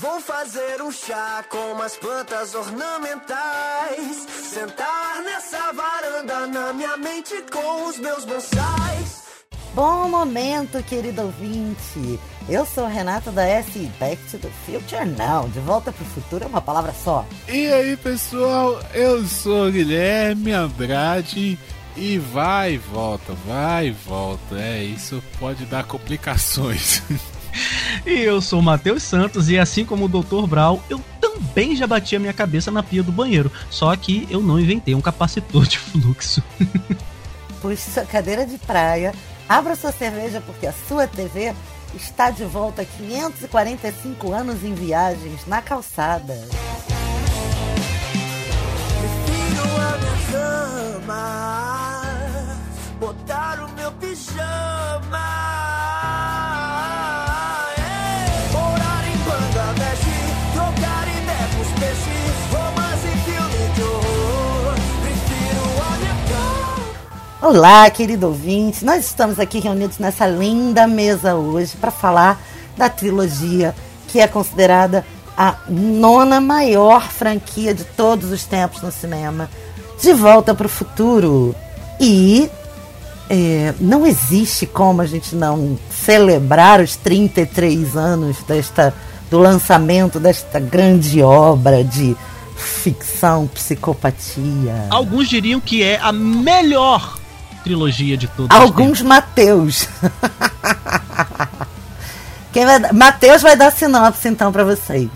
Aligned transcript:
Vou 0.00 0.20
fazer 0.20 0.82
um 0.82 0.92
chá 0.92 1.42
com 1.48 1.72
umas 1.72 1.96
plantas 1.96 2.54
ornamentais. 2.54 4.26
Sentar 4.42 5.22
nessa 5.24 5.72
varanda 5.72 6.46
na 6.46 6.72
minha 6.74 6.98
mente 6.98 7.32
com 7.50 7.88
os 7.88 7.98
meus 7.98 8.26
bonsais. 8.26 9.24
Bom 9.74 10.06
momento, 10.08 10.82
querido 10.82 11.22
ouvinte. 11.22 12.20
Eu 12.46 12.66
sou 12.66 12.86
Renata 12.86 13.30
da 13.30 13.46
S 13.46 13.90
Back 13.98 14.22
to 14.30 14.38
the 14.38 14.50
Future 14.66 15.06
não, 15.06 15.48
de 15.48 15.60
volta 15.60 15.90
pro 15.90 16.04
futuro 16.04 16.44
é 16.44 16.46
uma 16.46 16.60
palavra 16.60 16.92
só. 16.92 17.24
E 17.48 17.72
aí, 17.72 17.96
pessoal, 17.96 18.78
eu 18.92 19.24
sou 19.24 19.70
Guilherme 19.70 20.52
Andrade 20.52 21.58
e 21.96 22.18
vai 22.18 22.74
e 22.74 22.78
volta, 22.78 23.32
vai 23.46 23.88
e 23.88 23.92
volta. 23.92 24.58
É, 24.58 24.84
isso 24.84 25.22
pode 25.38 25.64
dar 25.64 25.84
complicações. 25.84 27.02
E 28.04 28.20
eu 28.20 28.40
sou 28.40 28.60
o 28.60 28.62
Matheus 28.62 29.02
Santos 29.02 29.48
e 29.48 29.58
assim 29.58 29.84
como 29.84 30.04
o 30.04 30.08
Dr. 30.08 30.46
Brown, 30.46 30.80
eu 30.88 31.00
também 31.20 31.74
já 31.74 31.86
bati 31.86 32.14
a 32.16 32.18
minha 32.18 32.32
cabeça 32.32 32.70
na 32.70 32.82
pia 32.82 33.02
do 33.02 33.12
banheiro, 33.12 33.50
só 33.70 33.94
que 33.96 34.26
eu 34.30 34.40
não 34.40 34.60
inventei 34.60 34.94
um 34.94 35.00
capacitor 35.00 35.66
de 35.66 35.78
fluxo. 35.78 36.42
Puxe 37.60 37.90
sua 37.90 38.04
cadeira 38.04 38.46
de 38.46 38.58
praia, 38.58 39.12
abra 39.48 39.74
sua 39.74 39.92
cerveja 39.92 40.40
porque 40.40 40.66
a 40.66 40.72
sua 40.72 41.06
TV 41.06 41.54
está 41.94 42.30
de 42.30 42.44
volta 42.44 42.84
545 42.84 44.32
anos 44.32 44.62
em 44.62 44.74
viagens 44.74 45.46
na 45.46 45.62
calçada. 45.62 46.34
Prefiro 49.00 49.62
a 49.80 49.98
minha 49.98 50.18
cama, 51.00 52.58
botar 53.00 53.64
o 53.64 53.72
meu 53.72 53.90
pijama. 53.92 55.55
Olá, 67.48 67.88
querido 67.90 68.26
ouvinte. 68.26 68.84
Nós 68.84 69.06
estamos 69.06 69.38
aqui 69.38 69.60
reunidos 69.60 69.98
nessa 69.98 70.26
linda 70.26 70.84
mesa 70.88 71.36
hoje 71.36 71.76
para 71.76 71.92
falar 71.92 72.42
da 72.76 72.88
trilogia 72.88 73.72
que 74.08 74.18
é 74.18 74.26
considerada 74.26 75.06
a 75.38 75.54
nona 75.68 76.40
maior 76.40 77.08
franquia 77.08 77.72
de 77.72 77.84
todos 77.84 78.32
os 78.32 78.44
tempos 78.44 78.82
no 78.82 78.90
cinema. 78.90 79.48
De 80.02 80.12
Volta 80.12 80.56
para 80.56 80.66
o 80.66 80.68
Futuro. 80.68 81.54
E 82.00 82.50
é, 83.30 83.72
não 83.78 84.04
existe 84.04 84.66
como 84.66 85.00
a 85.00 85.06
gente 85.06 85.36
não 85.36 85.78
celebrar 85.88 86.80
os 86.80 86.96
33 86.96 87.96
anos 87.96 88.38
desta, 88.42 88.92
do 89.30 89.38
lançamento 89.38 90.18
desta 90.18 90.58
grande 90.58 91.22
obra 91.22 91.84
de 91.84 92.16
ficção, 92.56 93.46
psicopatia. 93.46 94.88
Alguns 94.90 95.28
diriam 95.28 95.60
que 95.60 95.84
é 95.84 95.96
a 96.02 96.10
melhor 96.10 97.24
trilogia 97.66 98.16
de 98.16 98.28
todos. 98.28 98.56
os 98.56 98.62
Alguns 98.62 99.02
Mateus. 99.02 99.88
Quem 102.52 102.64
vai? 102.64 102.92
Mateus 102.92 103.42
vai 103.42 103.56
dar 103.56 103.72
sinopse 103.72 104.28
então 104.28 104.52
pra 104.52 104.62
vocês. 104.62 105.10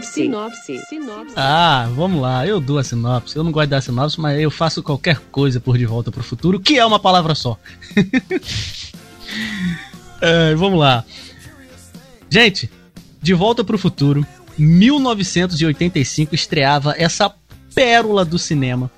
Sinopse. 0.00 0.12
Sinopse. 0.12 0.78
Sinopse. 0.88 1.34
Ah, 1.36 1.88
vamos 1.94 2.20
lá, 2.20 2.46
eu 2.46 2.60
dou 2.60 2.78
a 2.78 2.84
sinopse. 2.84 3.36
Eu 3.36 3.44
não 3.44 3.52
gosto 3.52 3.68
da 3.68 3.80
sinopse, 3.80 4.20
mas 4.20 4.40
eu 4.40 4.50
faço 4.50 4.82
qualquer 4.82 5.18
coisa 5.30 5.60
por 5.60 5.76
De 5.76 5.86
Volta 5.86 6.10
pro 6.10 6.22
Futuro, 6.22 6.60
que 6.60 6.78
é 6.78 6.84
uma 6.86 6.98
palavra 6.98 7.34
só. 7.34 7.58
É, 10.24 10.54
vamos 10.54 10.78
lá. 10.78 11.04
Gente, 12.30 12.70
De 13.20 13.34
Volta 13.34 13.64
pro 13.64 13.76
Futuro, 13.76 14.24
1985 14.56 16.32
estreava 16.32 16.94
essa 16.96 17.34
pérola 17.74 18.24
do 18.24 18.38
cinema. 18.38 18.88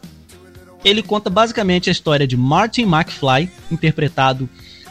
Ele 0.85 1.03
conta 1.03 1.31
basicamente 1.31 1.89
a 1.89 1.93
história 1.93 2.27
de 2.27 2.37
Martin 2.37 2.83
McFly, 2.83 3.51
interpretado 3.71 4.49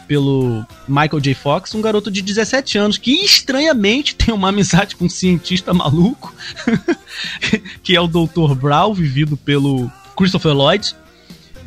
pelo 0.07 0.65
Michael 0.87 1.19
J. 1.19 1.33
Fox, 1.33 1.73
um 1.73 1.81
garoto 1.81 2.11
de 2.11 2.21
17 2.21 2.77
anos 2.77 2.97
que 2.97 3.11
estranhamente 3.23 4.15
tem 4.15 4.33
uma 4.33 4.49
amizade 4.49 4.95
com 4.95 5.05
um 5.05 5.09
cientista 5.09 5.73
maluco, 5.73 6.33
que 7.83 7.95
é 7.95 8.01
o 8.01 8.07
Dr. 8.07 8.53
Brown, 8.55 8.93
vivido 8.93 9.37
pelo 9.37 9.91
Christopher 10.15 10.53
Lloyd, 10.53 10.95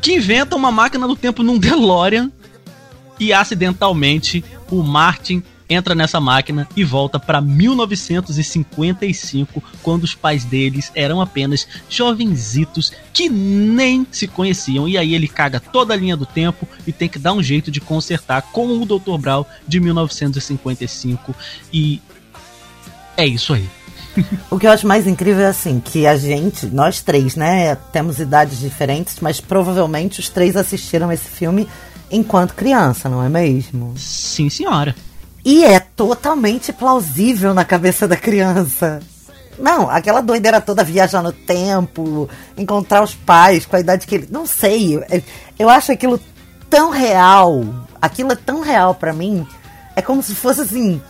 que 0.01 0.15
inventa 0.15 0.55
uma 0.55 0.71
máquina 0.71 1.07
do 1.07 1.15
tempo 1.15 1.43
num 1.43 1.57
DeLorean 1.59 2.31
e 3.19 3.33
acidentalmente 3.33 4.43
o 4.69 4.83
Martin 4.83 5.43
entra 5.69 5.93
nessa 5.93 6.19
máquina 6.19 6.67
e 6.75 6.83
volta 6.83 7.19
para 7.19 7.39
1955, 7.41 9.63
quando 9.81 10.03
os 10.03 10.15
pais 10.15 10.43
deles 10.45 10.91
eram 10.95 11.21
apenas 11.21 11.67
jovenzitos 11.89 12.91
que 13.13 13.29
nem 13.29 14.07
se 14.11 14.27
conheciam. 14.27 14.87
E 14.87 14.97
aí 14.97 15.13
ele 15.13 15.27
caga 15.27 15.59
toda 15.59 15.93
a 15.93 15.97
linha 15.97 16.15
do 16.15 16.25
tempo 16.25 16.67
e 16.85 16.91
tem 16.91 17.09
que 17.09 17.19
dar 17.19 17.33
um 17.33 17.43
jeito 17.43 17.71
de 17.71 17.81
consertar 17.81 18.41
com 18.41 18.81
o 18.81 18.85
Dr. 18.85 19.17
Brown 19.19 19.45
de 19.67 19.79
1955. 19.79 21.35
E 21.71 22.01
é 23.15 23.25
isso 23.25 23.53
aí. 23.53 23.67
O 24.49 24.57
que 24.57 24.65
eu 24.65 24.71
acho 24.71 24.87
mais 24.87 25.05
incrível 25.05 25.43
é 25.43 25.47
assim, 25.47 25.79
que 25.79 26.07
a 26.07 26.17
gente, 26.17 26.65
nós 26.65 27.01
três, 27.01 27.35
né, 27.35 27.75
temos 27.75 28.19
idades 28.19 28.59
diferentes, 28.59 29.17
mas 29.21 29.39
provavelmente 29.39 30.19
os 30.19 30.27
três 30.27 30.55
assistiram 30.55 31.11
esse 31.11 31.29
filme 31.29 31.67
enquanto 32.09 32.55
criança, 32.55 33.09
não 33.09 33.21
é 33.21 33.29
mesmo? 33.29 33.93
Sim, 33.95 34.49
senhora. 34.49 34.95
E 35.49 35.63
é 35.63 35.79
totalmente 35.79 36.73
plausível 36.73 37.53
na 37.53 37.63
cabeça 37.63 38.05
da 38.05 38.17
criança. 38.17 38.99
Não, 39.57 39.89
aquela 39.89 40.19
doideira 40.19 40.59
toda 40.59 40.83
viajar 40.83 41.21
no 41.23 41.31
tempo, 41.31 42.29
encontrar 42.57 43.01
os 43.01 43.13
pais 43.15 43.65
com 43.65 43.77
a 43.77 43.79
idade 43.79 44.05
que 44.05 44.15
ele. 44.15 44.27
Não 44.29 44.45
sei. 44.45 44.95
eu- 44.97 45.23
Eu 45.57 45.69
acho 45.69 45.89
aquilo 45.93 46.19
tão 46.69 46.89
real. 46.89 47.63
Aquilo 48.01 48.33
é 48.33 48.35
tão 48.35 48.59
real 48.59 48.93
pra 48.93 49.13
mim. 49.13 49.47
É 49.95 50.01
como 50.01 50.21
se 50.21 50.35
fosse 50.35 50.59
assim. 50.59 51.01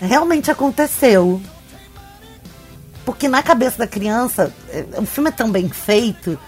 Realmente 0.00 0.52
aconteceu. 0.52 1.40
Porque 3.04 3.26
na 3.26 3.42
cabeça 3.42 3.78
da 3.78 3.88
criança, 3.88 4.52
é, 4.70 4.84
o 4.98 5.04
filme 5.04 5.30
é 5.30 5.32
tão 5.32 5.50
bem 5.50 5.68
feito, 5.68 6.38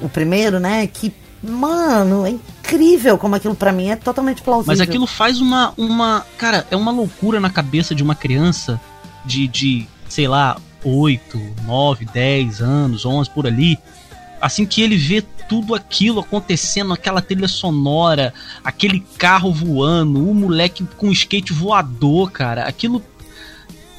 o 0.00 0.08
primeiro, 0.08 0.58
né? 0.58 0.86
Que, 0.86 1.14
mano, 1.42 2.24
é 2.26 2.30
incrível 2.30 3.18
como 3.18 3.34
aquilo 3.34 3.54
pra 3.54 3.72
mim 3.72 3.88
é 3.88 3.96
totalmente 3.96 4.42
plausível. 4.42 4.72
Mas 4.72 4.80
aquilo 4.80 5.06
faz 5.06 5.40
uma, 5.40 5.74
uma. 5.76 6.24
Cara, 6.38 6.66
é 6.70 6.76
uma 6.76 6.92
loucura 6.92 7.40
na 7.40 7.50
cabeça 7.50 7.94
de 7.94 8.02
uma 8.02 8.14
criança 8.14 8.80
de, 9.24 9.48
de 9.48 9.86
sei 10.08 10.28
lá, 10.28 10.56
8, 10.84 11.38
9, 11.64 12.04
10 12.06 12.60
anos, 12.60 13.04
11 13.04 13.30
por 13.30 13.46
ali. 13.46 13.78
Assim 14.40 14.66
que 14.66 14.82
ele 14.82 14.96
vê 14.96 15.22
tudo 15.48 15.74
aquilo 15.74 16.20
acontecendo, 16.20 16.92
aquela 16.92 17.22
trilha 17.22 17.46
sonora, 17.46 18.34
aquele 18.64 19.00
carro 19.18 19.52
voando, 19.52 20.28
o 20.28 20.34
moleque 20.34 20.84
com 20.96 21.10
skate 21.12 21.52
voador, 21.52 22.30
cara. 22.30 22.64
Aquilo. 22.64 23.02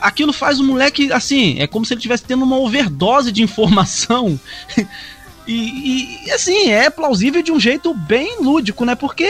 Aquilo 0.02 0.34
faz 0.34 0.60
o 0.60 0.66
moleque, 0.66 1.14
assim, 1.14 1.56
é 1.60 1.66
como 1.66 1.86
se 1.86 1.94
ele 1.94 2.00
estivesse 2.00 2.25
tendo 2.25 2.44
uma 2.44 2.58
overdose 2.58 3.31
de 3.31 3.42
informação. 3.42 4.38
E, 5.48 6.26
e, 6.26 6.31
assim, 6.31 6.70
é 6.70 6.90
plausível 6.90 7.42
de 7.42 7.52
um 7.52 7.59
jeito 7.59 7.94
bem 7.94 8.42
lúdico, 8.42 8.86
né? 8.86 8.96
Porque 8.96 9.28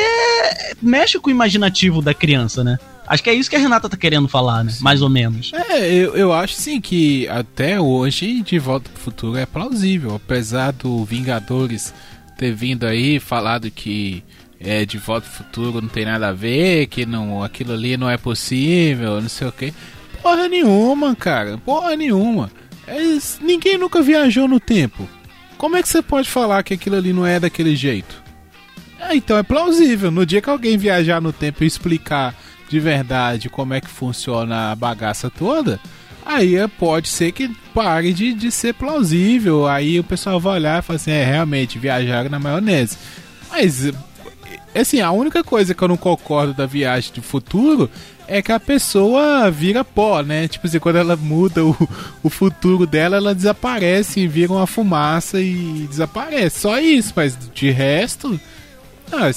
mexe 0.81 1.19
com 1.19 1.29
o 1.29 1.31
imaginativo 1.31 2.01
da 2.01 2.13
criança, 2.13 2.63
né? 2.63 2.77
Acho 3.05 3.23
que 3.23 3.29
é 3.29 3.33
isso 3.33 3.49
que 3.49 3.55
a 3.55 3.59
Renata 3.59 3.89
tá 3.89 3.97
querendo 3.97 4.27
falar, 4.27 4.63
né? 4.63 4.73
Mais 4.79 5.01
ou 5.01 5.09
menos. 5.09 5.51
É, 5.53 5.93
eu, 5.93 6.15
eu 6.15 6.31
acho 6.31 6.53
sim 6.53 6.79
que 6.79 7.27
até 7.27 7.79
hoje 7.79 8.41
De 8.41 8.57
Volta 8.59 8.89
pro 8.89 9.01
Futuro 9.01 9.37
é 9.37 9.45
plausível, 9.45 10.15
apesar 10.15 10.71
do 10.71 11.03
Vingadores 11.03 11.93
ter 12.37 12.53
vindo 12.53 12.85
aí 12.85 13.19
falado 13.19 13.69
que 13.69 14.23
é 14.59 14.85
De 14.85 14.97
Volta 14.97 15.27
pro 15.27 15.45
Futuro 15.45 15.81
não 15.81 15.89
tem 15.89 16.05
nada 16.05 16.29
a 16.29 16.33
ver, 16.33 16.87
que 16.87 17.05
não, 17.05 17.43
aquilo 17.43 17.73
ali 17.73 17.97
não 17.97 18.09
é 18.09 18.17
possível, 18.17 19.19
não 19.19 19.29
sei 19.29 19.47
o 19.47 19.51
que. 19.51 19.73
Porra 20.21 20.47
nenhuma, 20.47 21.13
cara, 21.15 21.57
porra 21.57 21.97
nenhuma. 21.97 22.49
É, 22.87 22.97
ninguém 23.41 23.77
nunca 23.77 24.01
viajou 24.01 24.47
no 24.47 24.59
tempo. 24.59 25.07
Como 25.57 25.75
é 25.77 25.81
que 25.81 25.89
você 25.89 26.01
pode 26.01 26.29
falar 26.29 26.63
que 26.63 26.73
aquilo 26.73 26.95
ali 26.95 27.13
não 27.13 27.25
é 27.25 27.39
daquele 27.39 27.75
jeito? 27.75 28.21
É, 28.99 29.15
então 29.15 29.37
é 29.37 29.43
plausível. 29.43 30.11
No 30.11 30.25
dia 30.25 30.41
que 30.41 30.49
alguém 30.49 30.77
viajar 30.77 31.21
no 31.21 31.33
tempo 31.33 31.63
e 31.63 31.67
explicar 31.67 32.35
de 32.69 32.79
verdade 32.79 33.49
como 33.49 33.73
é 33.73 33.81
que 33.81 33.89
funciona 33.89 34.71
a 34.71 34.75
bagaça 34.75 35.29
toda, 35.29 35.79
aí 36.25 36.55
é- 36.55 36.67
pode 36.67 37.07
ser 37.09 37.31
que 37.31 37.49
pare 37.73 38.13
de, 38.13 38.33
de 38.33 38.51
ser 38.51 38.73
plausível. 38.73 39.67
Aí 39.67 39.99
o 39.99 40.03
pessoal 40.03 40.39
vai 40.39 40.55
olhar 40.55 40.79
e 40.79 40.81
falar 40.81 40.95
assim: 40.97 41.11
é, 41.11 41.23
realmente, 41.23 41.79
viajaram 41.79 42.29
na 42.29 42.39
maionese. 42.39 42.97
Mas 43.49 43.91
Assim, 44.75 45.01
a 45.01 45.11
única 45.11 45.43
coisa 45.43 45.75
que 45.75 45.83
eu 45.83 45.87
não 45.87 45.97
concordo 45.97 46.51
da 46.53 46.65
viagem 46.65 47.13
do 47.13 47.21
futuro 47.21 47.89
é 48.27 48.41
que 48.41 48.51
a 48.51 48.59
pessoa 48.59 49.49
vira 49.51 49.83
pó, 49.83 50.21
né? 50.21 50.47
Tipo 50.47 50.67
assim, 50.67 50.79
quando 50.79 50.97
ela 50.97 51.15
muda 51.15 51.63
o, 51.63 51.75
o 52.23 52.29
futuro 52.29 52.85
dela, 52.85 53.17
ela 53.17 53.35
desaparece, 53.35 54.27
vira 54.27 54.53
uma 54.53 54.67
fumaça 54.67 55.41
e 55.41 55.87
desaparece. 55.89 56.59
Só 56.59 56.79
isso, 56.79 57.13
mas 57.15 57.37
de 57.53 57.69
resto. 57.69 58.39
Ah, 59.11 59.29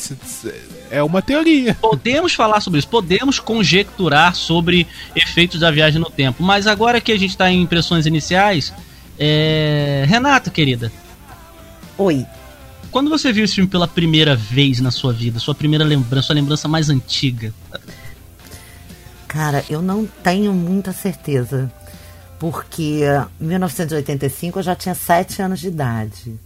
é 0.91 1.03
uma 1.03 1.21
teoria. 1.21 1.75
Podemos 1.75 2.33
falar 2.33 2.61
sobre 2.61 2.79
isso, 2.79 2.89
podemos 2.89 3.39
conjecturar 3.39 4.35
sobre 4.35 4.87
efeitos 5.15 5.61
da 5.61 5.71
viagem 5.71 6.01
no 6.01 6.11
tempo. 6.11 6.43
Mas 6.43 6.67
agora 6.67 7.01
que 7.01 7.13
a 7.13 7.19
gente 7.19 7.31
está 7.31 7.51
em 7.51 7.63
impressões 7.63 8.07
iniciais, 8.07 8.73
é... 9.19 10.05
Renata, 10.09 10.51
querida. 10.51 10.91
Oi. 11.99 12.25
Quando 12.91 13.11
você 13.11 13.33
viu 13.33 13.45
esse 13.45 13.55
filme 13.55 13.69
pela 13.69 13.87
primeira 13.87 14.35
vez 14.35 14.81
na 14.81 14.91
sua 14.91 15.13
vida, 15.13 15.39
sua 15.39 15.55
primeira 15.55 15.85
lembrança, 15.85 16.29
sua 16.29 16.35
lembrança 16.35 16.67
mais 16.67 16.89
antiga? 16.89 17.53
Cara, 19.37 19.63
eu 19.69 19.83
não 19.83 20.07
tenho 20.25 20.55
muita 20.55 20.95
certeza. 20.95 21.71
Porque 22.39 23.03
em 23.39 23.45
1985 23.45 24.59
eu 24.59 24.63
já 24.63 24.75
tinha 24.75 24.95
7 24.95 25.43
anos 25.43 25.61
de 25.61 25.69
idade. 25.69 26.41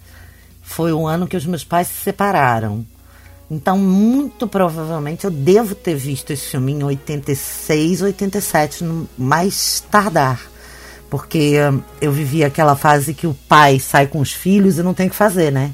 Foi 0.60 0.92
o 0.92 1.06
ano 1.06 1.28
que 1.28 1.36
os 1.36 1.46
meus 1.46 1.62
pais 1.62 1.86
se 1.86 1.94
separaram. 1.94 2.84
Então, 3.48 3.78
muito 3.78 4.48
provavelmente, 4.48 5.24
eu 5.24 5.30
devo 5.30 5.76
ter 5.76 5.94
visto 5.94 6.32
esse 6.32 6.46
filme 6.46 6.72
em 6.72 6.82
86, 6.82 8.02
87, 8.02 8.82
no 8.82 9.08
mais 9.16 9.84
tardar. 9.88 10.40
Porque 11.08 11.54
eu 12.00 12.10
vivi 12.10 12.42
aquela 12.42 12.74
fase 12.74 13.14
que 13.14 13.26
o 13.26 13.34
pai 13.48 13.78
sai 13.78 14.08
com 14.08 14.18
os 14.18 14.32
filhos 14.32 14.78
e 14.78 14.82
não 14.82 14.94
tem 14.94 15.06
o 15.06 15.10
que 15.10 15.16
fazer, 15.16 15.52
né? 15.52 15.72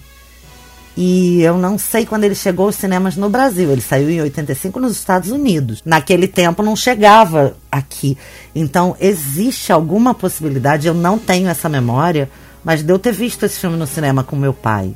E 0.96 1.42
eu 1.42 1.58
não 1.58 1.76
sei 1.76 2.06
quando 2.06 2.24
ele 2.24 2.34
chegou 2.34 2.66
aos 2.66 2.76
cinemas 2.76 3.16
no 3.16 3.28
Brasil. 3.28 3.70
Ele 3.70 3.82
saiu 3.82 4.08
em 4.08 4.22
85 4.22 4.80
nos 4.80 4.92
Estados 4.92 5.30
Unidos. 5.30 5.82
Naquele 5.84 6.26
tempo 6.26 6.62
não 6.62 6.74
chegava 6.74 7.54
aqui. 7.70 8.16
Então 8.54 8.96
existe 8.98 9.72
alguma 9.72 10.14
possibilidade, 10.14 10.86
eu 10.86 10.94
não 10.94 11.18
tenho 11.18 11.48
essa 11.48 11.68
memória, 11.68 12.30
mas 12.64 12.82
de 12.82 12.90
eu 12.90 12.98
ter 12.98 13.12
visto 13.12 13.44
esse 13.44 13.60
filme 13.60 13.76
no 13.76 13.86
cinema 13.86 14.24
com 14.24 14.36
meu 14.36 14.54
pai. 14.54 14.94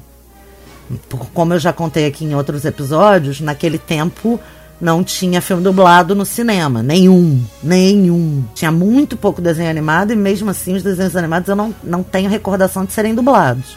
Como 1.35 1.53
eu 1.53 1.59
já 1.59 1.73
contei 1.73 2.07
aqui 2.07 2.25
em 2.25 2.35
outros 2.35 2.65
episódios, 2.65 3.41
naquele 3.41 3.79
tempo 3.79 4.41
não 4.81 5.05
tinha 5.05 5.43
filme 5.43 5.63
dublado 5.63 6.15
no 6.15 6.25
cinema. 6.25 6.83
Nenhum. 6.83 7.45
Nenhum. 7.63 8.43
Tinha 8.55 8.73
muito 8.73 9.17
pouco 9.17 9.43
desenho 9.43 9.69
animado 9.69 10.13
e 10.13 10.17
mesmo 10.17 10.49
assim 10.51 10.75
os 10.75 10.83
desenhos 10.83 11.15
animados 11.15 11.49
eu 11.49 11.55
não, 11.55 11.75
não 11.85 12.03
tenho 12.03 12.31
recordação 12.31 12.87
de 12.87 12.93
serem 12.95 13.15
dublados. 13.15 13.77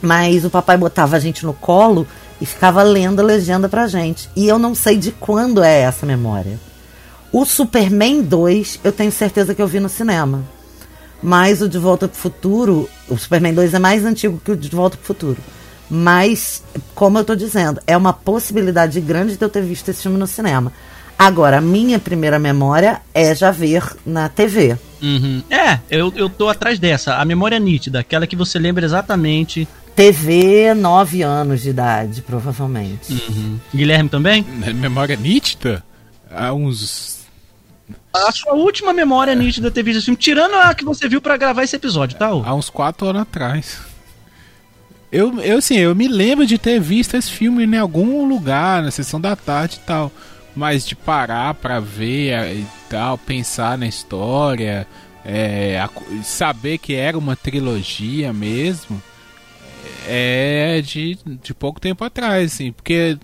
Mas 0.00 0.44
o 0.44 0.50
papai 0.50 0.76
botava 0.76 1.16
a 1.16 1.20
gente 1.20 1.44
no 1.44 1.52
colo 1.52 2.06
e 2.40 2.46
ficava 2.46 2.82
lendo 2.82 3.20
a 3.20 3.24
legenda 3.24 3.68
pra 3.68 3.86
gente. 3.86 4.28
E 4.36 4.46
eu 4.46 4.58
não 4.58 4.74
sei 4.74 4.96
de 4.96 5.10
quando 5.12 5.62
é 5.62 5.80
essa 5.80 6.04
memória. 6.04 6.58
O 7.32 7.44
Superman 7.44 8.22
2, 8.22 8.80
eu 8.84 8.92
tenho 8.92 9.12
certeza 9.12 9.54
que 9.54 9.60
eu 9.60 9.66
vi 9.66 9.80
no 9.80 9.88
cinema. 9.88 10.42
Mas 11.22 11.62
o 11.62 11.68
De 11.68 11.78
Volta 11.78 12.06
pro 12.06 12.16
Futuro, 12.16 12.88
o 13.08 13.16
Superman 13.16 13.54
2 13.54 13.74
é 13.74 13.78
mais 13.78 14.04
antigo 14.04 14.40
que 14.42 14.52
o 14.52 14.56
De 14.56 14.68
Volta 14.68 14.96
pro 14.96 15.06
Futuro. 15.06 15.38
Mas, 15.88 16.62
como 16.94 17.18
eu 17.18 17.24
tô 17.24 17.34
dizendo, 17.34 17.80
é 17.86 17.96
uma 17.96 18.12
possibilidade 18.12 19.00
grande 19.00 19.36
de 19.36 19.44
eu 19.44 19.48
ter 19.48 19.62
visto 19.62 19.88
esse 19.88 20.02
filme 20.02 20.18
no 20.18 20.26
cinema. 20.26 20.72
Agora, 21.18 21.58
a 21.58 21.60
minha 21.60 21.98
primeira 21.98 22.38
memória 22.38 23.00
é 23.14 23.34
já 23.34 23.50
ver 23.50 23.82
na 24.04 24.28
TV. 24.28 24.76
Uhum. 25.00 25.42
É, 25.48 25.78
eu, 25.90 26.12
eu 26.14 26.28
tô 26.28 26.48
atrás 26.48 26.78
dessa. 26.78 27.16
A 27.16 27.24
memória 27.24 27.58
nítida, 27.58 28.00
aquela 28.00 28.26
que 28.26 28.36
você 28.36 28.58
lembra 28.58 28.84
exatamente 28.84 29.66
TV, 29.96 30.74
9 30.74 31.22
anos 31.22 31.62
de 31.62 31.70
idade, 31.70 32.20
provavelmente. 32.20 33.14
Uhum. 33.14 33.58
Guilherme 33.74 34.10
também? 34.10 34.42
Memória 34.74 35.16
nítida? 35.16 35.82
Há 36.30 36.52
uns. 36.52 37.24
A 38.12 38.30
sua 38.30 38.52
última 38.52 38.92
memória 38.92 39.32
é. 39.32 39.34
nítida 39.34 39.70
ter 39.70 39.82
visto 39.82 39.96
esse 39.96 40.04
filme, 40.04 40.18
tirando 40.18 40.54
a 40.56 40.74
que 40.74 40.84
você 40.84 41.08
viu 41.08 41.22
para 41.22 41.38
gravar 41.38 41.64
esse 41.64 41.76
episódio, 41.76 42.18
tá? 42.18 42.26
Há 42.26 42.54
uns 42.54 42.68
4 42.68 43.06
anos 43.06 43.22
atrás. 43.22 43.78
Eu, 45.10 45.40
eu, 45.40 45.56
assim, 45.56 45.78
eu 45.78 45.94
me 45.94 46.08
lembro 46.08 46.46
de 46.46 46.58
ter 46.58 46.78
visto 46.78 47.14
esse 47.14 47.30
filme 47.30 47.64
em 47.64 47.78
algum 47.78 48.28
lugar, 48.28 48.82
na 48.82 48.90
sessão 48.90 49.18
da 49.18 49.34
tarde 49.34 49.76
e 49.82 49.86
tal. 49.86 50.12
Mas 50.54 50.86
de 50.86 50.94
parar 50.94 51.54
pra 51.54 51.80
ver 51.80 52.54
e 52.54 52.66
tal, 52.90 53.16
pensar 53.16 53.78
na 53.78 53.86
história, 53.86 54.86
é, 55.24 55.82
saber 56.22 56.76
que 56.76 56.94
era 56.94 57.16
uma 57.16 57.34
trilogia 57.34 58.30
mesmo 58.30 59.00
é 60.06 60.80
de, 60.80 61.18
de 61.42 61.54
pouco 61.54 61.80
tempo 61.80 62.04
atrás, 62.04 62.52
assim, 62.52 62.72
porque 62.72 63.18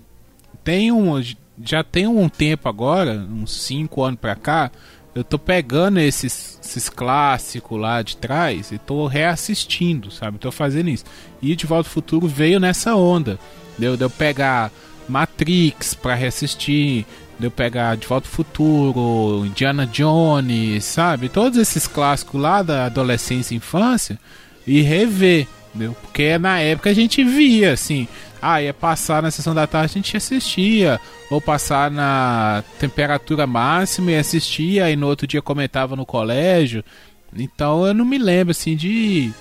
tem 0.63 0.91
um, 0.91 1.21
já 1.63 1.83
tem 1.83 2.07
um 2.07 2.29
tempo 2.29 2.67
agora, 2.67 3.13
uns 3.13 3.53
5 3.63 4.03
anos 4.03 4.19
pra 4.19 4.35
cá, 4.35 4.71
eu 5.15 5.23
tô 5.23 5.37
pegando 5.37 5.99
esses, 5.99 6.59
esses 6.63 6.89
clássicos 6.89 7.79
lá 7.79 8.01
de 8.01 8.17
trás 8.17 8.71
e 8.71 8.77
tô 8.79 9.05
reassistindo, 9.05 10.09
sabe? 10.09 10.39
Tô 10.39 10.51
fazendo 10.51 10.89
isso. 10.89 11.05
E 11.41 11.55
De 11.55 11.67
Volta 11.67 11.87
ao 11.87 11.93
Futuro 11.93 12.27
veio 12.27 12.59
nessa 12.59 12.95
onda. 12.95 13.37
Deu 13.77 13.95
de 13.95 14.03
eu 14.03 14.09
pegar 14.09 14.71
Matrix 15.07 15.93
pra 15.93 16.15
reassistir, 16.15 17.05
de 17.37 17.45
eu 17.45 17.51
pegar 17.51 17.95
De 17.95 18.07
Volta 18.07 18.27
ao 18.27 18.33
Futuro, 18.33 19.45
Indiana 19.45 19.85
Jones, 19.85 20.83
sabe? 20.83 21.29
Todos 21.29 21.59
esses 21.59 21.85
clássicos 21.87 22.41
lá 22.41 22.63
da 22.63 22.85
adolescência 22.85 23.53
e 23.53 23.57
infância 23.57 24.19
e 24.65 24.81
rever. 24.81 25.47
Entendeu? 25.73 25.95
Porque 26.01 26.37
na 26.37 26.59
época 26.59 26.91
a 26.91 26.93
gente 26.93 27.23
via, 27.23 27.73
assim, 27.73 28.07
ah, 28.41 28.61
ia 28.61 28.73
passar 28.73 29.23
na 29.23 29.31
sessão 29.31 29.55
da 29.55 29.65
tarde, 29.65 29.93
a 29.93 29.95
gente 29.95 30.15
assistia, 30.15 31.01
ou 31.29 31.41
passar 31.41 31.89
na 31.89 32.63
temperatura 32.79 33.47
máxima 33.47 34.11
e 34.11 34.17
assistia, 34.17 34.91
e 34.91 34.95
no 34.95 35.07
outro 35.07 35.25
dia 35.25 35.41
comentava 35.41 35.95
no 35.95 36.05
colégio. 36.05 36.83
Então 37.35 37.87
eu 37.87 37.93
não 37.93 38.05
me 38.05 38.19
lembro, 38.19 38.51
assim, 38.51 38.75
de 38.75 39.31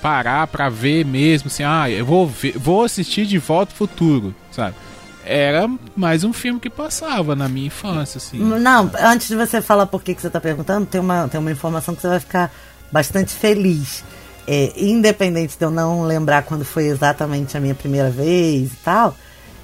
parar 0.00 0.46
pra 0.46 0.68
ver 0.68 1.04
mesmo, 1.04 1.48
assim, 1.48 1.64
ah, 1.64 1.90
eu 1.90 2.06
vou, 2.06 2.26
ver, 2.26 2.56
vou 2.56 2.84
assistir 2.84 3.26
de 3.26 3.38
volta 3.38 3.72
ao 3.72 3.76
futuro, 3.76 4.34
sabe? 4.52 4.76
Era 5.24 5.68
mais 5.96 6.22
um 6.22 6.32
filme 6.32 6.60
que 6.60 6.70
passava 6.70 7.34
na 7.34 7.48
minha 7.48 7.66
infância, 7.66 8.18
assim. 8.18 8.38
Não, 8.38 8.90
antes 9.00 9.28
de 9.28 9.36
você 9.36 9.60
falar 9.60 9.86
por 9.86 10.02
que, 10.02 10.14
que 10.14 10.22
você 10.22 10.30
tá 10.30 10.40
perguntando, 10.40 10.86
tem 10.86 11.00
uma, 11.00 11.28
tem 11.28 11.38
uma 11.38 11.50
informação 11.50 11.94
que 11.94 12.00
você 12.00 12.08
vai 12.08 12.20
ficar 12.20 12.50
bastante 12.90 13.32
feliz 13.32 14.02
é, 14.52 14.72
independente 14.76 15.56
de 15.56 15.64
eu 15.64 15.70
não 15.70 16.02
lembrar 16.02 16.42
quando 16.42 16.64
foi 16.64 16.86
exatamente 16.86 17.56
a 17.56 17.60
minha 17.60 17.72
primeira 17.72 18.10
vez 18.10 18.72
e 18.72 18.76
tal, 18.82 19.14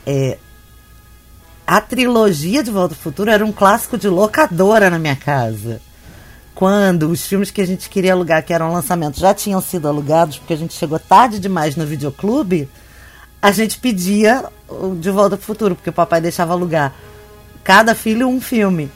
é, 0.07 0.39
a 1.67 1.81
trilogia 1.81 2.63
de 2.63 2.71
Volta 2.71 2.95
ao 2.95 3.01
Futuro 3.01 3.29
era 3.29 3.45
um 3.45 3.51
clássico 3.51 3.99
de 3.99 4.09
locadora 4.09 4.89
na 4.89 4.97
minha 4.97 5.17
casa. 5.17 5.81
Quando 6.55 7.11
os 7.11 7.27
filmes 7.27 7.51
que 7.51 7.61
a 7.61 7.67
gente 7.67 7.91
queria 7.91 8.13
alugar, 8.13 8.45
que 8.45 8.53
eram 8.53 8.73
lançamentos, 8.73 9.19
já 9.19 9.35
tinham 9.35 9.61
sido 9.61 9.89
alugados, 9.89 10.39
porque 10.39 10.53
a 10.53 10.57
gente 10.57 10.73
chegou 10.73 11.01
tarde 11.01 11.41
demais 11.41 11.75
no 11.75 11.85
videoclube, 11.85 12.69
a 13.43 13.51
gente 13.51 13.81
pedia 13.81 14.45
de 15.01 15.11
Volta 15.11 15.35
ao 15.35 15.41
Futuro, 15.41 15.75
porque 15.75 15.91
o 15.91 15.93
papai 15.93 16.21
deixava 16.21 16.53
alugar 16.53 16.95
cada 17.65 17.93
filho 17.93 18.29
um 18.29 18.41
filme. 18.41 18.89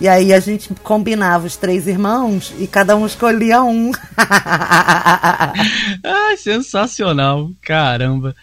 E 0.00 0.06
aí 0.06 0.32
a 0.32 0.38
gente 0.38 0.72
combinava 0.82 1.46
os 1.46 1.56
três 1.56 1.86
irmãos 1.88 2.54
e 2.58 2.66
cada 2.66 2.96
um 2.96 3.04
escolhia 3.04 3.62
um. 3.62 3.90
Ai, 6.04 6.36
sensacional. 6.36 7.50
Caramba. 7.60 8.34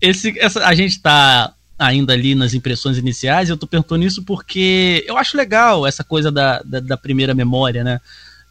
Esse, 0.00 0.38
essa, 0.38 0.64
a 0.64 0.74
gente 0.74 1.02
tá 1.02 1.52
ainda 1.78 2.12
ali 2.12 2.34
nas 2.34 2.54
impressões 2.54 2.96
iniciais, 2.98 3.48
eu 3.48 3.56
tô 3.56 3.66
perguntando 3.66 4.04
isso 4.04 4.22
porque 4.22 5.04
eu 5.08 5.16
acho 5.16 5.36
legal 5.36 5.86
essa 5.86 6.04
coisa 6.04 6.30
da, 6.30 6.62
da, 6.62 6.78
da 6.78 6.96
primeira 6.96 7.34
memória, 7.34 7.82
né? 7.82 8.00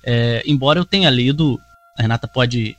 É, 0.06 0.44
embora 0.46 0.80
eu 0.80 0.86
tenha 0.86 1.10
lido, 1.10 1.58
a 1.98 2.02
Renata 2.02 2.28
pode, 2.28 2.76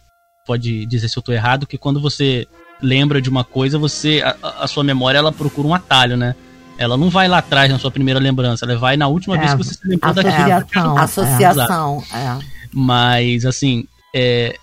pode 0.47 0.85
dizer 0.87 1.09
se 1.09 1.19
eu 1.19 1.23
tô 1.23 1.33
errado, 1.33 1.67
que 1.67 1.79
quando 1.79 2.01
você 2.01 2.47
lembra 2.83 3.23
de 3.23 3.31
uma 3.31 3.45
coisa, 3.45 3.79
você 3.79 4.21
a, 4.23 4.65
a 4.65 4.67
sua 4.67 4.85
memória 4.85 5.19
ela 5.19 5.33
procura 5.33 5.67
um 5.67 5.75
atalho, 5.75 6.17
né? 6.17 6.35
Ela 6.77 6.97
não 6.97 7.09
vai 7.09 7.29
lá 7.29 7.39
atrás 7.39 7.71
na 7.71 7.79
sua 7.79 7.91
primeira 7.91 8.19
lembrança, 8.19 8.65
ela 8.65 8.77
vai 8.77 8.97
na 8.97 9.07
última 9.07 9.37
é, 9.37 9.39
vez 9.39 9.53
que 9.53 9.59
você 9.59 9.75
se 9.75 9.89
lembrou 9.89 10.13
daquilo. 10.13 10.99
Associação, 10.99 12.03
é. 12.13 12.19
é. 12.19 12.39
Mas, 12.73 13.45
assim, 13.45 13.87
é, 14.15 14.59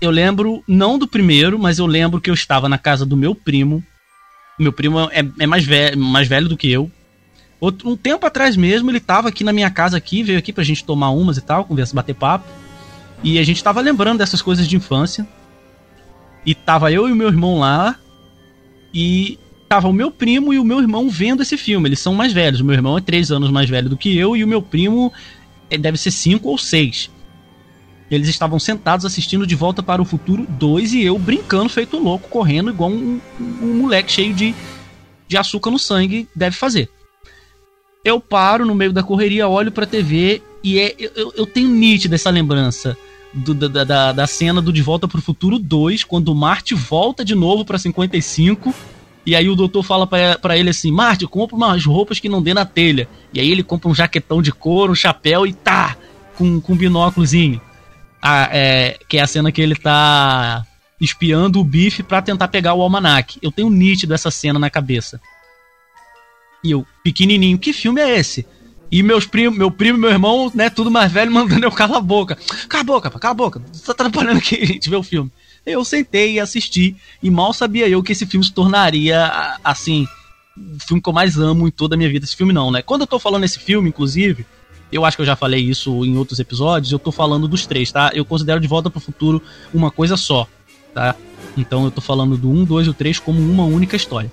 eu 0.00 0.10
lembro, 0.10 0.62
não 0.66 0.98
do 0.98 1.06
primeiro, 1.06 1.58
mas 1.58 1.78
eu 1.78 1.86
lembro 1.86 2.20
que 2.20 2.30
eu 2.30 2.34
estava 2.34 2.68
na 2.68 2.78
casa 2.78 3.04
do 3.04 3.16
meu 3.16 3.34
primo. 3.34 3.84
Meu 4.58 4.72
primo 4.72 5.00
é, 5.10 5.24
é 5.38 5.46
mais, 5.46 5.64
velho, 5.64 5.98
mais 5.98 6.28
velho 6.28 6.48
do 6.48 6.56
que 6.56 6.70
eu. 6.70 6.90
Outro, 7.60 7.88
um 7.88 7.96
tempo 7.96 8.26
atrás 8.26 8.56
mesmo, 8.56 8.90
ele 8.90 8.98
estava 8.98 9.28
aqui 9.28 9.42
na 9.42 9.52
minha 9.52 9.70
casa 9.70 9.96
aqui, 9.96 10.22
veio 10.22 10.38
aqui 10.38 10.52
pra 10.52 10.64
gente 10.64 10.84
tomar 10.84 11.10
umas 11.10 11.36
e 11.36 11.40
tal, 11.40 11.64
conversa, 11.64 11.94
bater 11.94 12.14
papo. 12.14 12.46
E 13.22 13.38
a 13.38 13.42
gente 13.42 13.56
estava 13.56 13.80
lembrando 13.80 14.18
dessas 14.18 14.42
coisas 14.42 14.68
de 14.68 14.76
infância. 14.76 15.26
E 16.44 16.54
tava 16.54 16.92
eu 16.92 17.08
e 17.08 17.12
o 17.12 17.16
meu 17.16 17.28
irmão 17.28 17.58
lá. 17.58 17.96
E 18.92 19.38
tava 19.68 19.88
o 19.88 19.92
meu 19.92 20.10
primo 20.10 20.52
e 20.52 20.58
o 20.58 20.64
meu 20.64 20.80
irmão 20.80 21.08
vendo 21.08 21.42
esse 21.42 21.56
filme. 21.56 21.88
Eles 21.88 22.00
são 22.00 22.14
mais 22.14 22.32
velhos. 22.32 22.60
O 22.60 22.64
meu 22.64 22.74
irmão 22.74 22.98
é 22.98 23.00
três 23.00 23.30
anos 23.30 23.50
mais 23.50 23.68
velho 23.68 23.88
do 23.88 23.96
que 23.96 24.16
eu 24.16 24.36
e 24.36 24.44
o 24.44 24.48
meu 24.48 24.62
primo 24.62 25.12
é, 25.70 25.78
deve 25.78 25.98
ser 25.98 26.10
cinco 26.10 26.48
ou 26.48 26.58
seis. 26.58 27.10
Eles 28.10 28.28
estavam 28.28 28.58
sentados 28.58 29.06
assistindo 29.06 29.46
De 29.46 29.54
Volta 29.54 29.82
para 29.82 30.00
o 30.00 30.04
Futuro 30.04 30.46
2 30.48 30.92
e 30.92 31.02
eu 31.02 31.18
brincando 31.18 31.68
feito 31.68 31.98
louco, 31.98 32.28
correndo 32.28 32.70
igual 32.70 32.90
um, 32.90 33.20
um, 33.40 33.80
moleque 33.80 34.12
cheio 34.12 34.34
de, 34.34 34.54
de 35.26 35.36
açúcar 35.36 35.70
no 35.70 35.78
sangue 35.78 36.28
deve 36.36 36.54
fazer. 36.54 36.88
Eu 38.04 38.20
paro 38.20 38.66
no 38.66 38.74
meio 38.74 38.92
da 38.92 39.02
correria, 39.02 39.48
olho 39.48 39.72
pra 39.72 39.86
TV 39.86 40.42
e 40.62 40.78
é, 40.78 40.94
eu, 40.98 41.32
eu 41.34 41.46
tenho 41.46 41.68
nítida 41.68 42.14
essa 42.14 42.28
lembrança 42.30 42.96
do- 43.32 43.54
da, 43.54 43.82
da, 43.82 44.12
da 44.12 44.26
cena 44.26 44.60
do 44.60 44.72
De 44.72 44.82
Volta 44.82 45.08
pro 45.08 45.22
Futuro 45.22 45.58
2, 45.58 46.04
quando 46.04 46.28
o 46.28 46.34
Marty 46.34 46.74
volta 46.74 47.24
de 47.24 47.34
novo 47.34 47.64
pra 47.64 47.78
55. 47.78 48.72
E 49.26 49.34
aí 49.34 49.48
o 49.48 49.56
doutor 49.56 49.82
fala 49.82 50.06
pra 50.06 50.56
ele 50.56 50.70
assim: 50.70 50.90
Marty, 50.90 51.26
compra 51.26 51.56
umas 51.56 51.84
roupas 51.84 52.20
que 52.20 52.28
não 52.28 52.42
dê 52.42 52.52
na 52.52 52.64
telha. 52.64 53.08
E 53.32 53.40
aí 53.40 53.50
ele 53.50 53.62
compra 53.62 53.88
um 53.88 53.94
jaquetão 53.94 54.42
de 54.42 54.52
couro, 54.52 54.92
um 54.92 54.96
chapéu 54.96 55.46
e 55.46 55.52
tá! 55.52 55.96
Com, 56.36 56.60
com 56.60 56.72
um 56.72 56.76
binóculozinho. 56.76 57.60
Ah, 58.20 58.48
é, 58.50 58.98
que 59.08 59.18
é 59.18 59.22
a 59.22 59.26
cena 59.26 59.52
que 59.52 59.62
ele 59.62 59.76
tá 59.76 60.66
espiando 61.00 61.60
o 61.60 61.64
bife 61.64 62.02
pra 62.02 62.22
tentar 62.22 62.48
pegar 62.48 62.74
o 62.74 62.82
almanac. 62.82 63.38
Eu 63.40 63.52
tenho 63.52 63.70
nítido 63.70 64.14
essa 64.14 64.30
cena 64.30 64.58
na 64.58 64.70
cabeça. 64.70 65.20
E 66.62 66.70
eu, 66.70 66.86
pequenininho, 67.04 67.58
que 67.58 67.72
filme 67.72 68.00
é 68.00 68.18
esse? 68.18 68.46
E 68.90 69.02
meus 69.02 69.26
primos, 69.26 69.58
meu 69.58 69.70
primo 69.70 69.98
e 69.98 70.00
meu 70.00 70.10
irmão, 70.10 70.50
né, 70.54 70.70
tudo 70.70 70.90
mais 70.90 71.12
velho, 71.12 71.30
mandando 71.32 71.66
eu 71.66 71.70
calar 71.70 71.98
a 71.98 72.00
boca. 72.00 72.38
Cala 72.68 72.82
a 72.82 72.84
boca, 72.84 73.10
cala 73.10 73.32
a 73.32 73.34
boca. 73.34 73.62
Tá 73.84 73.92
atrapalhando 73.92 74.38
aqui 74.38 74.56
a 74.60 74.66
gente 74.66 74.88
ver 74.88 74.96
o 74.96 75.02
filme. 75.02 75.30
Eu 75.66 75.84
sentei 75.84 76.34
e 76.34 76.40
assisti. 76.40 76.96
E 77.22 77.30
mal 77.30 77.52
sabia 77.52 77.88
eu 77.88 78.02
que 78.02 78.12
esse 78.12 78.26
filme 78.26 78.44
se 78.44 78.52
tornaria, 78.52 79.56
assim, 79.62 80.06
o 80.56 80.78
filme 80.86 81.02
que 81.02 81.08
eu 81.08 81.12
mais 81.12 81.38
amo 81.38 81.66
em 81.66 81.70
toda 81.70 81.94
a 81.94 81.98
minha 81.98 82.10
vida. 82.10 82.24
Esse 82.24 82.36
filme 82.36 82.52
não, 82.52 82.70
né? 82.70 82.82
Quando 82.82 83.02
eu 83.02 83.06
tô 83.06 83.18
falando 83.18 83.44
esse 83.44 83.58
filme, 83.58 83.88
inclusive, 83.88 84.46
eu 84.92 85.04
acho 85.04 85.16
que 85.16 85.22
eu 85.22 85.26
já 85.26 85.36
falei 85.36 85.60
isso 85.60 86.04
em 86.04 86.16
outros 86.16 86.38
episódios, 86.38 86.92
eu 86.92 86.98
tô 86.98 87.10
falando 87.10 87.48
dos 87.48 87.66
três, 87.66 87.90
tá? 87.90 88.10
Eu 88.14 88.24
considero 88.24 88.60
De 88.60 88.68
Volta 88.68 88.90
pro 88.90 89.00
Futuro 89.00 89.42
uma 89.72 89.90
coisa 89.90 90.16
só, 90.16 90.46
tá? 90.92 91.16
Então 91.56 91.84
eu 91.84 91.90
tô 91.90 92.00
falando 92.00 92.36
do 92.36 92.50
1, 92.50 92.64
2 92.64 92.86
e 92.86 92.90
o 92.90 92.94
3 92.94 93.18
como 93.18 93.40
uma 93.40 93.64
única 93.64 93.96
história. 93.96 94.30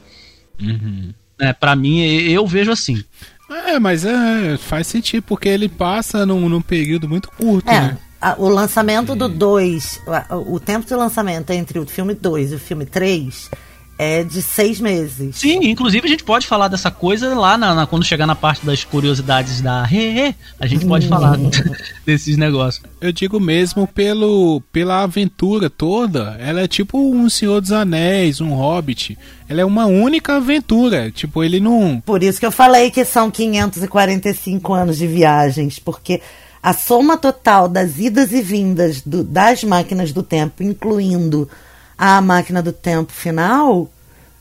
Uhum. 0.60 1.14
É, 1.40 1.54
para 1.54 1.76
mim, 1.76 2.02
eu 2.02 2.46
vejo 2.46 2.72
assim. 2.72 3.04
É, 3.50 3.80
mas 3.80 4.06
é, 4.06 4.58
faz 4.58 4.88
sentido, 4.88 5.24
porque 5.24 5.50
ele 5.50 5.68
passa 5.68 6.26
num, 6.26 6.48
num 6.48 6.62
período 6.62 7.10
muito 7.10 7.30
curto, 7.32 7.70
É, 7.70 7.82
né? 7.82 7.98
A- 8.22 8.36
o 8.38 8.48
lançamento 8.48 9.16
do 9.16 9.28
2, 9.28 10.00
o 10.48 10.60
tempo 10.60 10.86
de 10.86 10.94
lançamento 10.96 11.50
entre 11.51 11.80
o 11.80 11.86
filme 11.86 12.13
2 12.13 12.51
e 12.51 12.56
o 12.56 12.60
filme 12.60 12.86
3 12.86 13.50
é 13.98 14.24
de 14.24 14.42
seis 14.42 14.80
meses. 14.80 15.36
Sim, 15.36 15.60
inclusive 15.70 16.08
a 16.08 16.10
gente 16.10 16.24
pode 16.24 16.48
falar 16.48 16.68
dessa 16.68 16.90
coisa 16.90 17.36
lá 17.36 17.56
na, 17.56 17.75
na- 17.75 17.86
quando 17.86 18.04
chegar 18.04 18.25
na 18.25 18.34
parte 18.34 18.66
das 18.66 18.84
curiosidades 18.84 19.62
da 19.62 19.84
Re, 19.84 20.34
a 20.60 20.66
gente 20.66 20.88
pode 20.88 21.08
falar 21.08 21.38
desses 22.04 22.36
negócios. 22.36 22.84
Eu 23.00 23.12
digo 23.12 23.40
mesmo 23.40 23.86
pelo, 23.86 24.60
pela 24.72 25.04
aventura 25.04 25.70
toda. 25.70 26.36
Ela 26.40 26.62
é 26.62 26.68
tipo 26.68 26.98
um 27.00 27.30
Senhor 27.30 27.62
dos 27.62 27.72
Anéis, 27.72 28.42
um 28.42 28.54
Hobbit. 28.56 29.18
Ela 29.48 29.62
é 29.62 29.66
uma 29.66 29.86
única 29.86 30.38
aventura. 30.38 31.12
Tipo, 31.12 31.44
ele 31.44 31.60
não. 31.60 32.01
Por 32.04 32.24
isso 32.24 32.40
que 32.40 32.46
eu 32.46 32.51
falei 32.51 32.90
que 32.90 33.06
são 33.06 33.30
545 33.30 34.74
anos 34.74 34.98
de 34.98 35.06
viagens, 35.06 35.78
porque 35.78 36.22
a 36.63 36.74
soma 36.74 37.18
total 37.18 37.68
das 37.68 37.98
idas 37.98 38.32
e 38.32 38.41
vindas 38.41 39.01
do- 39.01 39.24
das 39.24 39.63
máquinas 39.63 40.12
do 40.12 40.22
tempo, 40.24 40.62
incluindo 40.63 41.50
a 41.98 42.22
máquina 42.22 42.62
do 42.62 42.72
tempo 42.72 43.12
final, 43.12 43.89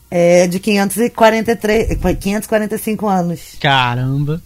é 0.09 0.45
de 0.47 0.59
543, 0.59 1.97
545 2.19 3.07
anos. 3.07 3.39
Caramba. 3.59 4.41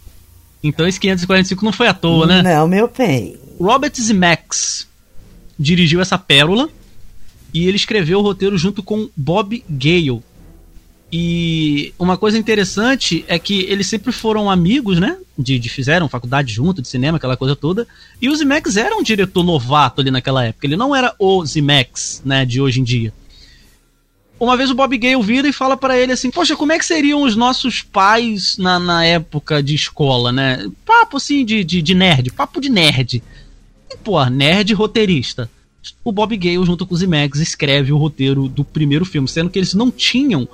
Então 0.62 0.86
esse 0.86 0.98
545 0.98 1.64
não 1.64 1.72
foi 1.72 1.86
à 1.88 1.94
toa, 1.94 2.26
né? 2.26 2.42
Não, 2.42 2.66
meu 2.66 2.90
bem. 2.96 3.36
Robert 3.60 3.92
Zemeckis 4.00 4.86
dirigiu 5.58 6.00
essa 6.00 6.18
pérola 6.18 6.68
e 7.54 7.66
ele 7.66 7.76
escreveu 7.76 8.18
o 8.18 8.22
roteiro 8.22 8.56
junto 8.58 8.82
com 8.82 9.08
Bob 9.16 9.64
Gale. 9.68 10.22
E 11.12 11.94
uma 11.98 12.16
coisa 12.16 12.36
interessante 12.36 13.24
é 13.28 13.38
que 13.38 13.60
eles 13.68 13.86
sempre 13.86 14.10
foram 14.10 14.50
amigos, 14.50 14.98
né? 14.98 15.16
De, 15.38 15.58
de 15.58 15.68
fizeram 15.68 16.08
faculdade 16.08 16.52
junto, 16.52 16.82
de 16.82 16.88
cinema, 16.88 17.16
aquela 17.16 17.36
coisa 17.36 17.54
toda. 17.54 17.86
E 18.20 18.28
o 18.28 18.34
Zemeckis 18.34 18.76
era 18.76 18.96
um 18.96 19.02
diretor 19.02 19.44
novato 19.44 20.00
ali 20.00 20.10
naquela 20.10 20.44
época. 20.44 20.66
Ele 20.66 20.76
não 20.76 20.94
era 20.94 21.14
o 21.18 21.44
Zemeckis, 21.46 22.22
né? 22.24 22.44
De 22.44 22.60
hoje 22.60 22.80
em 22.80 22.84
dia. 22.84 23.12
Uma 24.38 24.56
vez 24.56 24.70
o 24.70 24.74
Bob 24.74 24.98
Gale 24.98 25.22
vira 25.22 25.48
e 25.48 25.52
fala 25.52 25.76
pra 25.76 25.96
ele 25.96 26.12
assim: 26.12 26.30
Poxa, 26.30 26.56
como 26.56 26.72
é 26.72 26.78
que 26.78 26.84
seriam 26.84 27.22
os 27.22 27.36
nossos 27.36 27.82
pais 27.82 28.58
na, 28.58 28.78
na 28.78 29.04
época 29.04 29.62
de 29.62 29.74
escola, 29.74 30.32
né? 30.32 30.68
Papo 30.84 31.18
assim 31.18 31.44
de, 31.44 31.62
de, 31.62 31.80
de 31.80 31.94
nerd, 31.94 32.32
papo 32.32 32.60
de 32.60 32.68
nerd. 32.68 33.22
E, 33.90 33.96
pô, 33.96 34.22
nerd 34.26 34.74
roteirista. 34.74 35.48
O 36.04 36.10
Bob 36.10 36.36
Gale, 36.36 36.66
junto 36.66 36.84
com 36.84 36.94
o 36.94 36.98
Zemeckis, 36.98 37.40
escreve 37.40 37.92
o 37.92 37.96
roteiro 37.96 38.48
do 38.48 38.64
primeiro 38.64 39.04
filme, 39.04 39.28
sendo 39.28 39.48
que 39.48 39.58
eles 39.58 39.72
não 39.72 39.88
tinham 39.88 40.48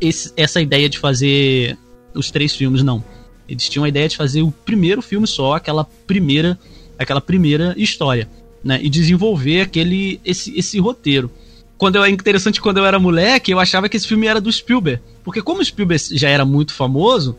esse- 0.00 0.32
essa 0.36 0.60
ideia 0.60 0.88
de 0.88 0.98
fazer 0.98 1.76
os 2.14 2.30
três 2.30 2.54
filmes, 2.54 2.82
não. 2.82 3.02
Eles 3.48 3.68
tinham 3.68 3.84
a 3.84 3.88
ideia 3.88 4.08
de 4.08 4.16
fazer 4.16 4.42
o 4.42 4.50
primeiro 4.50 5.00
filme 5.00 5.26
só, 5.26 5.54
aquela 5.54 5.84
primeira, 6.06 6.58
aquela 6.98 7.20
primeira 7.20 7.74
história, 7.76 8.28
né? 8.62 8.78
E 8.82 8.88
desenvolver 8.90 9.62
aquele 9.62 10.20
esse, 10.24 10.56
esse 10.58 10.78
roteiro. 10.78 11.30
Quando 11.78 11.96
eu 11.96 12.04
é 12.04 12.10
interessante 12.10 12.60
quando 12.60 12.78
eu 12.78 12.84
era 12.86 12.98
moleque, 12.98 13.52
eu 13.52 13.60
achava 13.60 13.88
que 13.88 13.96
esse 13.96 14.06
filme 14.06 14.26
era 14.26 14.40
do 14.40 14.52
Spielberg, 14.52 15.00
porque 15.24 15.40
como 15.40 15.60
o 15.60 15.64
Spielberg 15.64 16.02
já 16.18 16.28
era 16.28 16.44
muito 16.44 16.74
famoso, 16.74 17.36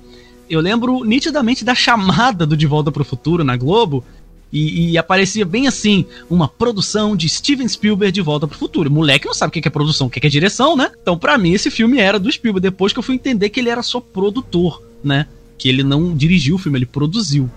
eu 0.49 0.61
lembro 0.61 1.03
nitidamente 1.03 1.63
da 1.63 1.75
chamada 1.75 2.45
do 2.45 2.57
De 2.57 2.65
Volta 2.65 2.91
para 2.91 3.01
o 3.01 3.05
Futuro 3.05 3.43
na 3.43 3.55
Globo. 3.55 4.03
E, 4.51 4.91
e 4.91 4.97
aparecia 4.97 5.45
bem 5.45 5.67
assim, 5.67 6.05
uma 6.29 6.47
produção 6.47 7.15
de 7.15 7.29
Steven 7.29 7.67
Spielberg 7.67 8.11
de 8.11 8.21
Volta 8.21 8.47
pro 8.47 8.57
Futuro. 8.57 8.89
Moleque 8.89 9.27
não 9.27 9.33
sabe 9.33 9.49
o 9.49 9.61
que 9.61 9.67
é 9.67 9.71
produção, 9.71 10.07
o 10.07 10.09
que 10.09 10.25
é 10.25 10.29
direção, 10.29 10.75
né? 10.75 10.91
Então, 11.01 11.17
pra 11.17 11.37
mim, 11.37 11.53
esse 11.53 11.69
filme 11.69 11.99
era 11.99 12.17
do 12.19 12.31
Spielberg. 12.31 12.63
Depois 12.63 12.91
que 12.91 12.97
eu 12.97 13.03
fui 13.03 13.13
entender 13.15 13.49
que 13.49 13.59
ele 13.59 13.69
era 13.69 13.83
só 13.83 13.99
produtor, 14.01 14.83
né? 15.03 15.27
Que 15.57 15.69
ele 15.69 15.83
não 15.83 16.15
dirigiu 16.15 16.55
o 16.55 16.57
filme, 16.57 16.79
ele 16.79 16.85
produziu. 16.87 17.49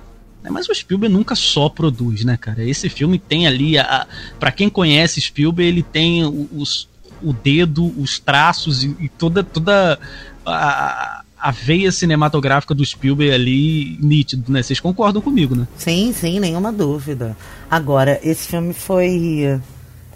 né? 0.43 0.51
Mas 0.51 0.69
o 0.69 0.75
Spielberg 0.75 1.15
nunca 1.15 1.35
só 1.35 1.69
produz, 1.69 2.25
né, 2.25 2.37
cara? 2.37 2.63
Esse 2.65 2.89
filme 2.89 3.19
tem 3.19 3.47
ali, 3.47 3.79
a, 3.79 4.07
para 4.39 4.53
quem 4.53 4.69
conhece 4.69 5.21
Spielberg, 5.21 5.69
ele 5.69 5.83
tem 5.83 6.25
os, 6.53 6.89
o 7.23 7.33
dedo, 7.33 7.87
os 7.99 8.19
traços 8.19 8.85
e, 8.85 8.95
e 9.01 9.09
toda, 9.09 9.43
toda 9.43 9.99
a, 10.45 11.22
a 11.43 11.51
veia 11.51 11.91
cinematográfica 11.91 12.73
do 12.73 12.87
Spielberg 12.87 13.35
ali 13.35 13.99
nítido, 14.01 14.53
né? 14.53 14.63
Vocês 14.63 14.79
concordam 14.79 15.21
comigo, 15.21 15.57
né? 15.57 15.67
Sim, 15.77 16.15
sim, 16.17 16.39
nenhuma 16.39 16.73
dúvida. 16.73 17.37
Agora, 17.69 18.21
esse 18.23 18.47
filme 18.47 18.73
foi. 18.73 19.61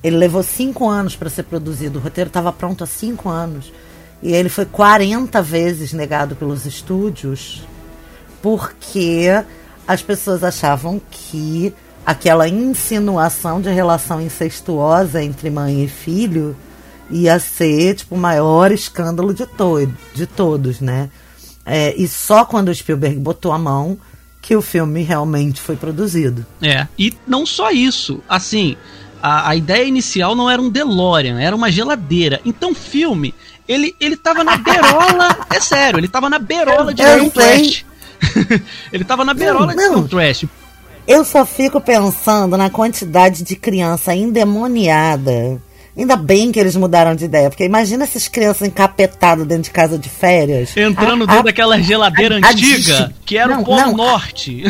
Ele 0.04 0.16
levou 0.16 0.44
cinco 0.44 0.88
anos 0.88 1.16
para 1.16 1.28
ser 1.28 1.42
produzido. 1.42 1.98
O 1.98 2.02
roteiro 2.02 2.28
estava 2.28 2.52
pronto 2.52 2.84
há 2.84 2.86
cinco 2.86 3.28
anos. 3.28 3.72
E 4.22 4.32
ele 4.32 4.48
foi 4.48 4.64
40 4.64 5.42
vezes 5.42 5.92
negado 5.92 6.36
pelos 6.36 6.64
estúdios 6.64 7.62
porque 8.40 9.26
as 9.88 10.02
pessoas 10.02 10.44
achavam 10.44 11.00
que 11.10 11.74
aquela 12.04 12.48
insinuação 12.48 13.60
de 13.60 13.68
relação 13.70 14.20
incestuosa 14.20 15.20
entre 15.22 15.50
mãe 15.50 15.82
e 15.82 15.88
filho 15.88 16.56
ia 17.10 17.38
ser 17.38 17.94
tipo 17.94 18.14
o 18.14 18.18
maior 18.18 18.72
escândalo 18.72 19.32
de, 19.32 19.46
to 19.46 19.90
de 20.14 20.26
todos, 20.26 20.80
né? 20.80 21.10
É, 21.64 21.94
e 21.96 22.06
só 22.06 22.44
quando 22.44 22.68
o 22.68 22.74
Spielberg 22.74 23.18
botou 23.18 23.52
a 23.52 23.58
mão 23.58 23.98
que 24.40 24.54
o 24.54 24.62
filme 24.62 25.02
realmente 25.02 25.60
foi 25.60 25.74
produzido. 25.74 26.46
É. 26.62 26.86
E 26.96 27.12
não 27.26 27.44
só 27.44 27.72
isso. 27.72 28.22
Assim, 28.28 28.76
a, 29.20 29.50
a 29.50 29.56
ideia 29.56 29.84
inicial 29.84 30.36
não 30.36 30.48
era 30.48 30.62
um 30.62 30.70
DeLorean, 30.70 31.40
era 31.40 31.56
uma 31.56 31.68
geladeira. 31.68 32.40
Então, 32.44 32.70
o 32.70 32.74
filme, 32.74 33.34
ele, 33.66 33.96
ele 33.98 34.16
tava 34.16 34.44
na 34.44 34.56
berola. 34.56 35.36
é 35.50 35.60
sério, 35.60 35.98
ele 35.98 36.06
tava 36.06 36.30
na 36.30 36.38
berola 36.38 36.94
de 36.94 37.02
um 37.02 37.28
trash. 37.28 37.84
ele 38.92 39.02
tava 39.04 39.24
na 39.24 39.34
berola 39.34 39.74
de 39.74 39.76
não. 39.76 39.98
um 39.98 40.06
trash. 40.06 40.44
Eu 41.08 41.24
só 41.24 41.44
fico 41.44 41.80
pensando 41.80 42.56
na 42.56 42.70
quantidade 42.70 43.42
de 43.42 43.56
criança 43.56 44.14
endemoniada. 44.14 45.60
Ainda 45.96 46.14
bem 46.14 46.52
que 46.52 46.60
eles 46.60 46.76
mudaram 46.76 47.14
de 47.14 47.24
ideia, 47.24 47.48
porque 47.48 47.64
imagina 47.64 48.04
essas 48.04 48.28
crianças 48.28 48.68
encapetadas 48.68 49.46
dentro 49.46 49.64
de 49.64 49.70
casa 49.70 49.96
de 49.98 50.08
férias. 50.10 50.76
Entrando 50.76 51.22
A- 51.24 51.26
dentro 51.26 51.40
a- 51.40 51.42
daquela 51.44 51.80
geladeira 51.80 52.34
a- 52.34 52.50
antiga, 52.50 53.14
que 53.24 53.38
era 53.38 53.54
Não, 53.54 53.62
o 53.62 53.64
Polo 53.64 53.80
não, 53.80 53.96
Norte. 53.96 54.62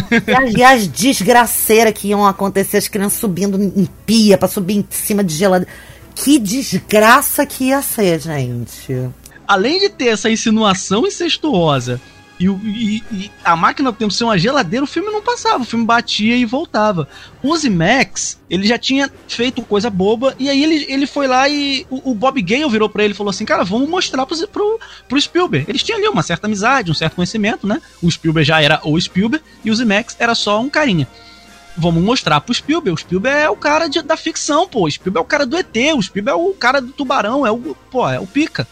E 0.56 0.62
as 0.62 0.86
desgraceiras 0.86 1.92
que 1.94 2.08
iam 2.08 2.24
acontecer, 2.24 2.76
as 2.76 2.86
crianças 2.86 3.18
subindo 3.18 3.60
em 3.60 3.88
pia 4.06 4.38
pra 4.38 4.46
subir 4.46 4.76
em 4.76 4.86
cima 4.88 5.24
de 5.24 5.34
geladeira. 5.34 5.72
Que 6.14 6.38
desgraça 6.38 7.44
que 7.44 7.64
ia 7.64 7.82
ser, 7.82 8.20
gente. 8.20 9.10
Além 9.48 9.78
de 9.80 9.88
ter 9.88 10.06
essa 10.08 10.30
insinuação 10.30 11.06
incestuosa 11.06 12.00
e, 12.38 12.46
e- 12.48 13.02
e 13.12 13.30
a 13.44 13.56
máquina 13.56 13.90
do 13.90 13.96
tempo 13.96 14.12
ser 14.12 14.24
uma 14.24 14.36
geladeira, 14.36 14.84
o 14.84 14.86
filme 14.88 15.10
não 15.10 15.22
passava, 15.22 15.62
o 15.62 15.66
filme 15.66 15.84
batia 15.84 16.36
e 16.36 16.44
voltava. 16.44 17.08
O 17.42 17.54
Max, 17.70 18.38
ele 18.50 18.66
já 18.66 18.76
tinha 18.78 19.10
feito 19.28 19.62
coisa 19.62 19.88
boba, 19.88 20.34
e 20.38 20.50
aí 20.50 20.62
ele, 20.62 20.84
ele 20.88 21.06
foi 21.06 21.26
lá 21.26 21.48
e 21.48 21.86
o, 21.88 22.10
o 22.10 22.14
Bob 22.14 22.40
Gale 22.42 22.68
virou 22.68 22.88
pra 22.88 23.04
ele 23.04 23.14
e 23.14 23.16
falou 23.16 23.30
assim: 23.30 23.44
Cara, 23.44 23.64
vamos 23.64 23.88
mostrar 23.88 24.26
pro, 24.26 24.48
pro, 24.48 24.80
pro 25.08 25.20
Spielberg. 25.20 25.64
Eles 25.68 25.82
tinham 25.82 25.98
ali 25.98 26.08
uma 26.08 26.22
certa 26.22 26.46
amizade, 26.46 26.90
um 26.90 26.94
certo 26.94 27.14
conhecimento, 27.14 27.66
né? 27.66 27.80
O 28.02 28.10
Spielberg 28.10 28.46
já 28.46 28.60
era 28.60 28.80
o 28.84 29.00
Spielberg 29.00 29.44
e 29.64 29.70
o 29.70 29.86
Max 29.86 30.14
era 30.18 30.34
só 30.34 30.60
um 30.60 30.68
carinha. 30.68 31.08
Vamos 31.78 32.02
mostrar 32.02 32.40
pro 32.40 32.54
Spielberg. 32.54 32.94
O 32.94 33.00
Spielberg 33.00 33.38
é 33.38 33.50
o 33.50 33.56
cara 33.56 33.86
de- 33.86 34.02
da 34.02 34.16
ficção, 34.16 34.66
pô. 34.66 34.86
O 34.86 34.90
Spielberg 34.90 35.18
é 35.18 35.26
o 35.26 35.28
cara 35.28 35.44
do 35.46 35.56
ET, 35.56 35.76
o 35.94 36.02
Spielberg 36.02 36.40
é 36.40 36.42
o 36.42 36.52
cara 36.54 36.80
do 36.80 36.88
tubarão, 36.92 37.46
é 37.46 37.50
o, 37.50 37.76
pô, 37.90 38.08
é 38.08 38.18
o 38.18 38.26
pica. 38.26 38.66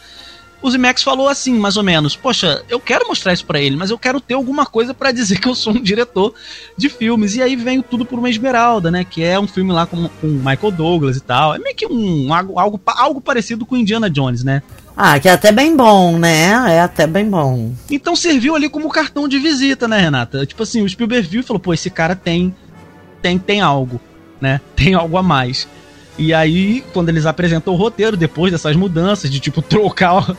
O 0.64 0.71
Zimex 0.71 1.02
falou 1.02 1.28
assim, 1.28 1.59
mais 1.59 1.76
ou 1.76 1.83
menos: 1.83 2.16
Poxa, 2.16 2.64
eu 2.71 2.80
quero 2.80 3.06
mostrar 3.06 3.35
isso 3.35 3.44
para 3.44 3.61
ele, 3.61 3.76
mas 3.76 3.90
eu 3.90 3.99
quero 3.99 4.18
ter 4.18 4.33
alguma 4.33 4.64
coisa 4.64 4.94
para 4.94 5.12
dizer 5.12 5.38
que 5.38 5.47
eu 5.47 5.54
sou 5.54 5.75
um 5.75 5.83
diretor 5.83 6.33
de 6.75 6.88
filmes. 6.88 7.37
E 7.37 7.42
aí 7.42 7.54
vem 7.54 7.83
tudo 7.83 8.06
por 8.06 8.18
uma 8.18 8.30
esmeralda, 8.30 8.90
né? 8.90 9.04
Que 9.04 9.23
é 9.23 9.38
um 9.38 9.47
filme 9.47 9.73
lá 9.73 9.85
com, 9.85 10.09
com 10.09 10.26
Michael 10.26 10.71
Douglas 10.71 11.18
e 11.18 11.21
tal. 11.21 11.54
É 11.54 11.59
meio 11.59 11.76
que 11.76 11.87
um 11.87 12.33
algo, 12.33 12.59
algo, 12.59 12.80
algo 12.87 13.21
parecido 13.21 13.66
com 13.66 13.76
Indiana 13.76 14.09
Jones, 14.09 14.42
né? 14.42 14.62
Ah, 14.97 15.21
que 15.21 15.28
é 15.28 15.33
até 15.33 15.52
bem 15.52 15.76
bom, 15.76 16.18
né? 16.18 16.52
É 16.75 16.80
até 16.80 17.06
bem 17.06 17.28
bom. 17.28 17.75
Então 17.90 18.16
serviu 18.16 18.56
ali 18.56 18.71
como 18.71 18.88
cartão 18.88 19.28
de 19.28 19.38
visita, 19.38 19.87
né, 19.87 20.00
Renata? 20.00 20.47
Tipo 20.47 20.62
assim, 20.62 20.83
o 20.83 20.88
Spielberg 20.88 21.28
viu 21.28 21.40
e 21.40 21.44
falou: 21.44 21.61
Pô, 21.61 21.75
esse 21.75 21.90
cara 21.90 22.16
tem, 22.16 22.54
tem, 23.21 23.38
tem 23.38 23.61
algo, 23.61 24.00
né? 24.40 24.62
Tem 24.75 24.94
algo 24.94 25.18
a 25.18 25.23
mais. 25.23 25.68
E 26.16 26.33
aí, 26.33 26.85
quando 26.92 27.09
eles 27.09 27.26
apresentam 27.26 27.75
o 27.75 27.76
roteiro, 27.76 28.16
depois 28.16 28.52
dessas 28.52 28.76
mudanças, 28.76 29.30
de 29.30 29.40
tipo 29.40 29.61
trocar 29.62 30.35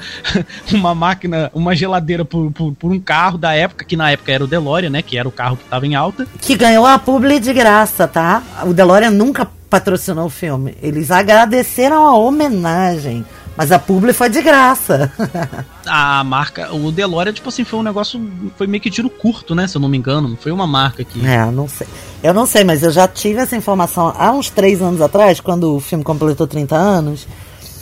uma 0.71 0.95
máquina, 0.95 1.51
uma 1.53 1.75
geladeira 1.75 2.23
por, 2.23 2.51
por, 2.51 2.73
por, 2.73 2.91
um 2.91 2.99
carro 2.99 3.37
da 3.37 3.53
época, 3.53 3.83
que 3.83 3.97
na 3.97 4.11
época 4.11 4.31
era 4.31 4.43
o 4.43 4.47
DeLorean, 4.47 4.89
né? 4.89 5.01
Que 5.01 5.17
era 5.17 5.27
o 5.27 5.31
carro 5.31 5.57
que 5.57 5.65
tava 5.65 5.85
em 5.85 5.95
alta. 5.95 6.27
Que 6.41 6.55
ganhou 6.55 6.85
a 6.85 6.97
publi 6.97 7.39
de 7.39 7.53
graça, 7.53 8.07
tá? 8.07 8.41
O 8.65 8.73
DeLorean 8.73 9.11
nunca 9.11 9.47
patrocinou 9.69 10.27
o 10.27 10.29
filme. 10.29 10.77
Eles 10.81 11.11
agradeceram 11.11 12.05
a 12.05 12.17
homenagem. 12.17 13.25
Mas 13.57 13.71
a 13.71 13.79
publi 13.79 14.11
foi 14.11 14.29
de 14.29 14.41
graça. 14.41 15.11
a 15.87 16.23
marca, 16.23 16.73
o 16.73 16.91
DeLorean, 16.91 17.33
tipo 17.33 17.49
assim, 17.49 17.63
foi 17.63 17.79
um 17.79 17.83
negócio, 17.83 18.21
foi 18.57 18.67
meio 18.67 18.81
que 18.81 18.91
tiro 18.91 19.09
curto, 19.09 19.55
né? 19.55 19.67
Se 19.67 19.77
eu 19.77 19.81
não 19.81 19.87
me 19.87 19.97
engano, 19.97 20.27
não 20.27 20.35
foi 20.35 20.51
uma 20.51 20.67
marca 20.67 21.03
que... 21.03 21.25
É, 21.25 21.45
não 21.49 21.67
sei. 21.67 21.87
Eu 22.21 22.33
não 22.33 22.45
sei, 22.45 22.63
mas 22.63 22.83
eu 22.83 22.91
já 22.91 23.07
tive 23.07 23.39
essa 23.39 23.55
informação 23.55 24.13
há 24.17 24.31
uns 24.31 24.49
três 24.49 24.81
anos 24.81 25.01
atrás, 25.01 25.39
quando 25.39 25.75
o 25.75 25.79
filme 25.79 26.03
completou 26.03 26.45
30 26.45 26.75
anos, 26.75 27.27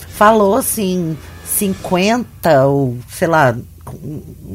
falou 0.09 0.55
assim, 0.55 1.17
50 1.45 2.65
ou, 2.67 2.97
sei 3.09 3.27
lá, 3.27 3.55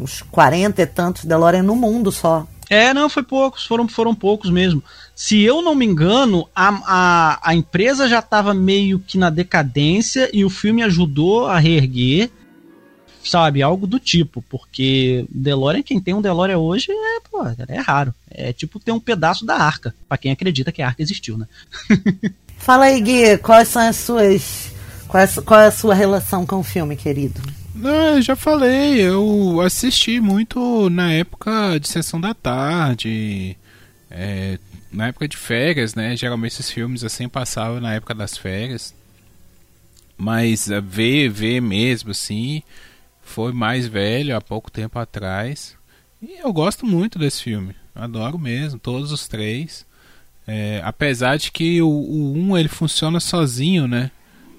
uns 0.00 0.22
40 0.30 0.80
e 0.80 0.87
tantos 0.87 1.25
DeLorean 1.25 1.62
no 1.62 1.75
mundo 1.75 2.12
só. 2.12 2.46
É, 2.70 2.92
não, 2.92 3.08
foi 3.08 3.22
poucos, 3.22 3.64
foram, 3.64 3.88
foram 3.88 4.14
poucos 4.14 4.50
mesmo. 4.50 4.82
Se 5.14 5.40
eu 5.40 5.62
não 5.62 5.75
me 5.75 5.87
engano, 5.87 6.48
a, 6.54 6.68
a, 6.87 7.50
a 7.50 7.54
empresa 7.54 8.08
já 8.08 8.18
estava 8.18 8.52
meio 8.52 8.98
que 8.98 9.16
na 9.16 9.30
decadência 9.30 10.30
e 10.32 10.44
o 10.44 10.50
filme 10.50 10.82
ajudou 10.82 11.46
a 11.46 11.58
reerguer, 11.58 12.30
sabe? 13.25 13.62
Algo 13.62 13.87
do 13.87 13.98
tipo, 13.98 14.42
porque 14.42 15.26
DeLorean, 15.30 15.82
quem 15.82 16.00
tem 16.00 16.14
um 16.14 16.22
DeLorean 16.22 16.58
hoje 16.58 16.90
é, 16.90 17.20
pô, 17.30 17.42
é 17.46 17.80
raro. 17.80 18.14
É 18.30 18.52
tipo 18.52 18.78
ter 18.78 18.92
um 18.92 19.00
pedaço 19.00 19.46
da 19.46 19.56
arca, 19.56 19.94
para 20.08 20.18
quem 20.18 20.30
acredita 20.30 20.70
que 20.70 20.82
a 20.82 20.88
arca 20.88 21.02
existiu, 21.02 21.38
né? 21.38 21.46
Fala 22.58 22.87
aí, 22.87 23.00
Gui, 23.00 23.38
quais 23.38 23.68
são 23.68 23.82
as 23.82 23.96
suas. 23.96 24.72
Qual 25.06 25.22
é, 25.22 25.26
qual 25.26 25.60
é 25.60 25.66
a 25.66 25.72
sua 25.72 25.94
relação 25.94 26.44
com 26.44 26.56
o 26.56 26.62
filme, 26.62 26.94
querido? 26.94 27.40
Não, 27.78 28.16
eu 28.16 28.23
já 28.23 28.35
falei, 28.35 29.00
eu 29.00 29.61
assisti 29.61 30.18
muito 30.20 30.90
na 30.90 31.12
época 31.12 31.78
de 31.78 31.87
sessão 31.87 32.20
da 32.20 32.35
tarde, 32.35 33.56
é, 34.11 34.58
na 34.90 35.06
época 35.06 35.28
de 35.28 35.37
férias, 35.37 35.94
né? 35.94 36.16
Geralmente 36.16 36.54
esses 36.54 36.68
filmes 36.73 37.04
assim 37.04 37.28
passavam 37.28 37.80
na 37.80 37.94
época 37.94 38.16
das 38.16 38.37
férias. 38.37 38.92
Mas 40.16 40.68
a 40.73 40.80
ver, 40.80 41.28
ver 41.28 41.62
mesmo 41.62 42.11
assim, 42.11 42.64
foi 43.23 43.52
mais 43.52 43.87
velho, 43.87 44.37
há 44.37 44.40
pouco 44.40 44.73
tempo 44.73 44.99
atrás. 44.99 45.76
E 46.20 46.37
eu 46.42 46.52
gosto 46.52 46.85
muito 46.85 47.16
desse 47.16 47.44
filme, 47.44 47.76
adoro 47.94 48.40
mesmo, 48.40 48.80
todos 48.80 49.12
os 49.12 49.28
três. 49.28 49.87
É, 50.49 50.80
apesar 50.85 51.37
de 51.37 51.52
que 51.52 51.80
o, 51.80 51.88
o 51.88 52.37
um 52.37 52.58
ele 52.58 52.68
funciona 52.68 53.20
sozinho, 53.20 53.87
né? 53.87 54.11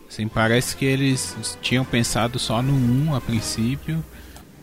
Assim, 0.10 0.28
parece 0.28 0.76
que 0.76 0.86
eles 0.86 1.38
tinham 1.62 1.86
pensado 1.86 2.40
só 2.40 2.64
no 2.64 2.74
1 2.74 3.10
um 3.10 3.16
a 3.16 3.22
princípio. 3.22 4.04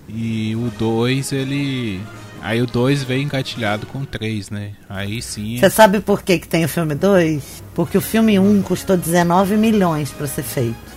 E 0.09 0.55
o 0.57 0.71
2 0.77 1.33
ele. 1.33 2.01
Aí 2.43 2.61
o 2.61 2.67
2 2.67 3.05
veio 3.05 3.23
engatilhado 3.23 3.87
com 3.87 4.01
o 4.01 4.07
3, 4.07 4.51
né? 4.51 4.73
Aí 4.89 5.23
sim. 5.23 5.59
Você 5.59 5.71
sabe 5.71 6.01
por 6.01 6.23
que, 6.23 6.39
que 6.39 6.49
tem 6.49 6.65
o 6.65 6.69
filme 6.69 6.95
2? 6.95 7.63
Porque 7.75 7.97
o 7.97 8.01
filme 8.01 8.39
1 8.39 8.43
um 8.43 8.63
custou 8.63 8.97
19 8.97 9.57
milhões 9.57 10.11
para 10.11 10.27
ser 10.27 10.43
feito. 10.43 10.97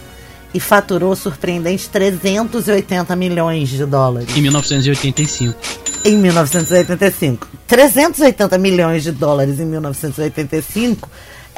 E 0.52 0.60
faturou 0.60 1.16
surpreendentes 1.16 1.88
380 1.88 3.16
milhões 3.16 3.70
de 3.70 3.86
dólares. 3.86 4.36
Em 4.36 4.42
1985. 4.42 5.56
Em 6.04 6.18
1985. 6.18 7.48
380 7.68 8.58
milhões 8.58 9.04
de 9.04 9.12
dólares 9.12 9.60
em 9.60 9.66
1985 9.66 11.08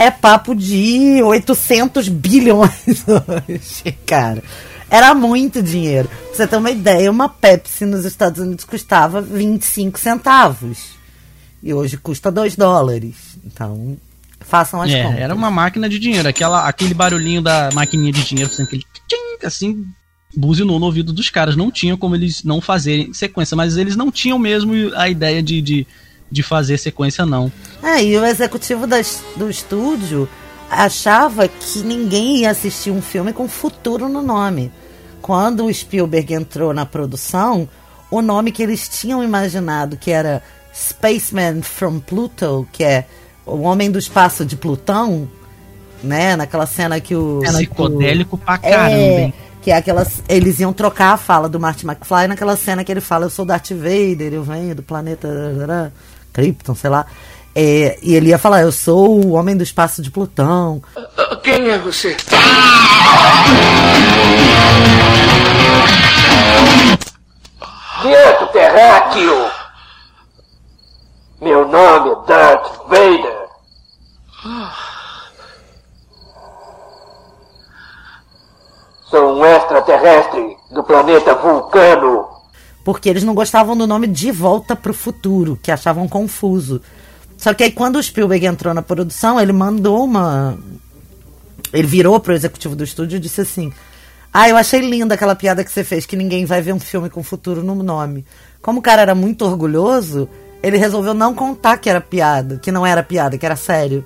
é 0.02 0.10
papo 0.10 0.56
de 0.56 1.22
800 1.22 2.10
bilhões 2.10 3.06
hoje, 3.06 3.96
cara. 4.06 4.42
Era 4.90 5.14
muito 5.14 5.62
dinheiro. 5.62 6.10
Pra 6.10 6.36
você 6.36 6.48
ter 6.48 6.58
uma 6.58 6.72
ideia, 6.72 7.12
uma 7.12 7.30
Pepsi 7.30 7.86
nos 7.86 8.04
Estados 8.04 8.42
Unidos 8.42 8.66
custava 8.66 9.22
25 9.22 10.00
centavos. 10.00 10.80
E 11.62 11.72
hoje 11.72 11.98
custa 11.98 12.32
2 12.32 12.56
dólares. 12.56 13.16
Então, 13.46 13.96
façam 14.40 14.82
as 14.82 14.92
é, 14.92 15.04
contas. 15.04 15.20
Era 15.20 15.36
uma 15.36 15.52
máquina 15.52 15.88
de 15.88 16.00
dinheiro. 16.00 16.28
Aquela, 16.28 16.68
aquele 16.68 16.96
barulhinho 16.96 17.42
da 17.42 17.70
maquininha 17.72 18.12
de 18.12 18.24
dinheiro, 18.24 18.50
assim, 18.52 18.64
aquele 18.64 18.84
tchim, 19.08 19.46
assim, 19.46 19.86
buzinou 20.36 20.80
no 20.80 20.88
ouvido 20.88 21.14
dos 21.14 21.30
caras. 21.30 21.56
Não 21.56 21.70
tinha 21.70 21.96
como 21.96 22.16
eles 22.16 22.44
não 22.44 22.60
fazerem 22.60 23.14
sequência, 23.14 23.56
mas 23.56 23.78
eles 23.78 23.96
não 23.96 24.12
tinham 24.12 24.40
mesmo 24.40 24.74
a 24.96 25.08
ideia 25.08 25.44
de, 25.44 25.62
de 25.62 25.88
de 26.32 26.41
fazer 26.41 26.78
sequência, 26.78 27.26
não. 27.26 27.52
É, 27.84 28.04
e 28.04 28.17
o 28.17 28.26
executivo 28.26 28.88
das, 28.88 29.24
do 29.36 29.50
estúdio 29.50 30.30
achava 30.70 31.48
que 31.48 31.80
ninguém 31.80 32.38
ia 32.38 32.52
assistir 32.52 32.91
um 32.91 33.02
filme 33.02 33.34
com 33.34 33.48
futuro 33.48 34.08
no 34.08 34.22
nome. 34.22 34.72
Quando 35.22 35.65
o 35.65 35.74
Spielberg 35.74 36.34
entrou 36.34 36.74
na 36.74 36.86
produção, 36.86 37.67
o 38.10 38.22
nome 38.22 38.52
que 38.52 38.63
eles 38.63 38.88
tinham 38.88 39.24
imaginado, 39.24 39.98
que 39.98 40.10
era 40.10 40.41
Spaceman 40.74 41.62
from 41.62 42.00
Pluto, 42.00 42.67
que 42.72 42.84
é 42.84 43.06
o 43.46 43.62
Homem 43.62 43.91
do 43.91 44.00
Espaço 44.00 44.46
de 44.46 44.56
Plutão, 44.56 45.28
né? 46.04 46.36
Naquela 46.36 46.65
cena 46.65 47.00
que 47.00 47.15
o. 47.15 47.41
É 47.44 47.50
psicodélico 47.50 48.38
pra 48.38 48.58
caramba, 48.58 48.91
é, 48.91 49.22
hein? 49.24 49.34
que 49.62 49.72
é 49.72 49.76
aquelas. 49.76 50.24
Eles 50.28 50.60
iam 50.60 50.74
trocar 50.74 51.13
a 51.13 51.17
fala 51.17 51.48
do 51.48 51.60
Marty 51.60 51.86
McFly 51.86 52.28
naquela 52.28 52.56
cena 52.56 52.84
que 52.84 52.91
ele 52.91 53.02
fala: 53.02 53.26
Eu 53.26 53.30
sou 53.30 53.46
Darth 53.46 53.72
Vader, 53.72 54.34
eu 54.34 54.44
venho 54.44 54.76
do 54.76 54.84
planeta. 54.84 55.28
Krypton, 56.34 56.76
sei 56.76 56.89
lá. 56.89 57.06
É, 57.54 58.00
e 58.02 58.15
ele 58.15 58.30
ia 58.30 58.38
falar: 58.38 58.62
Eu 58.62 58.72
sou 58.72 59.24
o 59.24 59.32
homem 59.32 59.56
do 59.58 59.63
espaço 59.63 60.02
de 60.02 60.10
Plutão. 60.10 60.82
Quem 61.44 61.70
é 61.70 61.78
você? 61.78 62.15
Quieto, 68.02 68.48
terráqueo! 68.48 69.52
Meu 71.41 71.67
nome 71.67 72.12
é 72.12 72.28
Darth 72.28 72.88
Vader. 72.88 73.41
Sou 79.10 79.38
um 79.38 79.46
extraterrestre 79.46 80.58
do 80.72 80.84
planeta 80.84 81.36
Vulcano. 81.36 82.30
Porque 82.84 83.10
eles 83.10 83.24
não 83.24 83.36
gostavam 83.36 83.78
do 83.78 83.86
nome 83.86 84.08
De 84.08 84.32
Volta 84.32 84.76
para 84.76 84.91
o 84.91 84.96
Futuro, 84.96 85.60
que 85.62 85.72
achavam 85.72 86.08
confuso. 86.08 86.82
Só 87.38 87.54
que 87.54 87.63
aí 87.63 87.72
quando 87.72 87.98
o 87.98 88.04
Spielberg 88.04 88.46
entrou 88.46 88.74
na 88.74 88.82
produção, 88.82 89.39
ele 89.39 89.52
mandou 89.52 90.04
uma. 90.04 90.58
Ele 91.74 91.88
virou 91.88 92.20
pro 92.20 92.34
executivo 92.34 92.76
do 92.76 92.84
estúdio 92.84 93.17
e 93.17 93.20
disse 93.20 93.41
assim: 93.41 93.72
Ah, 94.34 94.50
eu 94.50 94.58
achei 94.58 94.80
linda 94.82 95.15
aquela 95.15 95.36
piada 95.36 95.63
que 95.63 95.72
você 95.72 95.84
fez, 95.84 96.06
que 96.06 96.15
ninguém 96.15 96.46
vai 96.46 96.62
ver 96.62 96.74
um 96.74 96.80
filme 96.80 97.10
com 97.10 97.24
futuro 97.24 97.63
no 97.63 97.76
nome. 97.76 98.26
Como 98.62 98.80
o 98.80 98.84
cara 98.84 99.02
era 99.02 99.15
muito 99.15 99.46
orgulhoso, 99.46 100.30
ele 100.62 100.78
resolveu 100.78 101.13
não 101.13 101.34
contar 101.34 101.78
que 101.78 101.89
era 101.89 102.00
piada, 102.00 102.58
que 102.58 102.72
não 102.72 102.86
era 102.86 103.02
piada, 103.02 103.38
que 103.38 103.46
era 103.46 103.56
sério. 103.56 104.06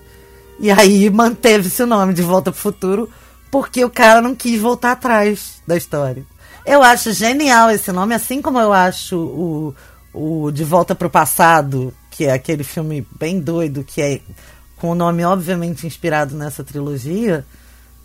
E 0.59 0.71
aí 0.71 1.09
manteve-se 1.09 1.83
o 1.83 1.87
nome 1.87 2.13
de 2.13 2.21
Volta 2.21 2.51
pro 2.51 2.61
Futuro, 2.61 3.09
porque 3.51 3.83
o 3.83 3.89
cara 3.89 4.21
não 4.21 4.33
quis 4.33 4.61
voltar 4.61 4.93
atrás 4.93 5.61
da 5.67 5.75
história. 5.75 6.25
Eu 6.65 6.81
acho 6.81 7.11
genial 7.11 7.69
esse 7.69 7.91
nome, 7.91 8.15
assim 8.15 8.41
como 8.41 8.59
eu 8.59 8.73
acho 8.73 9.15
o, 9.17 9.75
o 10.13 10.51
De 10.51 10.63
Volta 10.63 10.95
pro 10.95 11.09
Passado, 11.09 11.93
que 12.09 12.25
é 12.25 12.33
aquele 12.33 12.63
filme 12.63 13.05
bem 13.19 13.39
doido, 13.39 13.83
que 13.83 14.01
é 14.01 14.21
com 14.77 14.91
o 14.91 14.95
nome 14.95 15.23
obviamente 15.23 15.85
inspirado 15.85 16.35
nessa 16.35 16.63
trilogia, 16.63 17.45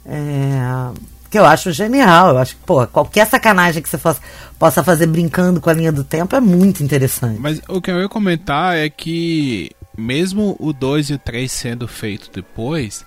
é, 0.05 0.93
que 1.31 1.39
eu 1.39 1.45
acho 1.45 1.73
genial. 1.73 2.31
Eu 2.31 2.39
acho 2.39 2.57
que, 2.57 2.63
pô, 2.65 2.87
qualquer 2.87 3.27
sacanagem 3.27 3.83
que 3.83 3.89
você 3.89 3.99
possa 4.59 4.83
fazer 4.83 5.07
brincando 5.07 5.61
com 5.61 5.71
a 5.71 5.73
linha 5.73 5.93
do 5.93 6.05
tempo 6.05 6.35
é 6.35 6.41
muito 6.41 6.83
interessante. 6.83 7.39
Mas 7.41 7.61
o 7.69 7.81
que 7.81 7.91
eu 7.91 8.01
ia 8.01 8.09
comentar 8.09 8.77
é 8.77 8.91
que, 8.91 9.71
mesmo 9.97 10.57
o 10.59 10.73
2 10.73 11.11
e 11.11 11.15
o 11.15 11.19
3 11.19 11.51
sendo 11.51 11.87
feito 11.87 12.31
depois, 12.33 13.05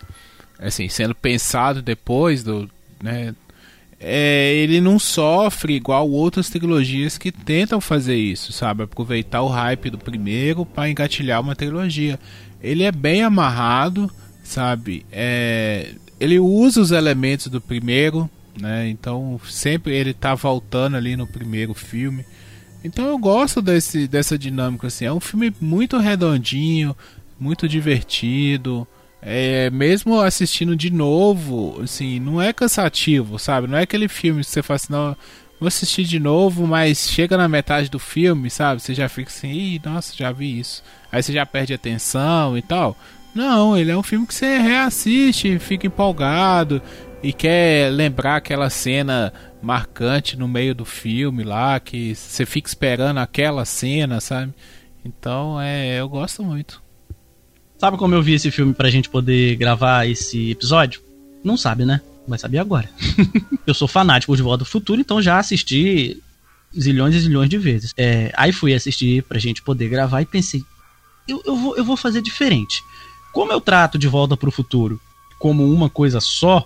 assim, 0.59 0.87
sendo 0.87 1.13
pensado 1.13 1.81
depois 1.81 2.43
do. 2.43 2.69
Né, 3.01 3.35
é, 4.03 4.53
ele 4.55 4.81
não 4.81 4.99
sofre 4.99 5.73
igual 5.73 6.09
outras 6.09 6.49
trilogias 6.49 7.17
que 7.17 7.31
tentam 7.31 7.79
fazer 7.79 8.15
isso, 8.15 8.51
sabe? 8.51 8.83
Aproveitar 8.83 9.41
o 9.41 9.47
hype 9.47 9.89
do 9.89 9.97
primeiro 9.97 10.65
para 10.65 10.89
engatilhar 10.89 11.41
uma 11.41 11.55
trilogia. 11.55 12.19
Ele 12.61 12.83
é 12.83 12.91
bem 12.91 13.23
amarrado, 13.23 14.11
sabe? 14.43 15.05
É, 15.11 15.95
ele 16.19 16.39
usa 16.39 16.81
os 16.81 16.91
elementos 16.91 17.47
do 17.47 17.61
primeiro 17.61 18.29
né? 18.59 18.87
Então 18.89 19.39
sempre 19.49 19.95
ele 19.95 20.13
tá 20.13 20.35
voltando 20.35 20.95
ali 20.95 21.15
no 21.15 21.27
primeiro 21.27 21.73
filme. 21.73 22.25
Então 22.83 23.05
eu 23.05 23.17
gosto 23.17 23.61
desse, 23.61 24.07
dessa 24.07 24.37
dinâmica 24.37 24.87
assim. 24.87 25.05
É 25.05 25.13
um 25.13 25.19
filme 25.19 25.53
muito 25.59 25.97
redondinho, 25.97 26.95
muito 27.39 27.67
divertido. 27.67 28.87
É, 29.25 29.69
mesmo 29.69 30.19
assistindo 30.19 30.75
de 30.75 30.91
novo, 30.91 31.81
assim, 31.81 32.19
não 32.19 32.41
é 32.41 32.51
cansativo, 32.51 33.39
sabe? 33.39 33.67
Não 33.67 33.77
é 33.77 33.83
aquele 33.83 34.09
filme 34.09 34.43
que 34.43 34.49
você 34.49 34.61
fala 34.61 34.75
assim, 34.75 34.91
não, 34.91 35.15
vou 35.57 35.67
assistir 35.67 36.03
de 36.03 36.19
novo, 36.19 36.67
mas 36.67 37.09
chega 37.09 37.37
na 37.37 37.47
metade 37.47 37.89
do 37.89 37.99
filme, 37.99 38.49
sabe? 38.49 38.81
Você 38.81 38.93
já 38.93 39.07
fica 39.07 39.29
assim, 39.29 39.49
Ih, 39.49 39.81
nossa, 39.83 40.13
já 40.13 40.29
vi 40.31 40.59
isso. 40.59 40.83
Aí 41.09 41.23
você 41.23 41.31
já 41.31 41.45
perde 41.45 41.73
atenção 41.73 42.57
e 42.57 42.61
tal. 42.61 42.97
Não, 43.33 43.77
ele 43.77 43.91
é 43.91 43.97
um 43.97 44.03
filme 44.03 44.27
que 44.27 44.33
você 44.33 44.57
reassiste, 44.57 45.57
fica 45.57 45.87
empolgado 45.87 46.81
e 47.23 47.31
quer 47.31 47.89
lembrar 47.91 48.35
aquela 48.35 48.69
cena 48.69 49.31
marcante 49.61 50.37
no 50.37 50.49
meio 50.49 50.75
do 50.75 50.83
filme 50.83 51.43
lá, 51.43 51.79
que 51.79 52.13
você 52.13 52.45
fica 52.45 52.67
esperando 52.67 53.19
aquela 53.19 53.63
cena, 53.63 54.19
sabe? 54.19 54.53
Então, 55.05 55.59
é, 55.59 55.99
eu 55.99 56.09
gosto 56.09 56.43
muito. 56.43 56.82
Sabe 57.83 57.97
como 57.97 58.15
eu 58.15 58.23
vi 58.23 58.31
esse 58.31 58.49
filme 58.49 58.73
pra 58.73 58.89
gente 58.89 59.09
poder 59.09 59.57
gravar 59.57 60.07
esse 60.07 60.51
episódio? 60.51 61.01
Não 61.43 61.57
sabe, 61.57 61.83
né? 61.83 61.99
Vai 62.25 62.39
saber 62.39 62.59
agora. 62.59 62.89
eu 63.67 63.73
sou 63.73 63.89
fanático 63.89 64.33
de 64.37 64.41
Volta 64.41 64.63
ao 64.63 64.69
Futuro, 64.69 65.01
então 65.01 65.21
já 65.21 65.37
assisti 65.37 66.17
zilhões 66.73 67.13
e 67.13 67.19
zilhões 67.19 67.49
de 67.49 67.57
vezes. 67.57 67.91
É, 67.97 68.31
aí 68.37 68.53
fui 68.53 68.73
assistir 68.73 69.21
pra 69.23 69.37
gente 69.37 69.61
poder 69.61 69.89
gravar 69.89 70.21
e 70.21 70.25
pensei, 70.25 70.63
eu, 71.27 71.43
eu, 71.45 71.57
vou, 71.57 71.75
eu 71.75 71.83
vou 71.83 71.97
fazer 71.97 72.21
diferente. 72.21 72.81
Como 73.33 73.51
eu 73.51 73.59
trato 73.59 73.97
de 73.97 74.07
Volta 74.07 74.37
pro 74.37 74.49
Futuro 74.49 74.97
como 75.37 75.69
uma 75.69 75.89
coisa 75.89 76.21
só, 76.21 76.65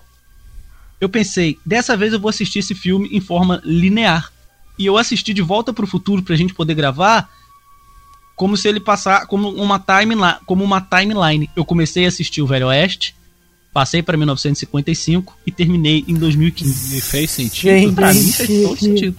eu 1.01 1.09
pensei, 1.09 1.57
dessa 1.65 1.97
vez 1.97 2.13
eu 2.13 2.19
vou 2.19 2.29
assistir 2.29 2.59
esse 2.59 2.75
filme 2.75 3.09
em 3.11 3.19
forma 3.19 3.59
linear. 3.65 4.31
E 4.77 4.85
eu 4.85 4.99
assisti 4.99 5.33
de 5.33 5.41
Volta 5.41 5.73
pro 5.73 5.87
Futuro 5.87 6.21
pra 6.21 6.35
gente 6.35 6.53
poder 6.53 6.75
gravar 6.75 7.27
como 8.37 8.55
se 8.55 8.67
ele 8.67 8.79
passar 8.79 9.25
como 9.25 9.49
uma 9.49 9.79
timeline, 9.79 10.37
como 10.45 10.63
uma 10.63 10.79
timeline. 10.79 11.49
Eu 11.55 11.65
comecei 11.65 12.05
a 12.05 12.07
assistir 12.07 12.41
o 12.43 12.47
Velho 12.47 12.67
Oeste, 12.67 13.15
passei 13.73 14.03
para 14.03 14.15
1955 14.15 15.35
e 15.45 15.51
terminei 15.51 16.05
em 16.07 16.13
2015. 16.13 16.95
Me 16.95 17.01
fez 17.01 17.31
sentido. 17.31 17.71
Gente, 17.71 17.95
Pra 17.95 18.13
mim 18.13 18.31
fez 18.31 18.63
todo 18.63 18.79
sentido. 18.79 19.17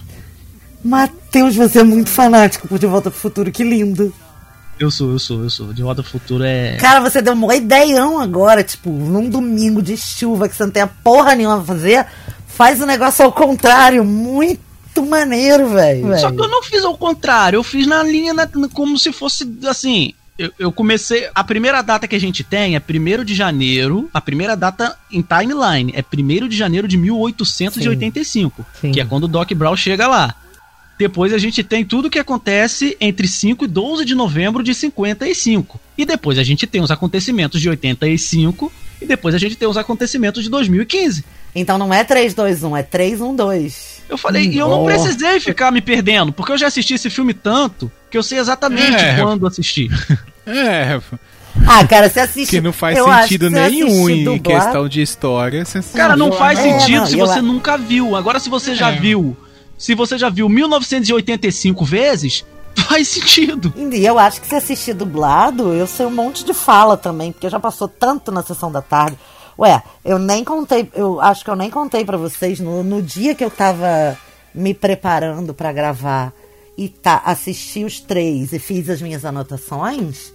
Matheus, 0.81 1.57
você 1.57 1.79
é 1.79 1.83
muito 1.83 2.09
fanático 2.09 2.65
por 2.65 2.79
De 2.79 2.87
Volta 2.87 3.11
pro 3.11 3.19
Futuro, 3.19 3.51
que 3.51 3.61
lindo. 3.61 4.13
Eu 4.79 4.89
sou, 4.89 5.11
eu 5.11 5.19
sou, 5.19 5.43
eu 5.43 5.49
sou. 5.49 5.73
De 5.73 5.83
Volta 5.83 5.99
ao 5.99 6.07
Futuro 6.07 6.45
é. 6.45 6.77
Cara, 6.77 7.01
você 7.01 7.21
deu 7.21 7.33
uma 7.33 7.53
ideião 7.53 8.21
agora, 8.21 8.63
tipo, 8.63 8.89
num 8.89 9.29
domingo 9.29 9.81
de 9.81 9.97
chuva 9.97 10.47
que 10.47 10.55
você 10.55 10.63
não 10.63 10.71
tem 10.71 10.81
a 10.81 10.87
porra 10.87 11.35
nenhuma 11.35 11.57
pra 11.57 11.65
fazer, 11.65 12.05
faz 12.47 12.81
o 12.81 12.85
negócio 12.85 13.25
ao 13.25 13.33
contrário, 13.33 14.05
muito 14.05 14.68
maneiro, 15.05 15.69
velho. 15.69 16.19
Só 16.19 16.31
que 16.31 16.39
eu 16.41 16.47
não 16.47 16.63
fiz 16.63 16.83
ao 16.83 16.97
contrário, 16.97 17.57
eu 17.57 17.63
fiz 17.63 17.85
na 17.87 18.03
linha 18.03 18.33
na- 18.33 18.47
como 18.73 18.97
se 18.97 19.11
fosse 19.11 19.47
assim. 19.67 20.13
Eu, 20.37 20.51
eu 20.57 20.71
comecei. 20.71 21.27
A 21.35 21.43
primeira 21.43 21.81
data 21.81 22.07
que 22.07 22.15
a 22.15 22.19
gente 22.19 22.43
tem 22.45 22.75
é 22.75 22.79
1 22.81 23.23
de 23.25 23.35
janeiro. 23.35 24.09
A 24.13 24.21
primeira 24.21 24.55
data 24.55 24.97
em 25.11 25.21
timeline 25.21 25.93
é 25.93 26.01
1 26.01 26.47
de 26.47 26.55
janeiro 26.55 26.87
de 26.87 26.97
1885. 26.97 28.65
Sim. 28.79 28.91
Que 28.91 29.01
é 29.01 29.05
quando 29.05 29.23
o 29.25 29.27
Doc 29.27 29.51
Brown 29.53 29.75
chega 29.75 30.07
lá. 30.07 30.33
Depois 30.97 31.33
a 31.33 31.37
gente 31.37 31.63
tem 31.63 31.85
tudo 31.85 32.07
o 32.07 32.09
que 32.09 32.19
acontece 32.19 32.95
entre 32.99 33.27
5 33.27 33.63
e 33.63 33.67
12 33.67 34.03
de 34.03 34.15
novembro 34.15 34.61
de 34.61 34.73
55. 34.73 35.79
E 35.97 36.05
depois 36.05 36.37
a 36.37 36.43
gente 36.43 36.67
tem 36.67 36.81
os 36.81 36.91
acontecimentos 36.91 37.61
de 37.61 37.69
85. 37.69 38.71
E 39.01 39.05
depois 39.05 39.33
a 39.33 39.37
gente 39.37 39.55
tem 39.55 39.67
os 39.67 39.77
acontecimentos 39.77 40.43
de 40.43 40.49
2015. 40.49 41.23
Então 41.55 41.77
não 41.77 41.93
é 41.93 42.03
321, 42.03 42.77
é 42.77 42.83
312. 42.83 43.99
Eu 44.09 44.17
falei, 44.17 44.45
e 44.47 44.57
eu 44.57 44.67
não 44.67 44.85
Nossa. 44.85 45.03
precisei 45.03 45.39
ficar 45.39 45.71
me 45.71 45.81
perdendo, 45.81 46.31
porque 46.33 46.51
eu 46.51 46.57
já 46.57 46.67
assisti 46.67 46.93
esse 46.95 47.09
filme 47.09 47.33
tanto 47.33 47.91
que 48.09 48.17
eu 48.17 48.23
sei 48.23 48.39
exatamente 48.39 48.95
É. 49.03 49.19
quando 49.21 49.45
assistir. 49.47 49.89
É, 50.51 50.99
Ah, 51.67 51.85
cara, 51.85 52.09
você 52.09 52.21
assiste. 52.21 52.49
que 52.49 52.59
não 52.61 52.73
faz 52.73 52.97
sentido 52.97 53.51
nenhum 53.51 54.09
em 54.09 54.23
dublado. 54.23 54.41
questão 54.65 54.87
de 54.89 54.99
história. 55.01 55.63
Você 55.63 55.79
Cara, 55.95 56.15
não 56.15 56.31
faz 56.31 56.57
é, 56.57 56.63
sentido 56.63 57.01
não, 57.01 57.05
se 57.05 57.19
eu- 57.19 57.27
você 57.27 57.39
nunca 57.41 57.77
viu. 57.77 58.15
Agora, 58.15 58.39
se 58.39 58.49
você 58.49 58.73
já 58.73 58.91
É. 58.91 58.95
viu, 58.95 59.37
se 59.77 59.93
você 59.93 60.17
já 60.17 60.27
viu 60.29 60.49
1985 60.49 61.85
vezes, 61.85 62.43
faz 62.87 63.07
sentido. 63.09 63.71
E 63.77 64.03
eu 64.05 64.17
acho 64.17 64.41
que 64.41 64.47
se 64.47 64.55
assistir 64.55 64.93
dublado, 64.93 65.71
eu 65.73 65.85
sei 65.85 66.05
um 66.07 66.11
monte 66.11 66.43
de 66.43 66.53
fala 66.53 66.97
também, 66.97 67.31
porque 67.31 67.49
já 67.49 67.59
passou 67.59 67.87
tanto 67.87 68.31
na 68.31 68.41
sessão 68.41 68.71
da 68.71 68.81
tarde. 68.81 69.17
Ué, 69.59 69.83
eu 70.05 70.17
nem 70.17 70.41
contei, 70.43 70.89
eu 70.95 71.19
acho 71.19 71.43
que 71.43 71.49
eu 71.49 71.55
nem 71.55 71.69
contei 71.69 72.05
pra 72.05 72.15
vocês 72.17 72.61
no, 72.61 72.81
no 72.81 73.01
dia 73.01 73.35
que 73.35 73.43
eu 73.43 73.51
tava 73.51 74.17
me 74.55 74.73
preparando 74.73 75.53
pra 75.53 75.73
gravar 75.73 76.31
e 76.77 76.87
tá, 76.87 77.21
assisti 77.25 77.83
os 77.83 77.99
três 77.99 78.53
e 78.53 78.59
fiz 78.59 78.89
as 78.89 79.01
minhas 79.01 79.25
anotações. 79.25 80.31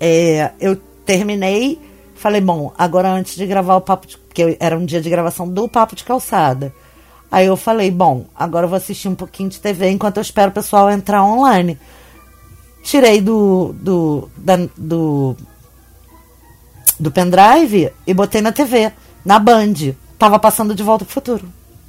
é, 0.00 0.50
eu 0.60 0.76
terminei, 1.06 1.78
falei, 2.16 2.40
bom, 2.40 2.72
agora 2.76 3.08
antes 3.10 3.36
de 3.36 3.46
gravar 3.46 3.76
o 3.76 3.80
papo 3.80 4.06
porque 4.26 4.56
era 4.60 4.76
um 4.76 4.84
dia 4.84 5.00
de 5.00 5.08
gravação 5.10 5.48
do 5.48 5.68
papo 5.68 5.94
de 5.94 6.02
calçada. 6.04 6.74
Aí 7.30 7.46
eu 7.46 7.56
falei, 7.56 7.90
bom, 7.90 8.26
agora 8.34 8.64
eu 8.64 8.68
vou 8.68 8.76
assistir 8.76 9.06
um 9.06 9.14
pouquinho 9.14 9.48
de 9.48 9.60
TV 9.60 9.90
enquanto 9.90 10.16
eu 10.16 10.22
espero 10.22 10.50
o 10.50 10.54
pessoal 10.54 10.90
entrar 10.90 11.24
online. 11.24 11.78
Tirei 12.82 13.20
do 13.20 13.72
do 13.80 14.28
da- 14.36 14.68
do 14.76 15.36
do 17.00 17.10
pendrive 17.10 17.90
e 18.06 18.12
botei 18.12 18.42
na 18.42 18.52
TV, 18.52 18.92
na 19.24 19.38
Band. 19.38 19.94
Tava 20.18 20.38
passando 20.38 20.74
de 20.74 20.82
volta 20.82 21.04
pro 21.04 21.14
futuro. 21.14 21.48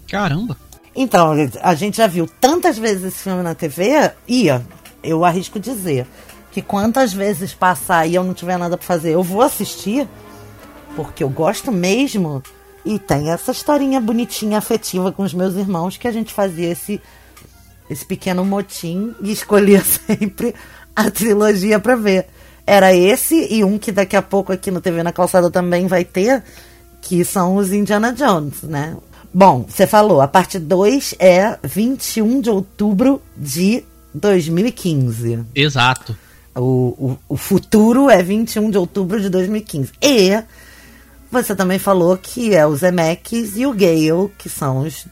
Caramba. 0.10 0.58
Então, 0.96 1.34
a 1.62 1.76
gente 1.76 1.98
já 1.98 2.08
viu 2.08 2.28
tantas 2.40 2.78
vezes 2.78 3.04
esse 3.04 3.24
filme 3.24 3.44
na 3.44 3.54
TV, 3.54 4.12
e 4.28 4.50
ó, 4.50 4.60
eu 5.04 5.24
arrisco 5.24 5.60
dizer 5.60 6.08
que 6.52 6.62
quantas 6.62 7.14
vezes 7.14 7.54
passar 7.54 8.06
e 8.08 8.16
eu 8.16 8.24
não 8.24 8.34
tiver 8.34 8.58
nada 8.58 8.78
pra 8.78 8.86
fazer, 8.86 9.12
eu 9.12 9.24
vou 9.24 9.42
assistir, 9.42 10.08
porque 10.96 11.24
eu 11.24 11.30
gosto 11.30 11.72
mesmo. 11.72 12.42
E 12.84 12.98
tem 12.98 13.30
essa 13.32 13.52
historinha 13.52 14.02
bonitinha, 14.02 14.58
afetiva 14.58 15.12
com 15.12 15.24
os 15.24 15.34
meus 15.34 15.56
irmãos, 15.56 15.98
que 15.98 16.08
a 16.08 16.12
gente 16.12 16.34
fazia 16.34 16.70
esse, 16.70 17.02
esse 17.90 18.06
pequeno 18.06 18.44
motim 18.44 19.16
e 19.22 19.32
escolhia 19.32 19.82
sempre 19.86 20.54
a 20.96 21.10
trilogia 21.10 21.80
pra 21.80 21.96
ver. 21.96 22.28
Era 22.66 22.94
esse 22.96 23.48
e 23.54 23.64
um 23.64 23.78
que 23.78 23.92
daqui 23.92 24.16
a 24.16 24.22
pouco 24.22 24.52
aqui 24.52 24.72
no 24.72 24.82
TV 24.82 25.04
na 25.04 25.12
Calçada 25.12 25.50
também 25.50 25.88
vai 25.88 26.06
ter, 26.06 26.44
que 27.02 27.26
são 27.26 27.56
os 27.56 27.74
Indiana 27.74 28.14
Jones, 28.14 28.64
né? 28.64 28.96
Bom, 29.34 29.66
você 29.68 29.88
falou, 29.88 30.22
a 30.22 30.28
parte 30.28 30.60
2 30.60 31.16
é 31.18 31.58
21 31.64 32.42
de 32.42 32.50
outubro 32.50 33.22
de 33.36 33.84
2015. 34.14 35.46
Exato. 35.56 36.16
O, 36.54 36.62
o, 36.62 37.18
o 37.30 37.38
futuro 37.38 38.10
é 38.10 38.22
21 38.22 38.70
de 38.70 38.78
outubro 38.78 39.22
de 39.22 39.30
2015. 39.30 39.94
E 40.02 40.44
você 41.32 41.56
também 41.56 41.80
falou 41.80 42.18
que 42.18 42.54
é 42.54 42.68
o 42.68 42.76
Zemeckis 42.76 43.56
e 43.56 43.66
o 43.66 43.74
Gale, 43.74 44.30
que 44.38 44.50
são 44.50 44.80
os 44.80 45.08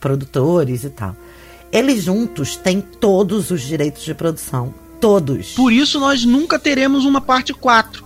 produtores 0.00 0.84
e 0.84 0.90
tal. 0.90 1.16
Eles 1.72 2.04
juntos 2.04 2.56
têm 2.56 2.80
todos 2.80 3.50
os 3.50 3.62
direitos 3.62 4.04
de 4.04 4.14
produção. 4.14 4.72
Todos. 5.00 5.52
Por 5.52 5.72
isso 5.72 6.00
nós 6.00 6.24
nunca 6.24 6.58
teremos 6.58 7.04
uma 7.04 7.20
parte 7.20 7.52
4. 7.54 8.04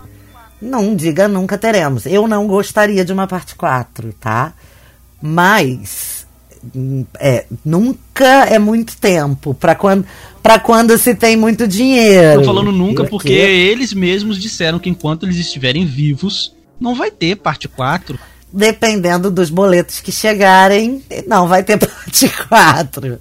Não 0.61 0.95
diga 0.95 1.27
nunca 1.27 1.59
teremos. 1.59 2.07
Eu 2.07 2.29
não 2.29 2.47
gostaria 2.47 3.05
de 3.05 3.13
uma 3.13 3.27
parte 3.27 3.55
4, 3.55 4.13
tá? 4.21 4.53
Mas 5.21 6.27
é, 7.19 7.47
nunca 7.65 8.47
é 8.47 8.59
muito 8.59 8.97
tempo 8.97 9.53
para 9.53 9.75
quando 9.75 10.07
para 10.43 10.59
quando 10.59 10.97
se 10.99 11.15
tem 11.15 11.37
muito 11.37 11.67
dinheiro. 11.67 12.41
Tô 12.41 12.47
falando 12.47 12.73
nunca 12.73 13.05
porque 13.05 13.33
eles 13.33 13.93
mesmos 13.93 14.41
disseram 14.41 14.79
que 14.79 14.91
enquanto 14.91 15.25
eles 15.25 15.37
estiverem 15.37 15.85
vivos, 15.87 16.55
não 16.81 16.95
vai 16.95 17.11
ter 17.11 17.37
parte 17.37 17.69
4. 17.69 18.19
dependendo 18.53 19.31
dos 19.31 19.51
boletos 19.51 20.01
que 20.01 20.13
chegarem, 20.13 21.03
não 21.27 21.49
vai 21.49 21.63
ter 21.63 21.79
parte 21.79 22.29
4. 22.49 23.19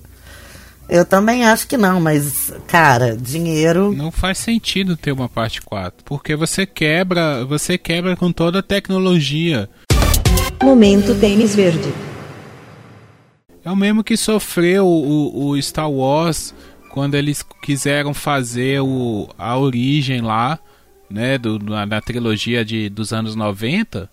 Eu 0.91 1.05
também 1.05 1.45
acho 1.45 1.69
que 1.69 1.77
não, 1.77 2.01
mas 2.01 2.53
cara, 2.67 3.15
dinheiro 3.15 3.93
Não 3.93 4.11
faz 4.11 4.39
sentido 4.39 4.97
ter 4.97 5.13
uma 5.13 5.29
parte 5.29 5.61
4, 5.61 6.03
porque 6.03 6.35
você 6.35 6.65
quebra, 6.65 7.45
você 7.45 7.77
quebra 7.77 8.17
com 8.17 8.29
toda 8.29 8.59
a 8.59 8.61
tecnologia. 8.61 9.69
Momento 10.61 11.17
tênis 11.17 11.55
verde. 11.55 11.93
É 13.63 13.71
o 13.71 13.75
mesmo 13.75 14.03
que 14.03 14.17
sofreu 14.17 14.85
o, 14.85 15.51
o 15.51 15.61
Star 15.61 15.89
Wars 15.89 16.53
quando 16.89 17.15
eles 17.15 17.41
quiseram 17.61 18.13
fazer 18.13 18.81
o, 18.81 19.29
a 19.37 19.57
origem 19.57 20.19
lá, 20.19 20.59
né, 21.09 21.37
do, 21.37 21.57
na, 21.57 21.85
na 21.85 22.01
trilogia 22.01 22.65
de, 22.65 22.89
dos 22.89 23.13
anos 23.13 23.33
90, 23.33 24.09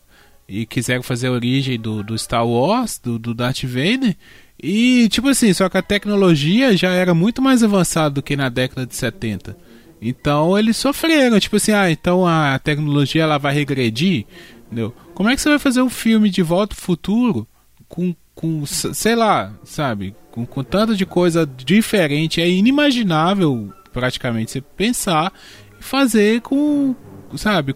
e 0.49 0.65
quiseram 0.65 1.03
fazer 1.03 1.27
a 1.27 1.33
origem 1.33 1.77
do, 1.77 2.05
do 2.05 2.17
Star 2.17 2.47
Wars, 2.47 3.01
do, 3.03 3.19
do 3.19 3.35
Darth 3.35 3.65
Vader, 3.65 4.17
e 4.61 5.09
tipo 5.09 5.29
assim, 5.29 5.53
só 5.53 5.69
que 5.69 5.79
a 5.79 5.83
tecnologia 5.83 6.77
já 6.77 6.91
era 6.91 7.15
muito 7.15 7.41
mais 7.41 7.63
avançada 7.63 8.11
do 8.11 8.23
que 8.23 8.37
na 8.37 8.49
década 8.49 8.87
de 8.87 8.95
70. 8.95 9.57
Então 10.01 10.59
eles 10.59 10.77
sofreram, 10.77 11.39
tipo 11.41 11.57
assim, 11.57 11.73
ah, 11.73 11.91
então 11.91 12.27
a 12.27 12.59
tecnologia 12.59 13.23
ela 13.23 13.39
vai 13.39 13.55
regredir, 13.55 14.27
entendeu? 14.67 14.95
Como 15.15 15.29
é 15.29 15.35
que 15.35 15.41
você 15.41 15.49
vai 15.49 15.59
fazer 15.59 15.83
um 15.83 15.91
filme 15.91 16.31
de 16.31 16.43
Volta 16.43 16.75
ao 16.75 16.81
Futuro 16.81 17.47
com 17.89 18.15
com 18.39 18.65
sei 18.65 19.17
lá, 19.17 19.53
sabe, 19.65 20.15
com, 20.31 20.47
com 20.47 20.63
tanto 20.63 20.95
de 20.95 21.05
coisa 21.05 21.45
diferente, 21.45 22.41
é 22.41 22.49
inimaginável 22.49 23.75
praticamente 23.93 24.53
você 24.53 24.61
pensar 24.61 25.33
e 25.81 25.83
fazer 25.83 26.41
com, 26.43 26.95
sabe, 27.37 27.75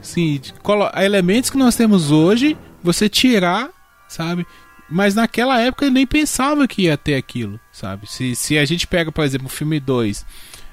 assim, 0.00 0.40
elementos 1.02 1.50
que 1.50 1.56
nós 1.56 1.74
temos 1.74 2.12
hoje, 2.12 2.56
você 2.80 3.08
tirar, 3.08 3.70
sabe? 4.08 4.46
Mas 4.90 5.14
naquela 5.14 5.60
época 5.60 5.84
eu 5.84 5.90
nem 5.90 6.06
pensava 6.06 6.66
que 6.66 6.82
ia 6.82 6.96
ter 6.96 7.14
aquilo, 7.14 7.60
sabe? 7.70 8.10
Se, 8.10 8.34
se 8.34 8.56
a 8.56 8.64
gente 8.64 8.86
pega, 8.86 9.12
por 9.12 9.24
exemplo, 9.24 9.46
o 9.46 9.50
filme 9.50 9.78
2, 9.78 10.24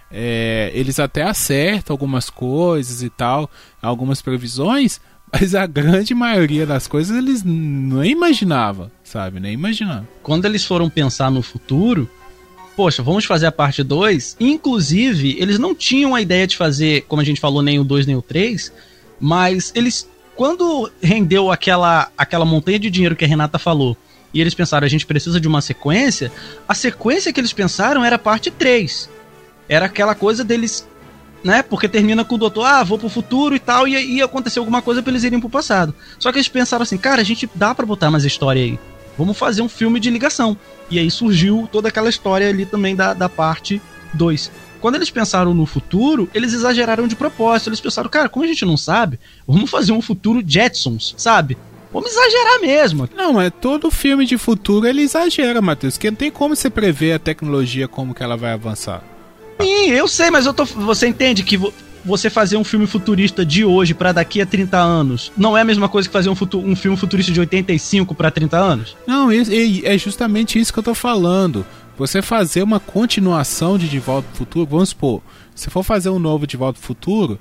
é, 0.10 0.71
eles 0.73 0.99
até 0.99 1.23
acertam 1.23 1.93
algumas 1.93 2.30
coisas 2.30 3.04
e 3.04 3.10
tal, 3.10 3.49
algumas 3.82 4.21
previsões, 4.21 5.01
mas 5.32 5.54
a 5.54 5.65
grande 5.65 6.13
maioria 6.13 6.65
das 6.65 6.88
coisas 6.88 7.17
eles 7.17 7.43
nem 7.43 8.12
imaginavam, 8.12 8.89
sabe? 9.04 9.39
Nem 9.39 9.54
imaginavam. 9.54 10.08
quando 10.23 10.45
eles 10.45 10.63
foram 10.63 10.89
pensar 10.89 11.30
no 11.30 11.41
futuro, 11.41 12.10
poxa, 12.75 13.01
vamos 13.01 13.25
fazer 13.25 13.47
a 13.47 13.51
parte 13.51 13.84
2. 13.84 14.38
Inclusive, 14.39 15.36
eles 15.39 15.58
não 15.58 15.73
tinham 15.73 16.13
a 16.13 16.21
ideia 16.21 16.45
de 16.45 16.58
fazer, 16.58 17.01
como 17.08 17.21
a 17.21 17.25
gente 17.25 17.39
falou, 17.39 17.62
nem 17.62 17.80
o 17.80 17.84
2 17.84 18.06
nem 18.06 18.15
o 18.15 18.21
3, 18.21 18.71
mas 19.19 19.71
eles, 19.75 20.08
quando 20.35 20.91
rendeu 21.01 21.51
aquela, 21.51 22.09
aquela 22.17 22.45
montanha 22.45 22.79
de 22.79 22.89
dinheiro 22.89 23.15
que 23.15 23.25
a 23.25 23.27
Renata 23.27 23.57
falou, 23.57 23.97
e 24.33 24.41
eles 24.41 24.53
pensaram, 24.53 24.85
a 24.85 24.89
gente 24.89 25.05
precisa 25.05 25.39
de 25.39 25.47
uma 25.47 25.61
sequência, 25.61 26.31
a 26.67 26.73
sequência 26.73 27.31
que 27.31 27.39
eles 27.39 27.53
pensaram 27.53 28.03
era 28.03 28.19
parte 28.19 28.51
3. 28.51 29.09
Era 29.69 29.85
aquela 29.85 30.13
coisa 30.13 30.43
deles. 30.43 30.87
Né? 31.43 31.61
Porque 31.61 31.87
termina 31.87 32.25
com 32.25 32.35
o 32.35 32.37
doutor, 32.39 32.65
ah, 32.65 32.83
vou 32.83 32.97
pro 32.97 33.07
futuro 33.07 33.55
e 33.55 33.59
tal, 33.59 33.87
e, 33.87 34.15
e 34.15 34.21
aconteceu 34.21 34.61
alguma 34.61 34.81
coisa 34.81 35.01
pra 35.01 35.11
eles 35.11 35.23
irem 35.23 35.39
pro 35.39 35.49
passado. 35.49 35.93
Só 36.19 36.31
que 36.31 36.37
eles 36.39 36.49
pensaram 36.49 36.83
assim, 36.83 36.97
cara, 36.97 37.21
a 37.21 37.25
gente 37.25 37.49
dá 37.53 37.73
pra 37.73 37.85
botar 37.85 38.09
mais 38.09 38.25
história 38.25 38.63
aí 38.63 38.79
vamos 39.17 39.37
fazer 39.37 39.61
um 39.61 39.69
filme 39.69 39.99
de 39.99 40.09
ligação. 40.09 40.57
E 40.89 40.99
aí 40.99 41.09
surgiu 41.09 41.67
toda 41.71 41.87
aquela 41.87 42.09
história 42.09 42.47
ali 42.47 42.65
também 42.65 42.95
da, 42.95 43.13
da 43.13 43.29
parte 43.29 43.81
2. 44.13 44.51
Quando 44.85 44.97
eles 44.97 45.09
pensaram 45.09 45.51
no 45.51 45.65
futuro, 45.65 46.29
eles 46.31 46.53
exageraram 46.53 47.07
de 47.07 47.15
propósito. 47.15 47.69
Eles 47.71 47.81
pensaram, 47.81 48.07
cara, 48.07 48.29
como 48.29 48.45
a 48.45 48.47
gente 48.47 48.63
não 48.63 48.77
sabe, 48.77 49.19
vamos 49.47 49.67
fazer 49.67 49.91
um 49.93 49.99
futuro 49.99 50.43
Jetsons, 50.45 51.15
sabe? 51.17 51.57
Vamos 51.91 52.11
exagerar 52.11 52.61
mesmo. 52.61 53.09
Não, 53.17 53.33
mas 53.33 53.51
todo 53.59 53.89
filme 53.89 54.27
de 54.27 54.37
futuro 54.37 54.85
ele 54.85 55.01
exagera, 55.01 55.59
Matheus, 55.59 55.95
porque 55.95 56.11
não 56.11 56.15
tem 56.15 56.29
como 56.29 56.55
você 56.55 56.69
prever 56.69 57.13
a 57.13 57.17
tecnologia 57.19 57.87
como 57.87 58.13
que 58.13 58.21
ela 58.21 58.37
vai 58.37 58.51
avançar. 58.53 59.03
Sim, 59.59 59.87
eu 59.89 60.07
sei, 60.07 60.29
mas 60.29 60.45
eu 60.45 60.53
tô, 60.53 60.63
você 60.65 61.07
entende 61.07 61.41
que 61.41 61.57
vo- 61.57 61.73
você 62.05 62.29
fazer 62.29 62.55
um 62.55 62.63
filme 62.63 62.85
futurista 62.85 63.43
de 63.43 63.65
hoje 63.65 63.95
pra 63.95 64.11
daqui 64.11 64.39
a 64.39 64.45
30 64.45 64.77
anos 64.77 65.31
não 65.35 65.57
é 65.57 65.61
a 65.61 65.65
mesma 65.65 65.89
coisa 65.89 66.07
que 66.07 66.13
fazer 66.13 66.29
um, 66.29 66.35
futu- 66.35 66.59
um 66.59 66.75
filme 66.75 66.95
futurista 66.95 67.31
de 67.31 67.39
85 67.39 68.13
pra 68.13 68.29
30 68.29 68.55
anos? 68.55 68.95
Não, 69.07 69.33
e- 69.33 69.81
é 69.83 69.97
justamente 69.97 70.59
isso 70.59 70.71
que 70.71 70.77
eu 70.77 70.83
tô 70.83 70.93
falando. 70.93 71.65
Você 71.97 72.21
fazer 72.21 72.62
uma 72.62 72.79
continuação 72.79 73.77
de 73.77 73.88
De 73.88 73.99
Volta 73.99 74.27
pro 74.29 74.38
Futuro, 74.38 74.65
vamos 74.69 74.89
supor, 74.89 75.21
se 75.53 75.69
for 75.69 75.84
fazer 75.84 76.10
um 76.10 76.19
novo 76.19 76.45
De 76.45 76.58
Volta 76.58 76.77
pro 76.77 76.88
Futuro, 76.88 77.39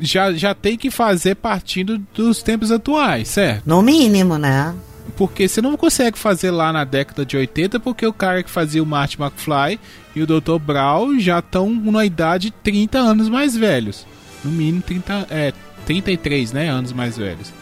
já, 0.00 0.32
já 0.32 0.54
tem 0.54 0.76
que 0.76 0.90
fazer 0.90 1.36
partindo 1.36 1.98
dos 2.14 2.42
tempos 2.42 2.70
atuais, 2.70 3.28
certo? 3.28 3.66
No 3.66 3.82
mínimo, 3.82 4.36
né? 4.36 4.74
Porque 5.16 5.48
você 5.48 5.62
não 5.62 5.76
consegue 5.76 6.18
fazer 6.18 6.50
lá 6.50 6.72
na 6.72 6.84
década 6.84 7.24
de 7.24 7.36
80, 7.36 7.80
porque 7.80 8.06
o 8.06 8.12
cara 8.12 8.42
que 8.42 8.50
fazia 8.50 8.82
o 8.82 8.86
Marty 8.86 9.16
McFly 9.20 9.80
e 10.14 10.22
o 10.22 10.26
Dr. 10.26 10.58
Brown 10.60 11.18
já 11.18 11.38
estão 11.38 11.70
na 11.70 12.04
idade 12.04 12.50
30 12.50 12.98
anos 12.98 13.28
mais 13.28 13.56
velhos. 13.56 14.06
No 14.44 14.50
mínimo 14.50 14.82
30, 14.82 15.26
é, 15.30 15.52
33, 15.86 16.52
né, 16.52 16.68
anos 16.68 16.92
mais 16.92 17.16
velhos. 17.16 17.52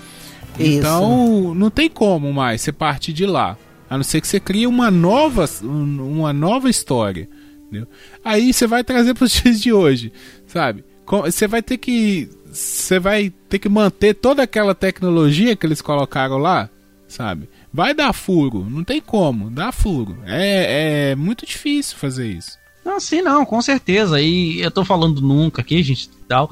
Isso. 0.59 0.78
Então, 0.78 1.54
não 1.54 1.70
tem 1.70 1.88
como 1.88 2.33
mais 2.33 2.62
você 2.62 2.72
partir 2.72 3.12
de 3.12 3.26
lá. 3.26 3.57
A 3.88 3.96
não 3.96 4.04
ser 4.04 4.20
que 4.20 4.26
você 4.26 4.40
crie 4.40 4.66
uma 4.66 4.90
nova, 4.90 5.44
um- 5.62 6.18
uma 6.18 6.32
nova 6.32 6.68
história. 6.70 7.28
entendeu? 7.66 7.86
Aí 8.24 8.52
você 8.52 8.66
vai 8.66 8.82
trazer 8.84 9.14
para 9.14 9.24
os 9.24 9.32
dias 9.42 9.60
de 9.60 9.72
hoje, 9.72 10.12
sabe? 10.46 10.84
Você 11.06 11.46
vai 11.46 11.62
ter 11.62 11.76
que 11.76 12.28
você 12.50 12.98
vai 13.00 13.32
ter 13.48 13.58
que 13.58 13.68
manter 13.68 14.14
toda 14.14 14.42
aquela 14.42 14.74
tecnologia 14.76 15.56
que 15.56 15.66
eles 15.66 15.82
colocaram 15.82 16.38
lá, 16.38 16.70
sabe? 17.08 17.48
Vai 17.72 17.92
dar 17.92 18.12
furo, 18.12 18.64
não 18.70 18.84
tem 18.84 19.00
como, 19.00 19.50
dá 19.50 19.72
furo. 19.72 20.16
É, 20.24 21.10
é 21.10 21.14
muito 21.16 21.44
difícil 21.44 21.96
fazer 21.98 22.28
isso. 22.28 22.56
Não, 22.84 23.00
sim, 23.00 23.22
não, 23.22 23.44
com 23.44 23.60
certeza. 23.60 24.20
E 24.20 24.60
eu 24.60 24.70
tô 24.70 24.84
falando 24.84 25.20
nunca 25.20 25.62
aqui, 25.62 25.82
gente, 25.82 26.08
tal. 26.28 26.48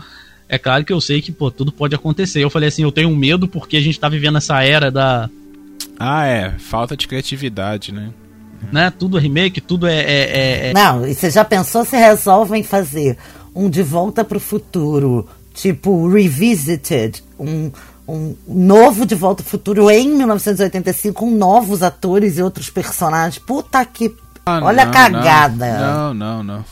É 0.49 0.59
claro 0.59 0.85
que 0.85 0.93
eu 0.93 1.01
sei 1.01 1.23
que, 1.23 1.31
pô, 1.31 1.51
tudo 1.51 1.71
pode 1.71 1.95
acontecer. 1.95 2.43
Eu 2.43 2.51
falei 2.51 2.69
assim, 2.69 2.83
eu 2.83 2.91
tenho 2.93 3.15
medo 3.17 3.47
porque 3.47 3.77
a 3.77 3.81
gente 3.81 4.01
tá 4.01 4.09
vivendo 4.09 4.39
essa 4.39 4.61
era 4.65 4.91
da, 4.91 5.31
Ah, 5.99 6.27
é, 6.27 6.51
falta 6.59 6.97
de 6.97 7.07
criatividade, 7.07 7.93
né? 7.93 8.11
né, 8.71 8.93
tudo 8.97 9.19
é 9.19 9.21
remake, 9.21 9.61
tudo 9.61 9.87
é, 9.87 9.99
é, 9.99 10.05
é- 10.05 10.71
é- 10.71 10.73
Não, 10.73 11.07
e 11.07 11.15
você 11.15 11.31
já 11.31 11.45
pensou 11.45 11.85
se 11.85 11.97
resolvem 11.97 12.63
fazer 12.63 13.19
um 13.55 13.69
De 13.69 13.83
Volta 13.83 14.25
pro 14.25 14.39
Futuro, 14.39 15.29
tipo 15.53 16.09
Revisited, 16.09 17.23
um, 17.39 17.71
um 18.07 18.37
novo 18.47 19.05
De 19.05 19.15
Volta 19.15 19.43
pro 19.43 19.51
Futuro 19.51 19.91
em 19.91 20.09
1985, 20.15 21.15
com 21.15 21.31
novos 21.31 21.83
atores 21.83 22.39
e 22.39 22.43
outros 22.43 22.71
personagens? 22.71 23.39
Puta 23.39 23.85
que. 23.85 24.15
Ah, 24.47 24.61
Olha 24.63 24.83
a 24.83 24.87
não, 24.87 24.93
cagada. 24.93 25.79
Não, 25.79 26.15
não, 26.15 26.43
não. 26.43 26.65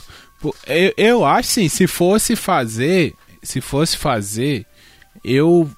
Eu, 0.67 0.93
eu 0.97 1.25
acho 1.25 1.51
assim, 1.51 1.69
se 1.69 1.87
fosse 1.87 2.35
fazer, 2.35 3.15
se 3.43 3.61
fosse 3.61 3.97
fazer, 3.97 4.65
eu 5.23 5.69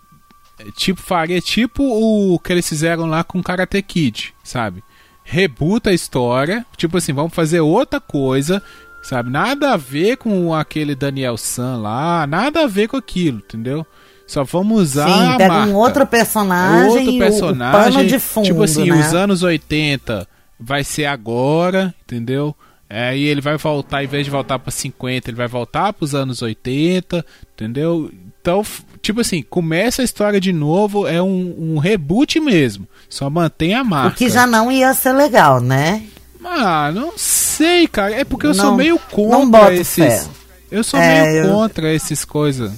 tipo 0.77 1.01
faria 1.01 1.41
tipo 1.41 1.83
o 1.83 2.39
que 2.39 2.53
eles 2.53 2.69
fizeram 2.69 3.07
lá 3.07 3.25
com 3.25 3.43
Karate 3.43 3.81
Kid, 3.83 4.35
sabe? 4.45 4.83
Rebuta 5.25 5.91
a 5.91 5.95
história, 5.95 6.67
tipo 6.77 6.97
assim, 6.99 7.13
vamos 7.13 7.33
fazer 7.35 7.61
outra 7.61 8.01
coisa, 8.01 8.63
sabe? 9.03 9.31
Nada 9.31 9.73
a 9.73 9.77
ver 9.77 10.17
com 10.17 10.53
aquele 10.55 10.95
Daniel 10.95 11.37
San 11.37 11.77
lá, 11.79 12.27
nada 12.27 12.65
a 12.65 12.67
ver 12.67 12.89
com 12.89 12.97
aquilo, 12.97 13.39
entendeu? 13.39 13.87
Só 14.27 14.45
vamos 14.45 14.81
usar 14.81 15.09
Sim, 15.09 15.27
a 15.35 15.37
pega 15.37 15.53
marca. 15.53 15.73
um 15.73 15.77
outro 15.77 16.07
personagem, 16.07 16.91
Outro 16.99 17.15
o- 17.15 17.19
personagem, 17.19 18.05
o 18.05 18.09
de 18.09 18.19
fundo, 18.19 18.45
tipo 18.47 18.63
assim, 18.63 18.89
né? 18.91 18.99
os 19.01 19.15
anos 19.15 19.43
80 19.43 20.27
vai 20.59 20.83
ser 20.85 21.07
agora, 21.07 21.95
entendeu? 22.05 22.55
É, 22.89 23.17
e 23.17 23.25
ele 23.25 23.41
vai 23.41 23.57
voltar, 23.57 24.05
em 24.05 24.07
vez 24.07 24.25
de 24.25 24.31
voltar 24.31 24.59
para 24.59 24.71
50, 24.71 25.31
ele 25.31 25.37
vai 25.37 25.49
voltar 25.49 25.93
para 25.93 26.05
os 26.05 26.15
anos 26.15 26.43
80, 26.43 27.25
entendeu? 27.55 28.11
Então, 28.41 28.63
tipo 29.03 29.21
assim, 29.21 29.43
começa 29.43 30.01
a 30.01 30.05
história 30.05 30.41
de 30.41 30.53
novo, 30.53 31.07
é 31.07 31.21
um, 31.21 31.75
um 31.75 31.79
reboot 31.79 32.39
mesmo. 32.41 32.87
Só 33.09 33.29
mantém 33.29 33.75
a 33.75 33.83
O 33.83 33.85
marca. 33.85 34.17
que 34.17 34.31
já 34.31 34.47
não 34.47 34.71
ia 34.73 34.95
ser 34.95 35.13
legal, 35.13 35.61
né? 35.61 36.03
Ah, 36.45 36.91
não 36.95 37.13
sei, 37.17 37.87
cara. 37.87 38.15
É 38.15 38.25
porque 38.25 38.47
eu 38.47 38.55
Não- 38.55 38.65
sou 38.65 38.75
meio 38.77 38.95
não 39.17 39.51
boto 39.51 39.63
contra 39.65 39.75
esses. 39.75 39.95
fé. 39.95 40.25
Eu 40.71 40.83
sou 40.83 40.99
É, 40.99 41.23
meio 41.33 41.45
eu- 41.45 41.53
contra 41.55 41.93
esses 41.93 42.25
coisas. 42.25 42.73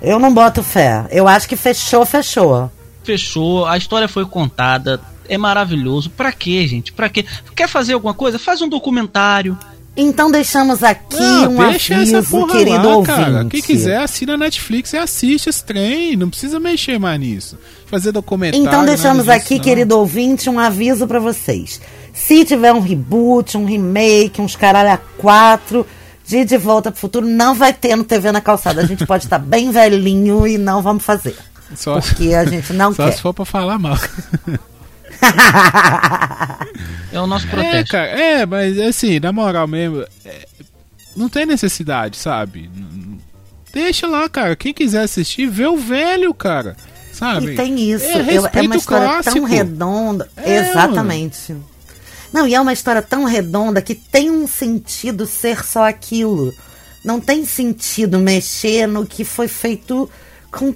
Eu 0.00 0.18
não 0.18 0.32
boto 0.32 0.62
fé. 0.62 1.06
Eu 1.10 1.26
acho 1.28 1.48
que 1.48 1.56
fechou, 1.56 2.06
fechou. 2.06 2.70
fechou, 3.02 3.66
a 3.66 3.76
história 3.76 4.06
foi 4.08 4.24
contada, 4.24 5.00
é 5.28 5.36
maravilhoso. 5.36 6.10
Pra 6.10 6.30
quê, 6.32 6.66
gente? 6.66 6.92
Pra 6.92 7.08
quê? 7.08 7.24
Quer 7.56 7.68
fazer 7.68 7.94
alguma 7.94 8.14
coisa? 8.14 8.38
Faz 8.38 8.62
um 8.62 8.68
documentário. 8.68 9.58
Então 9.96 10.30
deixamos 10.30 10.82
aqui 10.82 11.18
Não, 11.18 11.50
um 11.52 11.56
deixa 11.70 11.94
essa 11.94 12.18
aviso, 12.18 12.46
querido 12.46 12.88
lá, 12.88 12.94
ouvinte. 12.96 13.16
cara. 13.16 13.44
Quem 13.46 13.60
quiser, 13.60 13.98
assina 13.98 14.34
a 14.34 14.36
Netflix 14.38 14.92
e 14.92 14.96
assiste 14.96 15.48
esse 15.50 15.64
trem. 15.64 16.16
Não 16.16 16.30
precisa 16.30 16.60
mexer 16.60 16.98
mais 16.98 17.18
nisso. 17.20 17.58
Fazer 17.86 18.12
documentário. 18.12 18.64
Então 18.64 18.84
deixamos 18.84 19.24
disso, 19.26 19.36
aqui, 19.36 19.56
não. 19.56 19.60
querido 19.62 19.98
ouvinte, 19.98 20.48
um 20.48 20.58
aviso 20.60 21.06
pra 21.06 21.18
vocês. 21.18 21.80
Se 22.14 22.44
tiver 22.44 22.72
um 22.72 22.80
reboot, 22.80 23.56
um 23.58 23.64
remake, 23.64 24.40
uns 24.40 24.54
caralho 24.56 24.90
a 24.92 24.96
quatro 25.18 25.84
de 26.26 26.44
De 26.44 26.56
Volta 26.56 26.92
pro 26.92 27.00
Futuro, 27.00 27.26
não 27.26 27.54
vai 27.54 27.72
ter 27.72 27.96
no 27.96 28.04
TV 28.04 28.30
na 28.30 28.40
calçada. 28.40 28.80
A 28.80 28.86
gente 28.86 29.04
pode 29.04 29.24
estar 29.24 29.38
bem 29.40 29.72
velhinho 29.72 30.46
e 30.46 30.56
não 30.56 30.80
vamos 30.82 31.02
fazer. 31.04 31.36
Só, 31.74 32.00
Porque 32.00 32.32
a 32.32 32.44
gente 32.44 32.72
não 32.72 32.94
só 32.94 33.06
quer. 33.06 33.12
se 33.12 33.20
for 33.22 33.34
pra 33.34 33.44
falar 33.44 33.78
mal. 33.78 33.98
É 37.12 37.20
o 37.20 37.26
nosso 37.26 37.46
É, 37.46 37.50
protesto. 37.50 37.92
cara. 37.92 38.06
É, 38.08 38.46
mas 38.46 38.78
assim, 38.78 39.18
na 39.20 39.32
moral 39.32 39.66
mesmo, 39.66 40.04
é, 40.24 40.46
não 41.16 41.28
tem 41.28 41.44
necessidade, 41.46 42.16
sabe? 42.16 42.70
Deixa 43.72 44.06
lá, 44.06 44.28
cara. 44.28 44.54
Quem 44.56 44.72
quiser 44.72 45.02
assistir, 45.02 45.46
vê 45.48 45.66
o 45.66 45.76
velho, 45.76 46.32
cara. 46.34 46.76
Sabe? 47.12 47.52
E 47.52 47.56
tem 47.56 47.90
isso. 47.90 48.04
É, 48.04 48.34
É, 48.34 48.34
é 48.54 48.62
uma 48.62 48.76
história 48.76 49.06
clássico. 49.08 49.36
tão 49.36 49.44
redonda. 49.44 50.28
É, 50.36 50.58
Exatamente. 50.70 51.56
Não, 52.32 52.46
e 52.46 52.54
é 52.54 52.60
uma 52.60 52.72
história 52.72 53.02
tão 53.02 53.24
redonda 53.24 53.82
que 53.82 53.94
tem 53.94 54.30
um 54.30 54.46
sentido 54.46 55.26
ser 55.26 55.64
só 55.64 55.88
aquilo. 55.88 56.54
Não 57.04 57.20
tem 57.20 57.44
sentido 57.44 58.18
mexer 58.18 58.86
no 58.86 59.04
que 59.04 59.24
foi 59.24 59.48
feito 59.48 60.08
com 60.52 60.72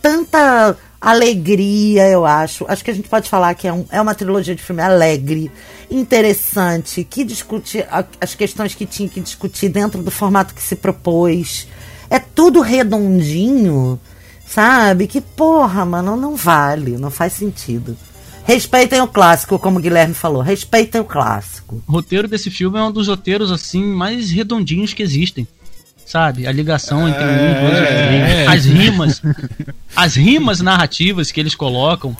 tanta 0.00 0.76
alegria, 1.10 2.08
eu 2.08 2.24
acho. 2.24 2.64
Acho 2.68 2.84
que 2.84 2.90
a 2.90 2.94
gente 2.94 3.08
pode 3.08 3.28
falar 3.28 3.54
que 3.54 3.66
é, 3.68 3.72
um- 3.72 3.84
é 3.90 4.00
uma 4.00 4.14
trilogia 4.14 4.54
de 4.54 4.62
filme 4.62 4.82
alegre, 4.82 5.50
interessante, 5.90 7.04
que 7.04 7.24
discute 7.24 7.80
a- 7.90 8.04
as 8.20 8.34
questões 8.34 8.74
que 8.74 8.86
tinha 8.86 9.08
que 9.08 9.20
discutir 9.20 9.68
dentro 9.68 10.02
do 10.02 10.10
formato 10.10 10.54
que 10.54 10.62
se 10.62 10.76
propôs. 10.76 11.66
É 12.08 12.18
tudo 12.18 12.60
redondinho, 12.60 13.98
sabe? 14.46 15.06
Que 15.06 15.20
porra, 15.20 15.84
mano, 15.84 16.16
não 16.16 16.36
vale, 16.36 16.96
não 16.96 17.10
faz 17.10 17.32
sentido. 17.32 17.96
Respeitem 18.46 19.00
o 19.00 19.08
clássico, 19.08 19.58
como 19.58 19.78
o 19.78 19.82
Guilherme 19.82 20.12
falou. 20.14 20.42
Respeitem 20.42 21.00
o 21.00 21.04
clássico. 21.04 21.82
O 21.88 21.92
roteiro 21.92 22.28
desse 22.28 22.50
filme 22.50 22.78
é 22.78 22.82
um 22.82 22.92
dos 22.92 23.08
roteiros 23.08 23.50
assim 23.50 23.82
mais 23.82 24.30
redondinhos 24.30 24.92
que 24.92 25.02
existem. 25.02 25.48
Sabe? 26.06 26.46
A 26.46 26.52
ligação 26.52 27.08
entre 27.08 27.22
um, 27.22 27.26
dois 27.26 27.78
e 27.78 27.86
três. 27.86 28.48
As 28.48 28.64
rimas. 28.64 29.22
As 29.96 30.14
rimas 30.14 30.60
narrativas 30.60 31.32
que 31.32 31.40
eles 31.40 31.54
colocam. 31.54 32.16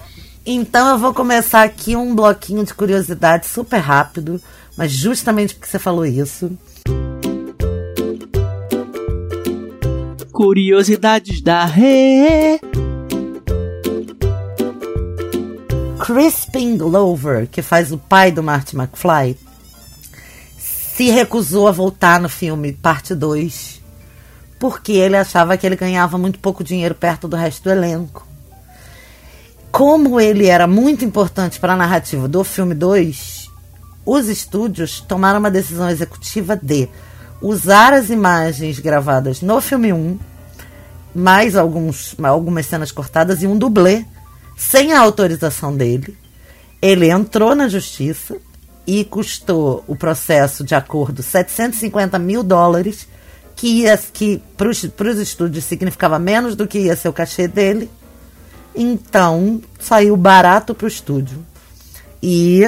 Então 0.46 0.90
eu 0.90 0.98
vou 0.98 1.14
começar 1.14 1.62
aqui 1.62 1.96
um 1.96 2.14
bloquinho 2.14 2.64
de 2.64 2.74
curiosidade 2.74 3.46
super 3.46 3.78
rápido, 3.78 4.40
mas 4.76 4.92
justamente 4.92 5.54
porque 5.54 5.68
você 5.68 5.78
falou 5.78 6.04
isso. 6.04 6.56
Curiosidades 10.32 11.40
da 11.40 11.64
Rê. 11.64 12.60
Crispin 16.04 16.76
Glover, 16.76 17.48
que 17.48 17.62
faz 17.62 17.90
o 17.90 17.96
pai 17.96 18.30
do 18.30 18.42
Marty 18.42 18.76
McFly, 18.76 19.38
se 20.96 21.10
recusou 21.10 21.66
a 21.66 21.72
voltar 21.72 22.20
no 22.20 22.28
filme 22.28 22.72
parte 22.72 23.14
2 23.14 23.82
porque 24.60 24.92
ele 24.92 25.16
achava 25.16 25.56
que 25.56 25.66
ele 25.66 25.76
ganhava 25.76 26.16
muito 26.16 26.38
pouco 26.38 26.62
dinheiro 26.62 26.94
perto 26.94 27.26
do 27.26 27.36
resto 27.36 27.64
do 27.64 27.70
elenco. 27.70 28.26
Como 29.70 30.20
ele 30.20 30.46
era 30.46 30.66
muito 30.66 31.04
importante 31.04 31.58
para 31.58 31.72
a 31.72 31.76
narrativa 31.76 32.28
do 32.28 32.44
filme 32.44 32.74
2, 32.74 33.50
os 34.06 34.28
estúdios 34.28 35.00
tomaram 35.00 35.40
uma 35.40 35.50
decisão 35.50 35.90
executiva 35.90 36.56
de 36.56 36.88
usar 37.42 37.92
as 37.92 38.08
imagens 38.08 38.78
gravadas 38.78 39.42
no 39.42 39.60
filme 39.60 39.92
1, 39.92 40.18
mais 41.14 41.56
alguns, 41.56 42.14
algumas 42.22 42.66
cenas 42.66 42.92
cortadas 42.92 43.42
e 43.42 43.46
um 43.46 43.58
dublê, 43.58 44.06
sem 44.56 44.92
a 44.92 45.00
autorização 45.00 45.76
dele. 45.76 46.16
Ele 46.80 47.10
entrou 47.10 47.54
na 47.54 47.68
justiça 47.68 48.36
e 48.86 49.04
custou 49.04 49.82
o 49.86 49.96
processo 49.96 50.62
de 50.62 50.74
acordo 50.74 51.22
750 51.22 52.18
mil 52.18 52.42
dólares, 52.42 53.08
que, 53.56 53.82
ia, 53.82 53.96
que 53.96 54.42
para 54.56 54.68
os 54.68 54.84
estúdios 55.18 55.64
significava 55.64 56.18
menos 56.18 56.56
do 56.56 56.66
que 56.66 56.80
ia 56.80 56.96
ser 56.96 57.08
o 57.08 57.12
cachê 57.12 57.48
dele. 57.48 57.90
Então 58.74 59.62
saiu 59.78 60.16
barato 60.16 60.74
para 60.74 60.84
o 60.84 60.88
estúdio. 60.88 61.44
E 62.22 62.62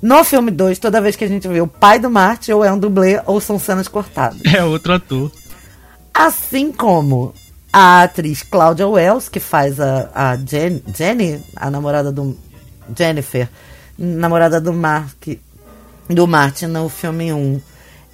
no 0.00 0.24
filme 0.24 0.50
2, 0.50 0.78
toda 0.78 1.00
vez 1.00 1.14
que 1.14 1.24
a 1.24 1.28
gente 1.28 1.46
vê 1.46 1.60
o 1.60 1.66
pai 1.66 1.98
do 1.98 2.10
Marte, 2.10 2.52
ou 2.52 2.64
é 2.64 2.72
um 2.72 2.78
dublê 2.78 3.20
ou 3.26 3.40
são 3.40 3.58
cenas 3.58 3.88
cortadas. 3.88 4.40
É 4.52 4.64
outro 4.64 4.94
ator. 4.94 5.30
Assim 6.12 6.72
como 6.72 7.32
a 7.72 8.02
atriz 8.02 8.42
Claudia 8.42 8.86
Wells, 8.86 9.28
que 9.28 9.40
faz 9.40 9.80
a, 9.80 10.10
a 10.14 10.36
Jen, 10.36 10.82
Jenny, 10.94 11.42
a 11.56 11.70
namorada 11.70 12.10
do 12.10 12.36
Jennifer, 12.96 13.48
namorada 13.96 14.60
do 14.60 14.72
Mark, 14.72 15.28
do 16.14 16.26
Martin 16.26 16.66
no 16.66 16.88
filme 16.88 17.32
1. 17.32 17.60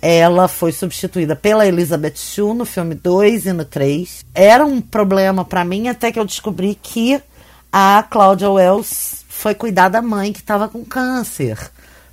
Ela 0.01 0.47
foi 0.47 0.71
substituída 0.71 1.35
pela 1.35 1.67
Elizabeth 1.67 2.17
Shue 2.17 2.55
no 2.55 2.65
filme 2.65 2.95
2 2.95 3.47
e 3.47 3.53
no 3.53 3.65
3. 3.65 4.25
Era 4.35 4.65
um 4.65 4.81
problema 4.81 5.45
para 5.45 5.65
mim 5.65 5.89
até 5.89 6.13
que 6.13 6.19
eu 6.19 6.25
descobri 6.25 6.79
que 6.81 7.21
a 7.73 8.05
Claudia 8.09 8.51
Wells 8.51 9.25
foi 9.29 9.55
cuidar 9.55 9.89
da 9.89 10.01
mãe 10.01 10.33
que 10.33 10.39
estava 10.39 10.69
com 10.69 10.85
câncer. 10.85 11.59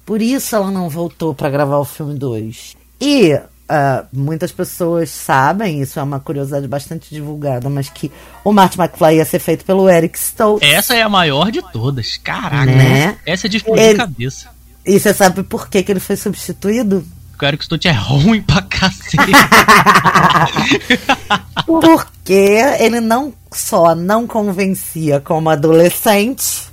Por 0.05 0.21
isso 0.21 0.55
ela 0.55 0.71
não 0.71 0.89
voltou 0.89 1.33
para 1.33 1.49
gravar 1.49 1.77
o 1.77 1.85
filme 1.85 2.15
2. 2.15 2.75
E 2.99 3.33
uh, 3.33 4.05
muitas 4.11 4.51
pessoas 4.51 5.09
sabem, 5.09 5.81
isso 5.81 5.99
é 5.99 6.03
uma 6.03 6.19
curiosidade 6.19 6.67
bastante 6.67 7.13
divulgada, 7.13 7.69
mas 7.69 7.89
que 7.89 8.11
o 8.43 8.51
Marty 8.51 8.79
McFly 8.79 9.15
ia 9.17 9.25
ser 9.25 9.39
feito 9.39 9.65
pelo 9.65 9.89
Eric 9.89 10.17
Stoltz. 10.17 10.67
Essa 10.67 10.95
é 10.95 11.01
a 11.01 11.09
maior 11.09 11.51
de 11.51 11.61
todas. 11.71 12.17
Caraca. 12.17 12.65
Né? 12.65 13.17
Essa 13.25 13.47
é 13.47 13.49
de 13.49 13.57
explodir 13.57 13.83
Ele- 13.83 13.97
cabeça. 13.97 14.54
E 14.85 14.99
você 14.99 15.13
sabe 15.13 15.43
por 15.43 15.67
que, 15.67 15.81
que 15.81 15.91
ele 15.91 15.99
foi 15.99 16.15
substituído? 16.15 17.03
O 17.41 17.45
Eric 17.45 17.63
Stoltz 17.63 17.85
é 17.85 17.91
ruim 17.91 18.41
pra 18.41 18.61
cacete. 18.61 19.17
Porque 21.65 22.61
ele 22.79 23.01
não 23.01 23.33
só 23.51 23.95
não 23.95 24.25
convencia 24.25 25.19
como 25.19 25.49
adolescente, 25.49 26.69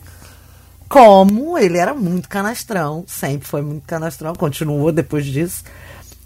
como 0.89 1.59
ele 1.59 1.79
era 1.79 1.95
muito 1.95 2.29
canastrão, 2.29 3.05
sempre 3.09 3.49
foi 3.49 3.63
muito 3.63 3.85
canastrão, 3.87 4.35
continuou 4.35 4.93
depois 4.93 5.25
disso. 5.25 5.65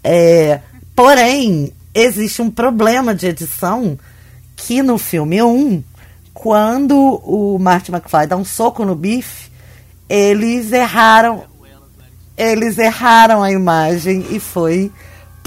É, 0.03 0.59
porém, 0.95 1.73
existe 1.93 2.41
um 2.41 2.51
problema 2.51 3.15
de 3.15 3.27
edição 3.27 3.97
que 4.55 4.83
no 4.83 4.97
filme 4.97 5.41
1, 5.41 5.83
quando 6.33 6.95
o 6.95 7.57
Marty 7.57 7.91
McFly 7.91 8.27
dá 8.27 8.35
um 8.35 8.45
soco 8.45 8.85
no 8.85 8.95
bife, 8.95 9.49
eles 10.09 10.71
erraram 10.71 11.45
eles 12.37 12.77
erraram 12.77 13.41
a 13.41 13.51
imagem 13.51 14.25
e 14.29 14.39
foi 14.39 14.91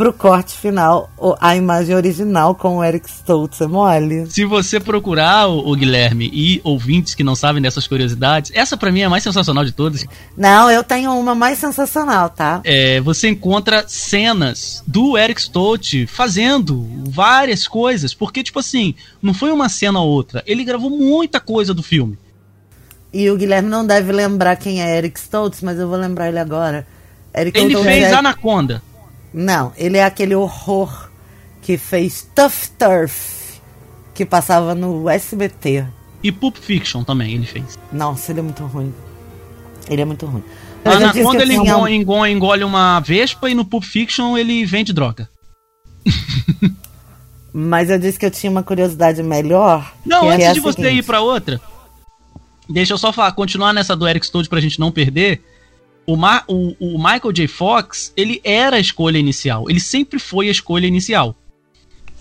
pro 0.00 0.14
corte 0.14 0.56
final 0.56 1.10
a 1.38 1.54
imagem 1.54 1.94
original 1.94 2.54
com 2.54 2.78
o 2.78 2.84
Eric 2.84 3.06
Stoltz 3.06 3.60
é 3.60 3.66
mole. 3.66 4.30
Se 4.30 4.46
você 4.46 4.80
procurar, 4.80 5.46
o, 5.46 5.76
Guilherme, 5.76 6.30
e 6.32 6.58
ouvintes 6.64 7.14
que 7.14 7.22
não 7.22 7.34
sabem 7.34 7.60
dessas 7.60 7.86
curiosidades, 7.86 8.50
essa 8.54 8.78
pra 8.78 8.90
mim 8.90 9.00
é 9.00 9.04
a 9.04 9.10
mais 9.10 9.22
sensacional 9.22 9.62
de 9.62 9.72
todas. 9.72 10.06
Não, 10.34 10.70
eu 10.70 10.82
tenho 10.82 11.12
uma 11.12 11.34
mais 11.34 11.58
sensacional, 11.58 12.30
tá? 12.30 12.62
É, 12.64 12.98
você 13.02 13.28
encontra 13.28 13.84
cenas 13.86 14.82
do 14.86 15.18
Eric 15.18 15.38
Stoltz 15.38 16.06
fazendo 16.08 16.88
várias 17.04 17.68
coisas, 17.68 18.14
porque, 18.14 18.42
tipo 18.42 18.58
assim, 18.58 18.94
não 19.22 19.34
foi 19.34 19.52
uma 19.52 19.68
cena 19.68 20.00
ou 20.00 20.08
outra, 20.08 20.42
ele 20.46 20.64
gravou 20.64 20.88
muita 20.88 21.40
coisa 21.40 21.74
do 21.74 21.82
filme. 21.82 22.18
E 23.12 23.28
o 23.30 23.36
Guilherme 23.36 23.68
não 23.68 23.84
deve 23.86 24.12
lembrar 24.12 24.56
quem 24.56 24.80
é 24.82 24.96
Eric 24.96 25.18
Stoltz, 25.18 25.62
mas 25.62 25.78
eu 25.78 25.88
vou 25.88 25.98
lembrar 25.98 26.28
ele 26.28 26.38
agora. 26.38 26.86
Eric 27.36 27.58
Ele 27.58 27.68
Stoltz 27.68 27.88
fez 27.90 28.04
é... 28.04 28.14
Anaconda. 28.14 28.82
Não, 29.34 29.72
ele 29.76 29.96
é 29.98 30.04
aquele 30.04 30.34
horror 30.34 31.08
que 31.62 31.76
fez 31.76 32.28
Tough 32.34 32.68
Turf, 32.78 33.58
que 34.14 34.24
passava 34.24 34.74
no 34.74 35.08
SBT. 35.08 35.84
E 36.22 36.30
Pulp 36.32 36.56
Fiction 36.56 37.02
também 37.04 37.34
ele 37.34 37.46
fez. 37.46 37.78
Nossa, 37.92 38.32
ele 38.32 38.40
é 38.40 38.42
muito 38.42 38.64
ruim. 38.64 38.92
Ele 39.88 40.02
é 40.02 40.04
muito 40.04 40.26
ruim. 40.26 40.42
Eu 40.84 40.92
Anaconda 40.92 41.42
ele 41.42 41.58
tinha 41.58 41.76
um- 41.76 41.86
engole, 41.88 41.94
engole- 41.94 42.30
engole 42.32 42.64
uma 42.64 43.00
vespa 43.00 43.50
e 43.50 43.54
no 43.54 43.64
Pulp 43.64 43.84
Fiction 43.84 44.36
ele 44.38 44.64
vende 44.64 44.92
droga. 44.92 45.28
Mas 47.52 47.90
eu 47.90 47.98
disse 47.98 48.18
que 48.18 48.24
eu 48.26 48.30
tinha 48.30 48.50
uma 48.50 48.62
curiosidade 48.62 49.22
melhor. 49.22 49.92
Não, 50.06 50.30
é 50.30 50.34
antes 50.36 50.46
a 50.48 50.52
de 50.52 50.60
você 50.60 50.82
seguinte. 50.82 50.98
ir 51.00 51.02
pra 51.04 51.20
outra, 51.20 51.60
deixa 52.72 52.92
eu 52.94 52.98
só 52.98 53.12
falar, 53.12 53.32
continuar 53.32 53.72
nessa 53.72 53.96
do 53.96 54.06
Eric 54.08 54.24
Stoltz 54.24 54.48
pra 54.48 54.60
gente 54.60 54.78
não 54.80 54.90
perder. 54.92 55.42
O, 56.06 56.16
Ma- 56.16 56.42
o- 56.48 56.74
o 56.80 56.98
Michael 56.98 57.32
J. 57.32 57.46
Fox, 57.46 58.12
ele 58.16 58.40
era 58.42 58.76
a 58.76 58.80
escolha 58.80 59.18
inicial. 59.18 59.68
Ele 59.68 59.80
sempre 59.80 60.18
foi 60.18 60.48
a 60.48 60.50
escolha 60.50 60.86
inicial. 60.86 61.36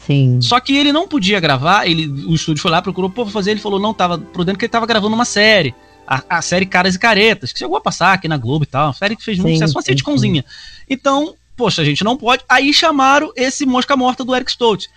Sim. 0.05 0.39
Só 0.41 0.59
que 0.59 0.75
ele 0.75 0.91
não 0.91 1.07
podia 1.07 1.39
gravar, 1.39 1.88
ele, 1.88 2.07
o 2.07 2.33
estúdio 2.33 2.62
foi 2.62 2.71
lá, 2.71 2.81
procurou 2.81 3.09
pô, 3.09 3.25
fazer, 3.25 3.51
ele 3.51 3.59
falou, 3.59 3.79
não, 3.79 3.93
tava 3.93 4.17
prudendo 4.17 4.57
que 4.57 4.65
ele 4.65 4.71
tava 4.71 4.85
gravando 4.85 5.13
uma 5.15 5.25
série. 5.25 5.73
A, 6.07 6.23
a 6.38 6.41
série 6.41 6.65
Caras 6.65 6.95
e 6.95 6.99
Caretas, 6.99 7.53
que 7.53 7.59
chegou 7.59 7.77
a 7.77 7.81
passar 7.81 8.13
aqui 8.13 8.27
na 8.27 8.38
Globo 8.38 8.63
e 8.63 8.67
tal, 8.67 8.88
uma 8.88 8.93
série 8.93 9.15
que 9.15 9.23
fez 9.23 9.38
muito 9.38 9.49
Sim, 9.49 9.55
sucesso, 9.59 9.77
uma 9.77 9.81
sitcomzinha. 9.83 10.43
Então, 10.89 11.35
poxa, 11.55 11.83
a 11.83 11.85
gente 11.85 12.03
não 12.03 12.17
pode. 12.17 12.43
Aí 12.49 12.73
chamaram 12.73 13.31
esse 13.35 13.63
mosca 13.65 13.95
morta 13.95 14.23
do 14.25 14.35
Eric 14.35 14.49
Stoltz. 14.49 14.88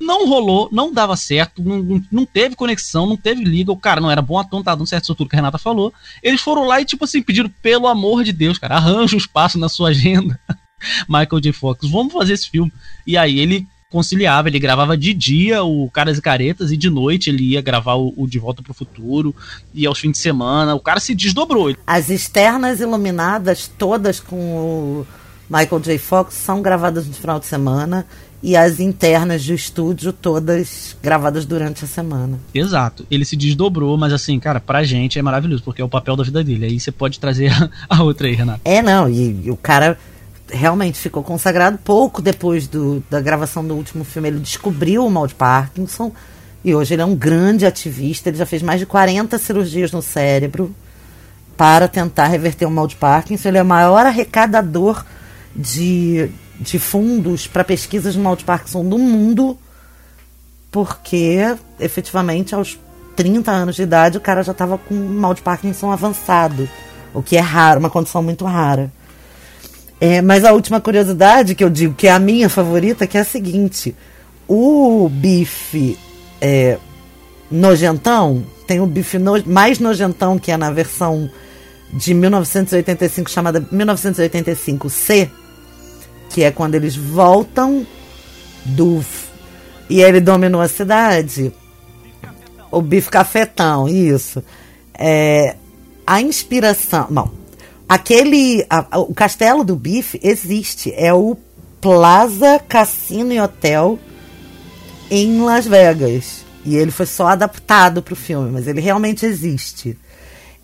Não 0.00 0.28
rolou, 0.28 0.68
não 0.72 0.92
dava 0.92 1.16
certo, 1.16 1.62
não, 1.62 2.02
não, 2.10 2.26
teve 2.26 2.56
conexão, 2.56 3.06
não 3.06 3.16
teve 3.16 3.44
liga, 3.44 3.70
o 3.70 3.76
cara 3.76 4.00
não 4.00 4.10
era 4.10 4.20
bom 4.20 4.38
ator, 4.38 4.58
não 4.58 4.64
tava 4.64 4.78
dando 4.78 4.88
certo 4.88 5.04
isso 5.04 5.14
tudo 5.14 5.30
que 5.30 5.36
a 5.36 5.38
Renata 5.38 5.58
falou. 5.58 5.92
Eles 6.22 6.40
foram 6.40 6.64
lá 6.64 6.80
e, 6.80 6.84
tipo 6.84 7.04
assim, 7.04 7.22
pediram, 7.22 7.48
pelo 7.62 7.86
amor 7.86 8.24
de 8.24 8.32
Deus, 8.32 8.58
cara, 8.58 8.76
arranja 8.76 9.14
um 9.14 9.18
espaço 9.18 9.58
na 9.58 9.68
sua 9.68 9.90
agenda. 9.90 10.38
Michael 11.08 11.40
J. 11.40 11.52
Fox, 11.52 11.88
vamos 11.88 12.12
fazer 12.12 12.32
esse 12.32 12.50
filme. 12.50 12.72
E 13.06 13.16
aí 13.16 13.38
ele 13.38 13.66
conciliava, 13.94 14.48
ele 14.48 14.58
gravava 14.58 14.96
de 14.96 15.14
dia 15.14 15.62
o 15.62 15.88
Caras 15.88 16.18
e 16.18 16.20
Caretas 16.20 16.72
e 16.72 16.76
de 16.76 16.90
noite 16.90 17.30
ele 17.30 17.50
ia 17.50 17.62
gravar 17.62 17.94
o, 17.94 18.12
o 18.16 18.26
De 18.26 18.40
Volta 18.40 18.60
pro 18.60 18.74
Futuro 18.74 19.32
e 19.72 19.86
aos 19.86 20.00
fins 20.00 20.10
de 20.10 20.18
semana. 20.18 20.74
O 20.74 20.80
cara 20.80 20.98
se 20.98 21.14
desdobrou. 21.14 21.72
As 21.86 22.10
externas 22.10 22.80
iluminadas, 22.80 23.68
todas 23.78 24.18
com 24.18 24.36
o 24.36 25.06
Michael 25.48 25.80
J. 25.80 25.98
Fox, 25.98 26.34
são 26.34 26.60
gravadas 26.60 27.06
no 27.06 27.14
final 27.14 27.38
de 27.38 27.46
semana. 27.46 28.04
E 28.46 28.58
as 28.58 28.78
internas 28.78 29.46
do 29.46 29.54
estúdio, 29.54 30.12
todas 30.12 30.94
gravadas 31.02 31.46
durante 31.46 31.82
a 31.82 31.88
semana. 31.88 32.38
Exato, 32.52 33.06
ele 33.10 33.24
se 33.24 33.36
desdobrou, 33.36 33.96
mas 33.96 34.12
assim, 34.12 34.38
cara, 34.38 34.60
pra 34.60 34.84
gente 34.84 35.18
é 35.18 35.22
maravilhoso, 35.22 35.62
porque 35.64 35.80
é 35.80 35.84
o 35.84 35.88
papel 35.88 36.14
da 36.14 36.22
vida 36.22 36.44
dele. 36.44 36.66
Aí 36.66 36.78
você 36.78 36.92
pode 36.92 37.18
trazer 37.18 37.50
a 37.88 38.02
outra 38.02 38.26
aí, 38.26 38.34
Renato. 38.34 38.60
É, 38.62 38.82
não, 38.82 39.08
e, 39.08 39.46
e 39.46 39.50
o 39.50 39.56
cara 39.56 39.96
realmente 40.52 40.98
ficou 40.98 41.22
consagrado 41.22 41.78
pouco 41.78 42.20
depois 42.20 42.68
do, 42.68 43.02
da 43.08 43.18
gravação 43.18 43.66
do 43.66 43.74
último 43.74 44.04
filme. 44.04 44.28
Ele 44.28 44.40
descobriu 44.40 45.06
o 45.06 45.10
mal 45.10 45.26
de 45.26 45.34
Parkinson 45.34 46.12
e 46.62 46.74
hoje 46.74 46.94
ele 46.94 47.00
é 47.00 47.06
um 47.06 47.16
grande 47.16 47.64
ativista. 47.64 48.28
Ele 48.28 48.36
já 48.36 48.44
fez 48.44 48.60
mais 48.60 48.78
de 48.78 48.84
40 48.84 49.38
cirurgias 49.38 49.90
no 49.90 50.02
cérebro 50.02 50.74
para 51.56 51.88
tentar 51.88 52.26
reverter 52.26 52.66
o 52.66 52.70
mal 52.70 52.86
de 52.86 52.96
Parkinson. 52.96 53.48
Ele 53.48 53.56
é 53.56 53.62
o 53.62 53.66
maior 53.66 54.04
arrecadador 54.04 55.02
de, 55.56 56.30
de 56.60 56.78
fundos 56.78 57.46
para 57.46 57.64
pesquisas 57.64 58.16
no 58.16 58.22
mal 58.22 58.36
de 58.36 58.44
Parkinson 58.44 58.84
do 58.84 58.98
mundo, 58.98 59.58
porque 60.70 61.38
efetivamente 61.78 62.54
aos 62.54 62.78
30 63.14 63.50
anos 63.50 63.76
de 63.76 63.82
idade, 63.82 64.18
o 64.18 64.20
cara 64.20 64.42
já 64.42 64.52
tava 64.52 64.78
com 64.78 64.94
mal 64.94 65.34
de 65.34 65.42
Parkinson 65.42 65.90
avançado. 65.90 66.68
O 67.12 67.22
que 67.22 67.36
é 67.36 67.40
raro, 67.40 67.78
uma 67.78 67.90
condição 67.90 68.22
muito 68.22 68.44
rara. 68.44 68.92
É, 70.00 70.20
mas 70.20 70.44
a 70.44 70.52
última 70.52 70.80
curiosidade 70.80 71.54
que 71.54 71.62
eu 71.62 71.70
digo, 71.70 71.94
que 71.94 72.08
é 72.08 72.10
a 72.10 72.18
minha 72.18 72.48
favorita, 72.48 73.06
que 73.06 73.16
é 73.16 73.20
a 73.20 73.24
seguinte: 73.24 73.94
o 74.48 75.08
bife 75.08 75.96
é, 76.40 76.78
nojentão, 77.50 78.44
tem 78.66 78.80
o 78.80 78.86
bife 78.86 79.18
no, 79.18 79.42
mais 79.46 79.78
nojentão 79.78 80.38
que 80.38 80.50
é 80.50 80.56
na 80.56 80.70
versão 80.70 81.30
de 81.92 82.12
1985 82.12 83.30
chamada 83.30 83.60
1985C, 83.60 85.30
que 86.30 86.42
é 86.42 86.50
quando 86.50 86.74
eles 86.74 86.96
voltam 86.96 87.86
do 88.64 89.04
e 89.88 90.00
ele 90.00 90.20
dominou 90.20 90.60
a 90.60 90.68
cidade. 90.68 91.52
O 92.70 92.80
bife 92.80 93.10
cafetão, 93.10 93.88
isso. 93.88 94.42
É, 94.94 95.56
a 96.06 96.20
inspiração. 96.20 97.06
Bom, 97.10 97.30
aquele. 97.88 98.64
a- 98.68 98.98
o 98.98 99.14
castelo 99.14 99.62
do 99.62 99.76
bife 99.76 100.18
existe. 100.22 100.92
É 100.96 101.12
o 101.12 101.36
Plaza 101.80 102.58
Cassino 102.68 103.32
e 103.32 103.40
Hotel 103.40 103.98
em 105.10 105.40
Las 105.42 105.66
Vegas. 105.66 106.44
E 106.64 106.76
ele 106.76 106.90
foi 106.90 107.04
só 107.06 107.28
adaptado 107.28 108.02
para 108.02 108.14
o 108.14 108.16
filme, 108.16 108.50
mas 108.50 108.66
ele 108.66 108.80
realmente 108.80 109.26
existe. 109.26 109.98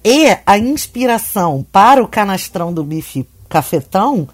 E 0.03 0.35
a 0.47 0.57
inspiração 0.59 1.65
para 1.71 2.03
o 2.03 2.09
canastrão 2.09 2.73
do 2.73 2.83
bife 2.83 3.29
cafetão 3.51 4.27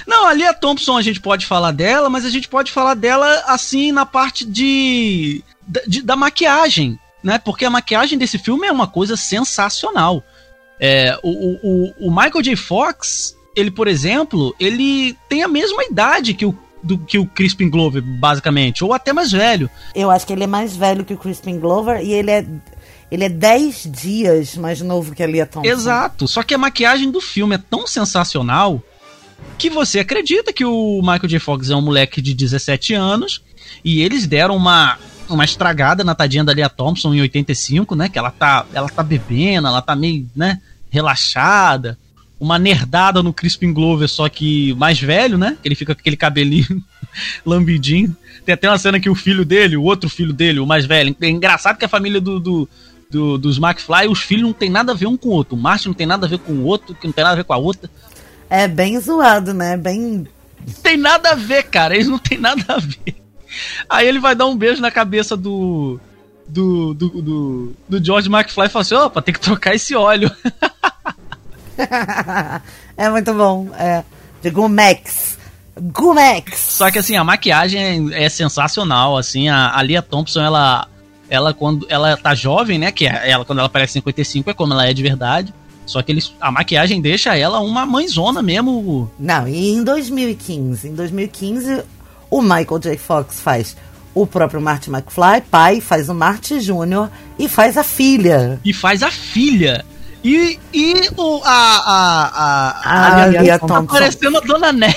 Não, 0.07 0.25
a 0.27 0.33
Lia 0.33 0.53
Thompson 0.53 0.97
a 0.97 1.01
gente 1.01 1.19
pode 1.19 1.45
falar 1.45 1.71
dela, 1.71 2.09
mas 2.09 2.25
a 2.25 2.29
gente 2.29 2.47
pode 2.47 2.71
falar 2.71 2.93
dela 2.93 3.43
assim 3.47 3.91
na 3.91 4.05
parte 4.05 4.45
de, 4.45 5.43
da- 5.67 5.81
de- 5.85 6.01
da 6.01 6.15
maquiagem, 6.15 6.97
né? 7.21 7.37
Porque 7.37 7.65
a 7.65 7.69
maquiagem 7.69 8.17
desse 8.17 8.37
filme 8.37 8.65
é 8.65 8.71
uma 8.71 8.87
coisa 8.87 9.17
sensacional. 9.17 10.23
É, 10.79 11.17
o, 11.21 11.29
o, 11.29 11.59
o- 11.63 12.07
o 12.07 12.09
Michael 12.09 12.41
J. 12.41 12.55
Fox, 12.55 13.35
ele, 13.55 13.69
por 13.69 13.87
exemplo, 13.87 14.55
ele 14.59 15.17
tem 15.27 15.43
a 15.43 15.47
mesma 15.49 15.83
idade 15.83 16.33
que 16.33 16.45
o, 16.45 16.57
do, 16.81 16.97
que 16.97 17.19
o 17.19 17.25
Crispin 17.27 17.69
Glover, 17.69 18.01
basicamente, 18.01 18.83
ou 18.85 18.93
até 18.93 19.11
mais 19.13 19.31
velho. 19.31 19.69
Eu 19.93 20.09
acho 20.09 20.25
que 20.25 20.33
ele 20.33 20.45
é 20.45 20.47
mais 20.47 20.75
velho 20.75 21.05
que 21.05 21.13
o 21.13 21.17
Crispin 21.17 21.59
Glover 21.59 22.01
e 22.01 22.11
ele 22.13 22.31
é, 22.31 22.45
ele 23.14 23.26
é 23.26 23.30
10 23.30 23.91
dias 23.91 24.57
mais 24.57 24.82
novo 24.82 25.14
que 25.14 25.22
a 25.22 25.28
Lia 25.28 25.45
Thompson. 25.45 25.72
Exato. 25.72 26.28
Só 26.28 26.41
que 26.41 26.51
a 26.51 26.57
maquiagem 26.57 27.11
do 27.11 27.22
filme 27.22 27.53
é 27.53 27.59
tão 27.59 27.86
sensacional 27.86 28.82
que 29.55 29.70
você 29.70 29.99
acredita 29.99 30.51
que 30.51 30.66
o 30.66 30.99
Michael 31.01 31.28
J. 31.28 31.39
Fox 31.39 31.70
é 31.70 31.76
um 31.76 31.82
moleque 31.82 32.20
de 32.20 32.34
17 32.34 32.95
anos 32.95 33.43
e 33.86 34.01
eles 34.01 34.26
deram 34.26 34.55
uma 34.55 34.97
uma 35.30 35.45
estragada 35.45 36.03
na 36.03 36.16
tadinha 36.16 36.43
da 36.43 36.53
Lia 36.53 36.68
Thompson 36.68 37.14
em 37.14 37.22
85, 37.22 37.95
né? 37.95 38.09
Que 38.09 38.18
ela 38.18 38.32
tá, 38.32 38.66
ela 38.74 38.89
tá 38.89 39.01
bebendo, 39.01 39.68
ela 39.68 39.82
tá 39.82 39.95
meio, 39.95 40.28
né, 40.36 40.59
relaxada. 40.89 41.97
Uma 42.39 42.59
nerdada 42.59 43.24
no 43.24 43.32
Crispin 43.32 43.72
Glover, 43.72 44.09
só 44.09 44.28
que 44.28 44.74
mais 44.74 44.99
velho, 44.99 45.38
né? 45.38 45.55
Que 45.61 45.68
ele 45.68 45.76
fica 45.76 45.95
com 45.95 46.01
aquele 46.01 46.18
cabelinho 46.18 46.84
lambidinho. 47.45 48.16
Tem 48.45 48.53
até 48.53 48.68
uma 48.68 48.78
cena 48.78 48.99
que 48.99 49.09
o 49.09 49.16
filho 49.16 49.45
dele, 49.45 49.78
o 49.78 49.84
outro 49.84 50.09
filho 50.09 50.34
dele, 50.34 50.59
o 50.59 50.68
mais 50.68 50.86
velho. 50.86 51.16
É 51.22 51.30
engraçado 51.30 51.78
que 51.78 51.86
a 51.86 51.89
família 51.89 52.20
do, 52.20 52.39
do, 52.39 52.70
do- 53.14 53.38
dos 53.38 53.57
McFly, 53.57 54.07
os 54.09 54.20
filhos 54.22 54.43
não 54.43 54.53
tem 54.53 54.70
nada 54.70 54.91
a 54.91 54.95
ver 54.95 55.05
um 55.05 55.16
com 55.16 55.30
o 55.30 55.32
outro. 55.32 55.55
O 55.55 55.59
Martin 55.59 55.89
não 55.89 55.93
tem 55.93 56.07
nada 56.07 56.26
a 56.26 56.30
ver 56.30 56.39
com 56.39 56.51
o 56.53 56.64
outro, 56.66 56.95
que 56.95 57.05
não 57.05 57.14
tem 57.14 57.24
nada 57.24 57.34
a 57.34 57.38
ver 57.38 57.43
com 57.43 57.53
a 57.53 57.57
outra. 57.57 57.89
É 58.49 58.68
bem 58.68 58.99
zoado, 58.99 59.53
né? 59.53 59.78
Bem. 59.78 60.28
Tem 60.82 60.97
nada 60.97 61.30
a 61.32 61.36
ver, 61.36 61.64
cara. 61.64 61.93
Eles 61.95 62.07
não 62.07 62.18
tem 62.18 62.38
nada 62.39 62.64
a 62.68 62.80
ver. 62.80 63.16
Aí 63.88 64.07
ele 64.07 64.20
vai 64.20 64.36
dar 64.36 64.47
um 64.47 64.57
beijo 64.57 64.82
na 64.82 64.89
cabeça 64.91 65.38
do. 65.38 65.99
Do, 66.45 66.93
do, 66.93 67.09
do, 67.22 67.74
do 67.88 68.03
George 68.03 68.28
McFly 68.30 68.66
e 68.66 68.70
fala 68.70 68.82
assim: 68.82 68.95
opa, 68.95 69.22
tem 69.22 69.34
que 69.34 69.39
trocar 69.39 69.74
esse 69.76 69.95
óleo. 69.95 70.30
é 72.97 73.09
muito 73.09 73.34
bom. 73.34 73.70
É. 73.78 74.03
De 74.41 74.49
Gumex. 74.49 75.38
Gumex! 75.80 76.59
Só 76.59 76.91
que 76.91 76.99
assim, 76.99 77.16
a 77.16 77.24
maquiagem 77.24 78.14
é, 78.14 78.26
é 78.26 78.30
sensacional, 78.30 79.18
assim, 79.18 79.49
a, 79.49 79.76
a 79.76 79.82
Lia 79.82 80.01
Thompson, 80.03 80.41
ela 80.41 80.88
ela 81.30 81.53
quando 81.53 81.86
ela 81.89 82.15
tá 82.17 82.36
jovem, 82.36 82.78
né, 82.78 82.91
que 82.91 83.07
é 83.07 83.30
ela 83.30 83.45
quando 83.45 83.59
ela 83.59 83.69
parece 83.69 83.93
55 83.93 84.49
é 84.49 84.53
como 84.53 84.74
ela 84.74 84.88
é 84.88 84.93
de 84.93 85.01
verdade. 85.03 85.53
Só 85.86 86.01
que 86.01 86.11
eles, 86.11 86.34
a 86.39 86.49
maquiagem 86.51 87.01
deixa 87.01 87.36
ela 87.36 87.59
uma 87.59 87.86
mãezona 87.86 88.41
mesmo. 88.41 89.11
Não, 89.19 89.47
e 89.47 89.69
em 89.71 89.84
2015? 89.84 90.88
Em 90.88 90.95
2015, 90.95 91.84
o 92.30 92.41
Michael 92.41 92.80
J. 92.80 92.97
Fox 92.97 93.39
faz 93.41 93.76
o 94.15 94.26
próprio 94.26 94.61
Marty 94.61 94.89
McFly, 94.89 95.41
pai, 95.49 95.82
faz 95.82 96.07
o 96.07 96.13
Marty 96.13 96.59
Jr. 96.59 97.09
e 97.38 97.49
faz 97.49 97.78
a 97.78 97.84
filha. 97.84 98.59
E 98.63 98.71
faz 98.74 99.03
a 99.03 99.11
filha. 99.11 99.84
E, 100.24 100.57
e 100.74 101.09
o, 101.17 101.41
a, 101.43 101.51
a, 101.51 102.69
a, 102.82 103.24
A 103.24 103.28
Lia 103.28 103.59
tá 103.59 103.67
Thompson. 103.67 103.86
parecendo 103.88 104.38
a 104.38 104.41
Dona 104.41 104.71
Neve. 104.71 104.95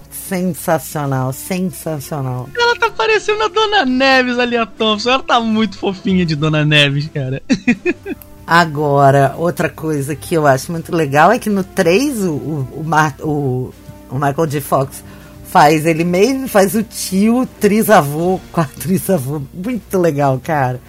Sensacional, 0.36 1.30
sensacional. 1.30 2.48
Ela 2.58 2.74
tá 2.76 2.88
parecendo 2.90 3.42
a 3.42 3.48
Dona 3.48 3.84
Neves, 3.84 4.38
a 4.38 4.46
Lia 4.46 4.64
Thompson. 4.64 5.10
Ela 5.10 5.22
tá 5.22 5.38
muito 5.38 5.76
fofinha 5.76 6.24
de 6.24 6.34
Dona 6.34 6.64
Neves, 6.64 7.06
cara. 7.12 7.42
Agora, 8.46 9.34
outra 9.36 9.68
coisa 9.68 10.16
que 10.16 10.34
eu 10.34 10.46
acho 10.46 10.72
muito 10.72 10.94
legal 10.94 11.30
é 11.30 11.38
que 11.38 11.50
no 11.50 11.62
3 11.62 12.24
o, 12.24 12.30
o, 12.32 12.86
o, 13.22 13.74
o- 14.10 14.14
Michael 14.14 14.46
J. 14.46 14.60
Fox 14.62 15.04
faz 15.48 15.84
ele 15.84 16.02
mesmo, 16.02 16.48
faz 16.48 16.74
o 16.74 16.82
tio, 16.82 17.46
trisavô, 17.60 18.40
quatrisavô. 18.52 19.42
Muito 19.52 19.98
legal, 19.98 20.40
cara. 20.42 20.80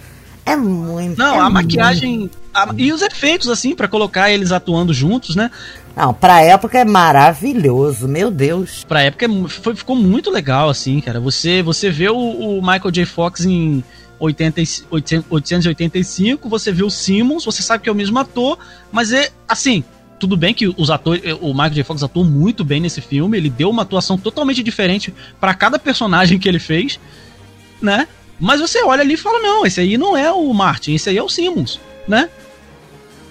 É 0.46 0.56
muito. 0.56 1.18
Não, 1.18 1.34
é 1.34 1.38
a 1.38 1.42
muito- 1.44 1.52
maquiagem. 1.54 2.30
a- 2.54 2.70
e 2.78 2.92
os 2.92 3.02
efeitos, 3.02 3.48
assim, 3.50 3.74
pra 3.74 3.88
colocar 3.88 4.30
eles 4.30 4.52
atuando 4.52 4.92
juntos, 4.94 5.36
né? 5.36 5.50
Não, 5.96 6.12
pra 6.12 6.40
época 6.40 6.78
é 6.78 6.84
maravilhoso, 6.84 8.08
meu 8.08 8.30
Deus. 8.30 8.84
Pra 8.84 9.02
época 9.02 9.26
é 9.26 9.48
foi, 9.48 9.76
ficou 9.76 9.94
muito 9.94 10.30
legal, 10.30 10.68
assim, 10.68 11.00
cara. 11.00 11.20
Você, 11.20 11.62
você 11.62 11.88
vê 11.90 12.08
o, 12.08 12.16
o 12.16 12.60
Michael 12.60 12.90
J. 12.90 13.04
Fox 13.06 13.44
em 13.44 13.82
80, 14.18 14.60
e- 14.60 14.66
800 14.90 15.30
885, 15.30 16.48
você 16.48 16.72
vê 16.72 16.82
o 16.82 16.90
Simmons, 16.90 17.44
você 17.44 17.62
sabe 17.62 17.82
que 17.84 17.88
é 17.88 17.92
o 17.92 17.94
mesmo 17.94 18.18
ator, 18.18 18.58
mas 18.90 19.12
é 19.12 19.30
assim. 19.48 19.84
Tudo 20.18 20.36
bem 20.36 20.54
que 20.54 20.68
os 20.68 20.90
atores, 20.90 21.22
o 21.40 21.52
Michael 21.52 21.74
J. 21.74 21.84
Fox 21.84 22.02
atuou 22.02 22.24
muito 22.24 22.64
bem 22.64 22.80
nesse 22.80 23.00
filme, 23.00 23.36
ele 23.36 23.50
deu 23.50 23.68
uma 23.68 23.82
atuação 23.82 24.16
totalmente 24.16 24.62
diferente 24.62 25.12
pra 25.40 25.52
cada 25.52 25.78
personagem 25.78 26.38
que 26.38 26.48
ele 26.48 26.60
fez, 26.60 26.98
né? 27.82 28.08
Mas 28.40 28.60
você 28.60 28.82
olha 28.84 29.02
ali 29.02 29.14
e 29.14 29.18
fala: 29.18 29.40
não, 29.40 29.66
esse 29.66 29.80
aí 29.80 29.98
não 29.98 30.16
é 30.16 30.32
o 30.32 30.52
Martin, 30.54 30.94
esse 30.94 31.10
aí 31.10 31.18
é 31.18 31.22
o 31.22 31.28
Simmons, 31.28 31.80
né? 32.08 32.30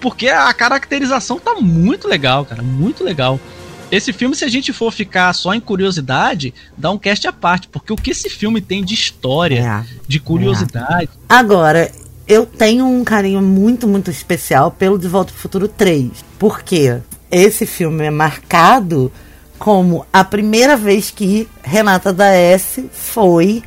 Porque 0.04 0.28
a 0.28 0.52
caracterização 0.52 1.38
tá 1.38 1.54
muito 1.54 2.06
legal, 2.06 2.44
cara, 2.44 2.62
muito 2.62 3.02
legal. 3.02 3.40
Esse 3.90 4.12
filme, 4.12 4.36
se 4.36 4.44
a 4.44 4.48
gente 4.48 4.70
for 4.70 4.92
ficar 4.92 5.32
só 5.32 5.54
em 5.54 5.60
curiosidade, 5.60 6.52
dá 6.76 6.90
um 6.90 6.98
cast 6.98 7.26
à 7.26 7.32
parte, 7.32 7.68
porque 7.68 7.90
o 7.90 7.96
que 7.96 8.10
esse 8.10 8.28
filme 8.28 8.60
tem 8.60 8.84
de 8.84 8.92
história, 8.92 9.60
É. 9.60 9.84
de 10.06 10.20
curiosidade. 10.20 11.08
Agora, 11.26 11.90
eu 12.28 12.44
tenho 12.44 12.84
um 12.84 13.02
carinho 13.02 13.40
muito, 13.40 13.88
muito 13.88 14.10
especial 14.10 14.70
pelo 14.70 14.98
De 14.98 15.08
Volta 15.08 15.32
pro 15.32 15.40
Futuro 15.40 15.68
3. 15.68 16.10
Porque 16.38 16.98
esse 17.30 17.64
filme 17.64 18.04
é 18.04 18.10
marcado 18.10 19.10
como 19.58 20.04
a 20.12 20.22
primeira 20.22 20.76
vez 20.76 21.10
que 21.10 21.48
Renata 21.62 22.12
da 22.12 22.28
S 22.28 22.90
foi 22.92 23.62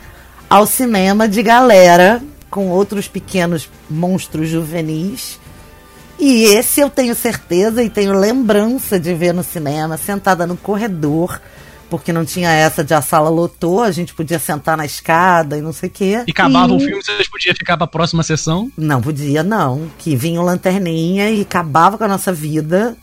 ao 0.47 0.67
cinema 0.67 1.27
de 1.27 1.41
galera 1.41 2.21
com 2.51 2.69
outros 2.69 3.07
pequenos 3.07 3.67
monstros 3.89 4.49
juvenis. 4.49 5.39
E 6.19 6.45
esse 6.45 6.81
eu 6.81 6.89
tenho 6.89 7.13
certeza 7.15 7.83
e 7.83 7.89
tenho 7.89 8.13
lembrança 8.17 8.99
de 8.99 9.13
ver 9.13 9.33
no 9.33 9.43
cinema, 9.43 9.97
sentada 9.97 10.47
no 10.47 10.57
corredor, 10.57 11.39
porque 11.89 12.11
não 12.11 12.25
tinha 12.25 12.51
essa 12.51 12.83
de 12.83 12.93
a 12.93 13.01
sala 13.01 13.29
lotou, 13.29 13.81
a 13.83 13.91
gente 13.91 14.13
podia 14.13 14.39
sentar 14.39 14.75
na 14.75 14.85
escada 14.85 15.57
e 15.57 15.61
não 15.61 15.71
sei 15.71 15.89
o 15.89 15.91
quê. 15.91 16.23
E 16.27 16.31
acabava 16.31 16.73
o 16.73 16.77
E- 16.77 16.85
filme, 16.85 17.03
vocês 17.03 17.29
podiam 17.29 17.55
ficar 17.55 17.77
pra 17.77 17.85
próxima 17.87 18.23
sessão. 18.23 18.71
não 18.77 19.01
podia, 19.01 19.43
não. 19.43 19.87
Que 19.99 20.15
vinha 20.15 20.41
o 20.41 20.43
lanterninha 20.43 21.29
e 21.29 21.41
acabava 21.41 21.97
com 21.97 22.03
a 22.03 22.07
nossa 22.07 22.33
vida. 22.33 22.97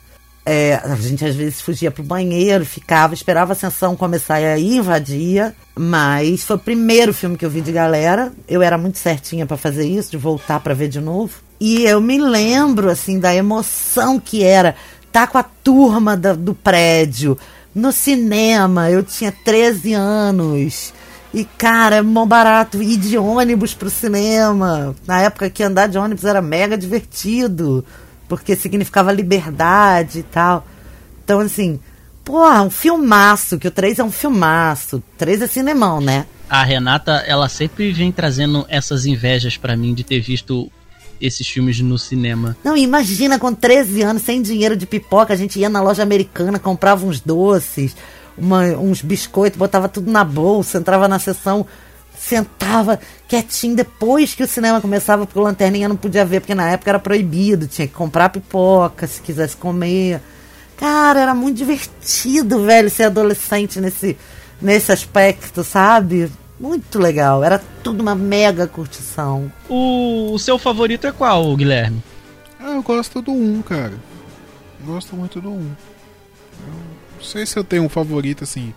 É, 0.47 0.75
a 0.75 0.95
gente 0.97 1.25
às 1.25 1.35
vezes 1.35 1.63
fugia 1.63 1.91
pro 1.91 2.03
banheiro, 2.03 2.67
ficava, 2.67 3.15
esperava 3.15 3.55
a 3.55 3.57
sessão 3.57 3.97
começar 3.97 4.41
e 4.41 4.45
aí 4.45 4.77
invadia. 4.77 5.55
Mas 5.75 6.43
foi 6.45 6.57
o 6.57 6.59
primeiro 6.59 7.15
filme 7.15 7.37
que 7.39 7.47
eu 7.47 7.51
vi 7.51 7.61
de 7.63 7.73
galera. 7.73 8.31
Eu 8.47 8.61
era 8.61 8.77
muito 8.77 8.99
certinha 8.99 9.47
pra 9.47 9.57
fazer 9.57 9.87
isso, 9.87 10.11
de 10.11 10.17
voltar 10.19 10.61
pra 10.61 10.75
ver 10.75 10.89
de 10.89 11.01
novo. 11.01 11.33
E 11.61 11.85
eu 11.85 12.01
me 12.01 12.19
lembro, 12.19 12.91
assim, 12.91 13.19
da 13.19 13.35
emoção 13.35 14.19
que 14.21 14.43
era 14.43 14.75
estar 15.07 15.27
com 15.29 15.39
a 15.39 15.43
turma 15.43 16.17
da- 16.17 16.35
do 16.35 16.55
prédio 16.55 17.39
no 17.75 17.93
cinema. 17.93 18.91
Eu 18.91 19.03
tinha 19.03 19.33
13 19.33 19.93
anos. 19.95 20.93
E, 21.33 21.45
cara, 21.45 21.97
é 21.97 22.03
mó 22.03 22.25
barato 22.27 22.83
ir 22.83 22.97
de 22.97 23.17
ônibus 23.19 23.75
pro 23.75 23.91
cinema. 23.91 24.95
Na 25.07 25.21
época 25.23 25.51
que 25.51 25.63
andar 25.63 25.89
de 25.89 25.99
ônibus 25.99 26.25
era 26.25 26.41
mega 26.43 26.77
divertido, 26.79 27.85
porque 28.29 28.55
significava 28.55 29.11
liberdade 29.13 30.21
e 30.21 30.23
tal. 30.23 30.65
Então, 31.25 31.41
assim, 31.41 31.81
porra, 32.25 32.63
um 32.63 32.71
filmaço, 32.71 33.59
que 33.59 33.67
o 33.67 33.71
3 33.71 33.99
é 33.99 34.05
um 34.05 34.13
filmaço. 34.13 35.03
3 35.19 35.43
é 35.43 35.47
cinemão, 35.47 36.01
né? 36.01 36.27
A 36.49 36.63
Renata, 36.63 37.25
ela 37.27 37.49
sempre 37.49 37.91
vem 37.93 38.13
trazendo 38.13 38.65
essas 38.69 39.07
invejas 39.07 39.57
pra 39.57 39.77
mim 39.77 39.93
de 39.95 40.05
ter 40.05 40.21
visto 40.21 40.71
esses 41.27 41.47
filmes 41.49 41.81
no 41.81 41.99
cinema. 41.99 42.57
Não, 42.63 42.77
imagina 42.77 43.39
com 43.39 43.53
13 43.55 44.03
anos, 44.03 44.23
sem 44.23 44.43
dinheiro 44.43 44.77
de 44.77 44.87
pipoca, 44.87 45.33
a 45.33 45.37
gente 45.37 45.59
ia 45.59 45.69
na 45.69 45.81
loja 45.83 46.03
americana, 46.03 46.59
comprava 46.59 47.07
uns 47.07 47.21
doces, 47.21 47.97
uma- 48.37 48.77
uns 48.77 49.01
biscoitos, 49.03 49.59
botava 49.59 49.89
tudo 49.89 50.11
na 50.11 50.23
bolsa, 50.25 50.79
entrava 50.79 51.09
na 51.09 51.19
sessão, 51.19 51.67
sentava 52.19 52.99
quietinho 53.29 53.77
depois 53.77 54.35
que 54.35 54.43
o 54.43 54.47
cinema 54.49 54.81
começava, 54.81 55.27
porque 55.27 55.39
o 55.39 55.43
lanterninha 55.43 55.89
não 55.89 55.97
podia 55.97 56.25
ver, 56.25 56.41
porque 56.41 56.55
na 56.55 56.71
época 56.71 56.91
era 56.91 56.99
proibido, 56.99 57.67
tinha 57.67 57.87
que 57.87 57.95
comprar 57.95 58.29
pipoca 58.29 59.07
se 59.07 59.21
quisesse 59.21 59.57
comer. 59.57 60.21
Cara, 60.77 61.21
era 61.21 61.35
muito 61.35 61.57
divertido, 61.57 62.65
velho, 62.65 62.91
ser 62.91 63.05
adolescente 63.05 63.81
nesse, 63.81 64.17
nesse 64.61 64.91
aspecto, 64.93 65.63
sabe? 65.63 66.31
Muito 66.67 66.99
legal, 66.99 67.45
era 67.45 67.61
tudo 67.83 68.01
uma 68.01 68.15
mega 68.15 68.67
curtição. 68.67 69.53
O, 69.69 70.33
o 70.33 70.39
seu 70.39 70.59
favorito 70.59 71.07
é 71.07 71.13
qual, 71.13 71.55
Guilherme? 71.55 72.03
Ah, 72.59 72.73
eu 72.73 72.83
gosto 72.83 73.21
do 73.21 73.33
1, 73.33 73.61
cara. 73.61 73.93
Gosto 74.83 75.15
muito 75.15 75.43
do 75.43 75.51
1. 75.51 75.53
Eu 75.53 75.61
não 77.19 77.23
sei 77.23 77.45
se 77.45 77.59
eu 77.59 77.63
tenho 77.63 77.83
um 77.83 77.89
favorito 77.91 78.45
assim, 78.45 78.73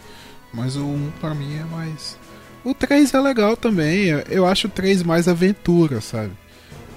mas 0.53 0.75
o 0.75 0.83
1 0.83 1.11
pra 1.21 1.33
mim 1.33 1.57
é 1.59 1.63
mais. 1.63 2.17
O 2.65 2.73
3 2.73 3.13
é 3.13 3.19
legal 3.21 3.55
também. 3.55 4.07
eu- 4.07 4.23
Eu 4.29 4.45
acho 4.45 4.67
o 4.67 4.69
3 4.69 5.01
mais 5.01 5.29
aventura, 5.29 6.01
sabe? 6.01 6.31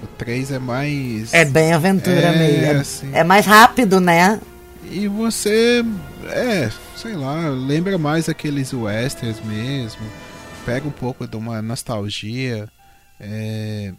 O 0.03 0.07
3 0.17 0.51
é 0.51 0.59
mais. 0.59 1.33
É 1.33 1.45
bem 1.45 1.71
aventura 1.71 2.19
É, 2.19 2.35
mesmo. 2.37 2.65
É, 2.65 2.71
assim. 2.75 3.09
é 3.13 3.23
mais 3.23 3.45
rápido, 3.45 4.01
né? 4.01 4.41
E 4.91 5.07
você. 5.07 5.85
É, 6.27 6.69
sei 6.97 7.13
lá, 7.13 7.47
lembra 7.47 7.97
mais 7.97 8.27
aqueles 8.27 8.73
westerns 8.73 9.37
mesmo. 9.45 10.01
Pega 10.65 10.87
um 10.87 10.91
pouco 10.91 11.27
de 11.27 11.35
uma 11.35 11.61
nostalgia. 11.61 12.69
É. 13.19 13.93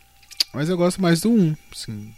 Mas 0.53 0.69
eu 0.69 0.77
gosto 0.77 1.01
mais 1.01 1.21
do 1.21 1.31
1. 1.31 1.57
Assim, 1.75 2.13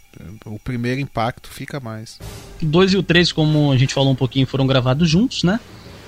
o 0.45 0.59
primeiro 0.59 0.99
impacto 0.99 1.49
fica 1.49 1.79
mais. 1.79 2.19
O 2.61 2.65
2 2.65 2.93
e 2.93 2.97
o 2.97 3.03
3, 3.03 3.31
como 3.31 3.71
a 3.71 3.77
gente 3.77 3.93
falou 3.93 4.11
um 4.11 4.15
pouquinho, 4.15 4.45
foram 4.45 4.67
gravados 4.67 5.09
juntos, 5.09 5.43
né? 5.43 5.59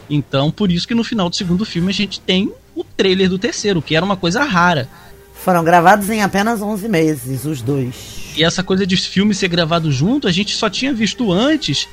Então, 0.10 0.52
por 0.52 0.72
isso 0.72 0.88
que 0.88 0.96
no 0.96 1.04
final 1.04 1.30
do 1.30 1.36
segundo 1.36 1.66
filme 1.66 1.90
a 1.90 1.94
gente 1.94 2.20
tem 2.20 2.52
o 2.76 2.84
trailer 2.84 3.30
do 3.30 3.40
terceiro, 3.40 3.82
que 3.82 3.96
era 3.96 4.06
uma 4.06 4.18
coisa 4.18 4.44
rara. 4.44 4.90
Foram 5.34 5.64
gravados 5.64 6.10
em 6.10 6.22
apenas 6.22 6.62
11 6.62 6.90
meses, 6.90 7.46
os 7.46 7.62
dois. 7.62 8.34
E 8.36 8.44
essa 8.44 8.64
coisa 8.64 8.86
de 8.86 8.98
filme 8.98 9.34
ser 9.34 9.48
gravado 9.48 9.92
junto, 9.92 10.28
a 10.28 10.32
gente 10.32 10.56
só 10.56 10.70
tinha 10.70 10.94
visto 10.94 11.32
antes 11.32 11.88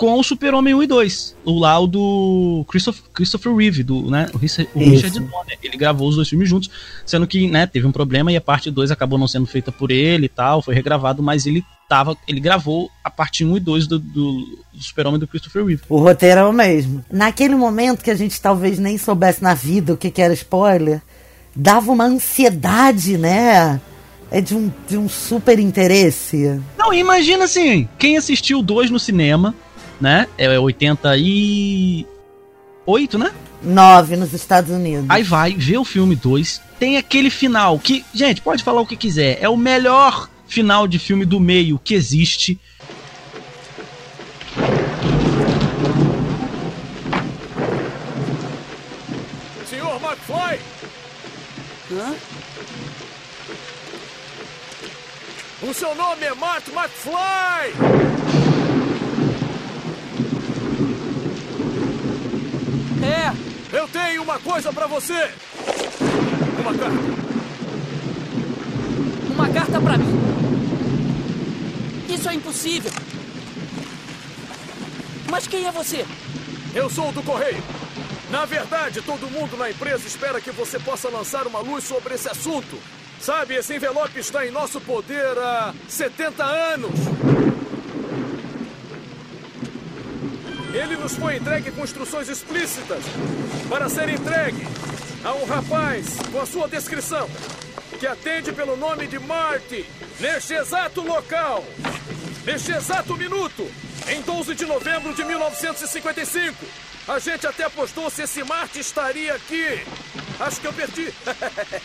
com 0.00 0.18
o 0.18 0.24
Super-Homem 0.24 0.72
1 0.72 0.82
e 0.82 0.86
2. 0.86 1.36
O 1.44 1.58
lá 1.58 1.78
o 1.78 1.86
do 1.86 2.64
Christopher, 2.66 3.02
Christopher 3.12 3.54
Reeve, 3.54 3.82
do, 3.82 4.10
né? 4.10 4.30
O 4.32 4.38
Richard, 4.38 4.70
o. 4.74 4.78
Richard 4.78 5.20
Donner. 5.20 5.58
Ele 5.62 5.76
gravou 5.76 6.08
os 6.08 6.16
dois 6.16 6.26
filmes 6.26 6.48
juntos, 6.48 6.70
sendo 7.04 7.26
que, 7.26 7.46
né, 7.46 7.66
teve 7.66 7.86
um 7.86 7.92
problema 7.92 8.32
e 8.32 8.36
a 8.36 8.40
parte 8.40 8.70
2 8.70 8.90
acabou 8.90 9.18
não 9.18 9.28
sendo 9.28 9.44
feita 9.44 9.70
por 9.70 9.90
ele 9.90 10.24
e 10.24 10.28
tal, 10.30 10.62
foi 10.62 10.74
regravado, 10.74 11.22
mas 11.22 11.44
ele 11.44 11.62
tava, 11.86 12.16
ele 12.26 12.40
gravou 12.40 12.90
a 13.04 13.10
parte 13.10 13.44
1 13.44 13.58
e 13.58 13.60
2 13.60 13.86
do, 13.86 13.98
do, 13.98 14.40
do 14.72 14.82
Super-Homem 14.82 15.20
do 15.20 15.28
Christopher 15.28 15.66
Reeve. 15.66 15.82
O 15.86 15.98
roteiro 15.98 16.40
é 16.40 16.44
o 16.46 16.52
mesmo. 16.52 17.04
Naquele 17.12 17.54
momento 17.54 18.02
que 18.02 18.10
a 18.10 18.16
gente 18.16 18.40
talvez 18.40 18.78
nem 18.78 18.96
soubesse 18.96 19.42
na 19.42 19.52
vida 19.52 19.92
o 19.92 19.98
que, 19.98 20.10
que 20.10 20.22
era 20.22 20.32
spoiler, 20.32 21.02
dava 21.54 21.92
uma 21.92 22.04
ansiedade, 22.04 23.18
né? 23.18 23.78
É 24.30 24.40
de 24.40 24.54
um, 24.54 24.72
de 24.88 24.96
um 24.96 25.10
super 25.10 25.58
interesse. 25.58 26.58
Não, 26.78 26.90
imagina 26.94 27.44
assim, 27.44 27.86
quem 27.98 28.16
assistiu 28.16 28.62
2 28.62 28.90
no 28.90 28.98
cinema, 28.98 29.54
né? 30.00 30.26
É 30.38 30.58
88, 30.58 33.18
né? 33.18 33.32
Nove 33.62 34.16
nos 34.16 34.32
Estados 34.32 34.70
Unidos. 34.70 35.04
Aí 35.08 35.22
vai, 35.22 35.52
vê 35.52 35.76
o 35.76 35.84
filme 35.84 36.16
2, 36.16 36.62
tem 36.78 36.96
aquele 36.96 37.28
final 37.28 37.78
que, 37.78 38.04
gente, 38.14 38.40
pode 38.40 38.62
falar 38.62 38.80
o 38.80 38.86
que 38.86 38.96
quiser, 38.96 39.38
é 39.40 39.48
o 39.48 39.56
melhor 39.56 40.30
final 40.46 40.88
de 40.88 40.98
filme 40.98 41.24
do 41.24 41.38
meio 41.38 41.78
que 41.78 41.94
existe. 41.94 42.58
Senhor 49.68 50.00
McFly! 50.02 50.58
Hã? 51.92 52.14
O 55.62 55.74
seu 55.74 55.94
nome 55.94 56.24
é 56.24 56.34
Marty 56.34 56.70
McFly! 56.70 58.49
Eu 63.80 63.88
tenho 63.88 64.22
uma 64.22 64.38
coisa 64.38 64.70
pra 64.74 64.86
você! 64.86 65.30
Uma 66.60 66.74
carta. 66.74 66.98
uma 69.30 69.48
carta 69.48 69.80
pra 69.80 69.96
mim. 69.96 70.20
Isso 72.06 72.28
é 72.28 72.34
impossível. 72.34 72.90
Mas 75.30 75.46
quem 75.46 75.66
é 75.66 75.72
você? 75.72 76.04
Eu 76.74 76.90
sou 76.90 77.08
o 77.08 77.12
do 77.12 77.22
Correio. 77.22 77.62
Na 78.30 78.44
verdade, 78.44 79.00
todo 79.00 79.30
mundo 79.30 79.56
na 79.56 79.70
empresa 79.70 80.06
espera 80.06 80.42
que 80.42 80.50
você 80.50 80.78
possa 80.78 81.08
lançar 81.08 81.46
uma 81.46 81.60
luz 81.60 81.84
sobre 81.84 82.14
esse 82.14 82.28
assunto. 82.28 82.78
Sabe, 83.18 83.54
esse 83.54 83.74
envelope 83.74 84.20
está 84.20 84.46
em 84.46 84.50
nosso 84.50 84.78
poder 84.82 85.38
há 85.38 85.72
70 85.88 86.44
anos. 86.44 87.49
Ele 90.80 90.96
nos 90.96 91.14
foi 91.14 91.36
entregue 91.36 91.70
com 91.72 91.84
instruções 91.84 92.30
explícitas 92.30 93.04
para 93.68 93.86
ser 93.90 94.08
entregue 94.08 94.66
a 95.22 95.34
um 95.34 95.44
rapaz 95.44 96.06
com 96.32 96.40
a 96.40 96.46
sua 96.46 96.66
descrição, 96.68 97.28
que 97.98 98.06
atende 98.06 98.50
pelo 98.50 98.78
nome 98.78 99.06
de 99.06 99.18
Marty, 99.18 99.84
neste 100.18 100.54
exato 100.54 101.02
local. 101.02 101.62
Neste 102.46 102.72
exato 102.72 103.14
minuto, 103.14 103.70
em 104.08 104.22
12 104.22 104.54
de 104.54 104.64
novembro 104.64 105.12
de 105.12 105.22
1955, 105.22 106.64
a 107.06 107.18
gente 107.18 107.46
até 107.46 107.64
apostou 107.64 108.08
se 108.08 108.22
esse 108.22 108.42
Marte 108.42 108.80
estaria 108.80 109.34
aqui. 109.34 109.84
Acho 110.40 110.62
que 110.62 110.66
eu 110.66 110.72
perdi. 110.72 111.12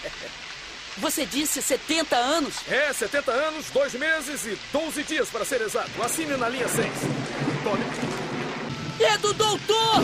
Você 0.99 1.25
disse 1.25 1.61
70 1.61 2.15
anos? 2.15 2.55
É, 2.69 2.93
70 2.93 3.29
anos, 3.29 3.69
2 3.71 3.95
meses 3.95 4.45
e 4.45 4.57
12 4.71 5.03
dias 5.03 5.29
para 5.29 5.43
ser 5.43 5.59
exato. 5.59 5.91
Assine 6.01 6.37
na 6.37 6.47
linha 6.47 6.69
6. 6.69 6.87
Tome. 7.61 8.24
É 8.99 9.17
do 9.17 9.33
doutor! 9.33 10.01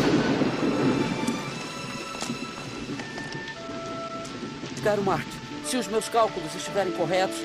Caro 4.83 5.03
Mark, 5.03 5.27
se 5.65 5.77
os 5.77 5.87
meus 5.87 6.09
cálculos 6.09 6.55
estiverem 6.55 6.91
corretos, 6.93 7.37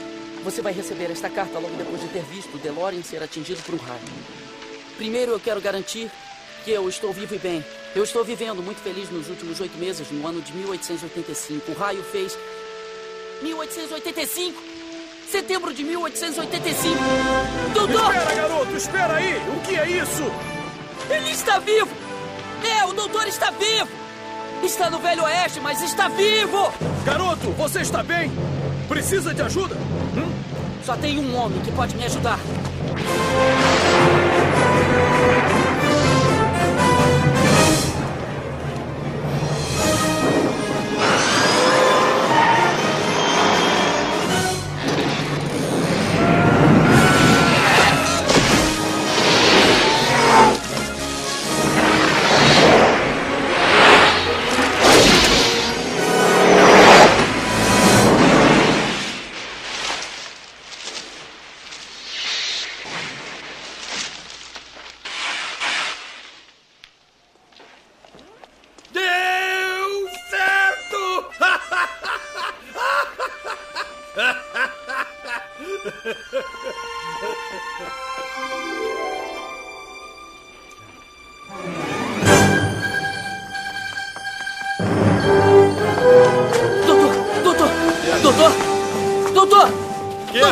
você 0.43 0.63
vai 0.63 0.73
receber 0.73 1.11
esta 1.11 1.29
carta 1.29 1.59
logo 1.59 1.77
depois 1.77 2.01
de 2.01 2.09
ter 2.09 2.23
visto 2.25 2.57
o 2.57 2.59
DeLorean 2.59 3.03
ser 3.03 3.23
atingido 3.23 3.63
por 3.63 3.75
um 3.75 3.79
raio. 3.79 4.01
Primeiro 4.97 5.33
eu 5.33 5.41
quero 5.41 5.61
garantir 5.61 6.11
que 6.65 6.71
eu 6.71 6.89
estou 6.89 7.13
vivo 7.13 7.35
e 7.35 7.39
bem. 7.39 7.65
Eu 7.95 8.05
estou 8.05 8.25
vivendo 8.25 8.63
muito 8.63 8.81
feliz 8.81 9.11
nos 9.11 9.29
últimos 9.29 9.61
oito 9.61 9.77
meses, 9.79 10.11
no 10.11 10.27
ano 10.27 10.41
de 10.41 10.53
1885. 10.53 11.73
O 11.73 11.75
raio 11.75 12.03
fez 12.05 12.37
1885! 13.43 14.63
Setembro 15.31 15.75
de 15.75 15.85
1885! 15.85 16.97
Doutor! 17.75 18.15
Espera, 18.15 18.35
garoto, 18.35 18.77
espera 18.77 19.15
aí! 19.17 19.35
O 19.57 19.61
que 19.67 19.77
é 19.77 19.89
isso? 19.89 20.56
Ele 21.11 21.31
está 21.31 21.59
vivo! 21.59 21.91
É, 22.65 22.85
o 22.85 22.93
doutor 22.93 23.27
está 23.27 23.51
vivo! 23.51 23.89
Está 24.63 24.91
no 24.91 24.99
Velho 24.99 25.23
Oeste, 25.25 25.61
mas 25.61 25.81
está 25.83 26.09
vivo! 26.09 26.73
Garoto, 27.05 27.51
você 27.53 27.81
está 27.81 28.03
bem? 28.03 28.31
Precisa 28.89 29.35
de 29.35 29.43
ajuda? 29.43 29.77
Hum? 30.17 30.33
Só 30.85 30.97
tem 30.97 31.19
um 31.19 31.37
homem 31.37 31.61
que 31.61 31.73
pode 31.73 31.97
me 31.97 32.05
ajudar. 32.05 32.39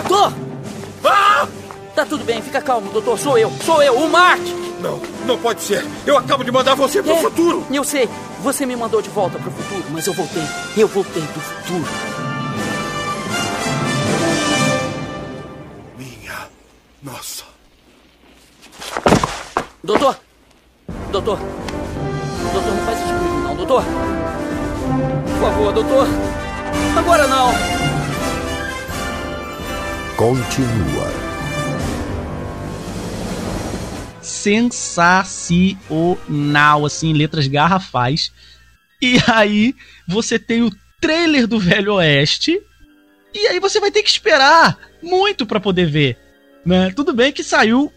Doutor! 0.02 0.32
Ah! 1.04 1.46
Tá 1.94 2.04
tudo 2.04 2.24
bem, 2.24 2.42
fica 2.42 2.60
calmo, 2.60 2.90
doutor. 2.90 3.18
Sou 3.18 3.38
eu, 3.38 3.50
sou 3.64 3.82
eu, 3.82 3.94
o 3.96 4.10
Mark! 4.10 4.40
Não, 4.80 5.00
não 5.26 5.38
pode 5.38 5.62
ser. 5.62 5.84
Eu 6.04 6.18
acabo 6.18 6.42
de 6.44 6.50
mandar 6.50 6.74
você 6.74 7.02
pro 7.02 7.12
É, 7.12 7.20
futuro. 7.20 7.64
Eu 7.70 7.84
sei, 7.84 8.08
você 8.42 8.66
me 8.66 8.74
mandou 8.76 9.00
de 9.00 9.08
volta 9.08 9.38
pro 9.38 9.50
futuro, 9.50 9.84
mas 9.90 10.06
eu 10.06 10.12
voltei. 10.12 10.42
Eu 10.76 10.88
voltei 10.88 11.22
do 11.22 11.40
futuro. 11.40 11.84
Minha 15.96 16.48
nossa. 17.02 17.44
Doutor! 19.82 20.16
Doutor! 21.12 21.38
Doutor, 22.52 22.72
não 22.72 22.84
faz 22.84 22.98
isso 22.98 23.08
comigo, 23.14 23.38
não, 23.48 23.54
doutor! 23.56 23.84
Por 23.84 25.40
favor, 25.40 25.72
doutor! 25.72 26.06
Agora 26.98 27.26
não! 27.26 27.73
Continua. 30.16 31.24
sensacional, 34.44 36.84
assim, 36.84 37.14
letras 37.14 37.46
garrafais. 37.46 38.30
E 39.00 39.16
aí 39.26 39.74
você 40.06 40.38
tem 40.38 40.62
o 40.62 40.70
trailer 41.00 41.46
do 41.46 41.58
Velho 41.58 41.94
Oeste. 41.94 42.60
E 43.32 43.46
aí 43.46 43.58
você 43.58 43.80
vai 43.80 43.90
ter 43.90 44.02
que 44.02 44.10
esperar 44.10 44.78
muito 45.02 45.46
pra 45.46 45.58
poder 45.58 45.86
ver. 45.86 46.18
Né? 46.64 46.92
Tudo 46.94 47.14
bem 47.14 47.32
que 47.32 47.42
saiu 47.42 47.90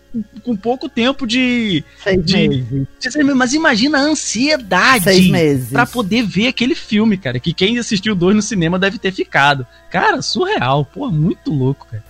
com 0.44 0.56
pouco 0.56 0.88
tempo 0.90 1.26
de. 1.28 1.84
Seis 2.04 2.26
de, 2.26 2.48
meses. 2.50 2.88
de 3.00 3.24
mas 3.34 3.54
imagina 3.54 3.98
a 3.98 4.02
ansiedade 4.02 5.04
Seis 5.04 5.30
meses. 5.30 5.70
pra 5.70 5.86
poder 5.86 6.24
ver 6.24 6.48
aquele 6.48 6.76
filme, 6.76 7.18
cara. 7.18 7.40
Que 7.40 7.54
quem 7.54 7.78
assistiu 7.80 8.16
dois 8.16 8.36
no 8.36 8.42
cinema 8.42 8.78
deve 8.80 8.98
ter 8.98 9.12
ficado. 9.12 9.66
Cara, 9.92 10.22
surreal. 10.22 10.86
Pô, 10.86 11.10
muito 11.10 11.52
louco, 11.52 11.88
cara. 11.90 12.04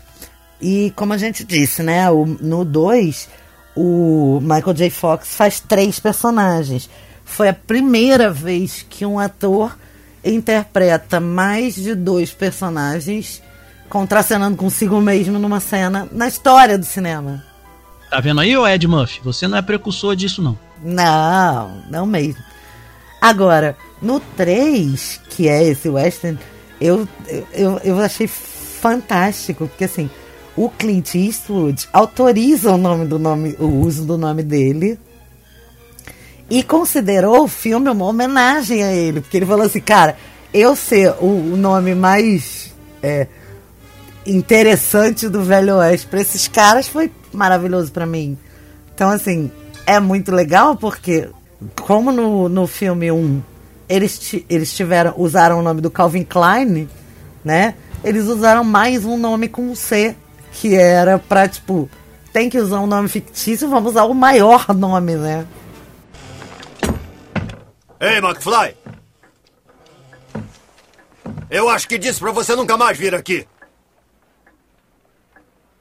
E 0.61 0.91
como 0.95 1.13
a 1.13 1.17
gente 1.17 1.43
disse, 1.43 1.83
né? 1.83 2.09
o- 2.09 2.25
no 2.25 2.65
2, 2.65 3.29
o 3.75 4.39
Michael 4.41 4.73
J. 4.73 4.89
Fox 4.89 5.35
faz 5.35 5.59
três 5.59 5.99
personagens. 5.99 6.89
Foi 7.23 7.47
a 7.49 7.53
primeira 7.53 8.31
vez 8.31 8.85
que 8.89 9.05
um 9.05 9.19
ator 9.19 9.77
interpreta 10.23 11.19
mais 11.19 11.75
de 11.75 11.93
dois 11.95 12.31
personagens 12.31 13.41
contracenando 13.89 14.57
consigo 14.57 14.99
mesmo 14.99 15.39
numa 15.39 15.59
cena 15.59 16.07
na 16.11 16.27
história 16.27 16.77
do 16.77 16.85
cinema. 16.85 17.43
Tá 18.09 18.19
vendo 18.19 18.39
aí, 18.39 18.55
ô 18.55 18.67
Ed 18.67 18.87
Murphy? 18.87 19.21
Você 19.23 19.47
não 19.47 19.57
é 19.57 19.61
precursor 19.61 20.15
disso, 20.15 20.41
não. 20.41 20.57
Não, 20.81 21.81
não 21.89 22.05
mesmo. 22.05 22.41
Agora, 23.21 23.75
no 24.01 24.19
3, 24.19 25.21
que 25.29 25.49
é 25.49 25.63
esse 25.63 25.89
western, 25.89 26.39
eu, 26.79 27.07
eu, 27.53 27.79
eu 27.83 27.99
achei 27.99 28.27
fantástico, 28.27 29.67
porque 29.67 29.85
assim, 29.85 30.09
o 30.55 30.69
Clint 30.69 31.15
Eastwood 31.15 31.87
autoriza 31.91 32.71
o 32.71 32.77
nome 32.77 33.05
do 33.05 33.19
nome, 33.19 33.55
o 33.59 33.65
uso 33.65 34.05
do 34.05 34.17
nome 34.17 34.43
dele 34.43 34.99
e 36.49 36.63
considerou 36.63 37.43
o 37.43 37.47
filme 37.47 37.89
uma 37.89 38.05
homenagem 38.05 38.83
a 38.83 38.93
ele, 38.93 39.21
porque 39.21 39.37
ele 39.37 39.45
falou 39.45 39.65
assim, 39.65 39.81
cara, 39.81 40.17
eu 40.53 40.75
ser 40.75 41.11
o, 41.19 41.25
o 41.25 41.57
nome 41.57 41.93
mais 41.93 42.73
é, 43.03 43.27
interessante 44.28 45.30
do 45.30 45.41
Velho 45.41 45.75
Oeste 45.78 46.07
para 46.07 46.21
esses 46.21 46.47
caras 46.47 46.88
foi 46.88 47.11
maravilhoso 47.34 47.91
para 47.91 48.05
mim. 48.05 48.38
Então, 48.93 49.09
assim, 49.09 49.51
é 49.86 49.99
muito 49.99 50.32
legal 50.32 50.75
porque, 50.75 51.30
como 51.82 52.11
no, 52.11 52.49
no 52.49 52.67
filme 52.67 53.11
1 53.11 53.41
eles, 53.89 54.36
eles 54.49 54.73
tiveram, 54.73 55.13
usaram 55.17 55.59
o 55.59 55.61
nome 55.61 55.82
do 55.82 55.89
Calvin 55.89 56.23
Klein, 56.23 56.89
né? 57.43 57.75
Eles 58.03 58.25
usaram 58.25 58.63
mais 58.63 59.05
um 59.05 59.17
nome 59.17 59.47
com 59.47 59.73
C, 59.73 60.15
que 60.51 60.75
era 60.75 61.17
pra, 61.17 61.47
tipo, 61.47 61.89
tem 62.34 62.49
que 62.49 62.59
usar 62.59 62.80
um 62.80 62.88
nome 62.88 63.07
fictício, 63.07 63.69
vamos 63.69 63.91
usar 63.91 64.03
o 64.03 64.13
maior 64.13 64.67
nome, 64.75 65.15
né? 65.15 65.45
Ei, 67.99 68.17
McFly! 68.17 68.75
Eu 71.49 71.69
acho 71.69 71.88
que 71.88 71.97
disse 71.97 72.19
pra 72.19 72.32
você 72.32 72.55
nunca 72.55 72.75
mais 72.78 72.97
vir 72.97 73.15
aqui. 73.15 73.47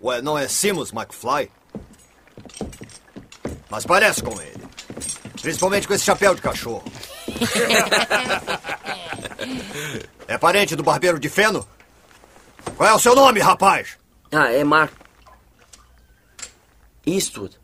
Ué, 0.06 0.22
não 0.22 0.38
é 0.38 0.46
Simus 0.46 0.92
McFly? 0.92 1.50
Mas 3.68 3.84
parece 3.84 4.22
com 4.22 4.40
ele. 4.40 4.64
Principalmente 5.42 5.88
com 5.88 5.94
esse 5.94 6.04
chapéu 6.04 6.34
de 6.34 6.40
cachorro. 6.40 6.84
É 10.28 10.36
parente 10.36 10.74
do 10.74 10.82
barbeiro 10.82 11.20
de 11.20 11.28
feno? 11.28 11.64
Qual 12.76 12.88
é 12.88 12.92
o 12.92 12.98
seu 12.98 13.14
nome, 13.14 13.38
rapaz? 13.38 13.96
Ah, 14.32 14.50
é 14.50 14.64
Mark. 14.64 14.92
Eastwood. 17.06 17.56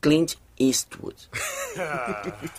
Clint 0.00 0.34
Eastwood. 0.58 1.28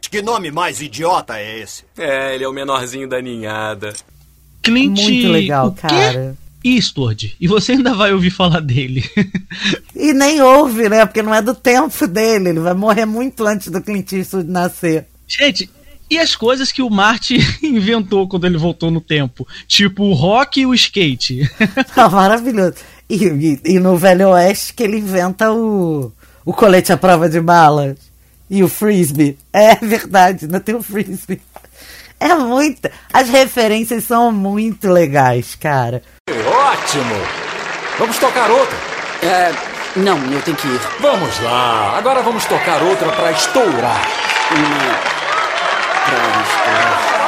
Que 0.00 0.20
nome 0.20 0.50
mais 0.50 0.80
idiota 0.82 1.38
é 1.38 1.60
esse? 1.60 1.86
É, 1.96 2.34
ele 2.34 2.44
é 2.44 2.48
o 2.48 2.52
menorzinho 2.52 3.08
da 3.08 3.20
ninhada. 3.20 3.94
Clint. 4.62 5.00
Muito 5.00 5.28
legal, 5.28 5.72
cara. 5.72 6.36
Eastward. 6.64 7.36
E 7.40 7.48
você 7.48 7.72
ainda 7.72 7.94
vai 7.94 8.12
ouvir 8.12 8.30
falar 8.30 8.60
dele. 8.60 9.04
E 9.94 10.12
nem 10.12 10.40
ouve, 10.40 10.88
né? 10.88 11.04
Porque 11.06 11.22
não 11.22 11.34
é 11.34 11.42
do 11.42 11.54
tempo 11.54 12.06
dele. 12.06 12.50
Ele 12.50 12.60
vai 12.60 12.74
morrer 12.74 13.06
muito 13.06 13.46
antes 13.46 13.68
do 13.68 13.80
Clint 13.80 14.12
Eastwood 14.12 14.48
nascer. 14.48 15.06
Gente, 15.26 15.70
e 16.10 16.18
as 16.18 16.36
coisas 16.36 16.70
que 16.70 16.82
o 16.82 16.90
Marty 16.90 17.38
inventou 17.62 18.28
quando 18.28 18.46
ele 18.46 18.58
voltou 18.58 18.90
no 18.90 19.00
tempo? 19.00 19.48
Tipo 19.66 20.04
o 20.04 20.12
rock 20.12 20.60
e 20.60 20.66
o 20.66 20.74
skate. 20.74 21.50
Tá 21.94 22.08
maravilhoso. 22.10 22.74
E, 23.08 23.24
e, 23.24 23.60
e 23.64 23.80
no 23.80 23.96
Velho 23.96 24.28
Oeste 24.28 24.74
que 24.74 24.82
ele 24.82 24.98
inventa 24.98 25.50
o, 25.52 26.12
o 26.44 26.52
colete 26.52 26.92
à 26.92 26.96
prova 26.96 27.28
de 27.28 27.40
balas. 27.40 27.96
E 28.50 28.62
o 28.62 28.68
frisbee. 28.68 29.38
É 29.50 29.74
verdade, 29.76 30.46
não 30.46 30.60
tem 30.60 30.74
o 30.74 30.82
frisbee. 30.82 31.40
É 32.20 32.34
muito. 32.34 32.90
As 33.12 33.30
referências 33.30 34.04
são 34.04 34.30
muito 34.30 34.90
legais, 34.90 35.54
cara. 35.54 36.02
Ótimo! 36.62 37.14
Vamos 37.98 38.18
tocar 38.18 38.50
outra? 38.50 38.76
É. 39.22 39.52
Não, 39.96 40.16
eu 40.32 40.40
tenho 40.42 40.56
que 40.56 40.66
ir. 40.66 40.80
Vamos 41.00 41.38
lá, 41.40 41.94
agora 41.98 42.22
vamos 42.22 42.44
tocar 42.46 42.82
outra 42.82 43.10
pra 43.10 43.30
estourar. 43.32 44.00
Uma. 44.50 44.94
Pra 46.06 46.16
estourar. 46.42 47.22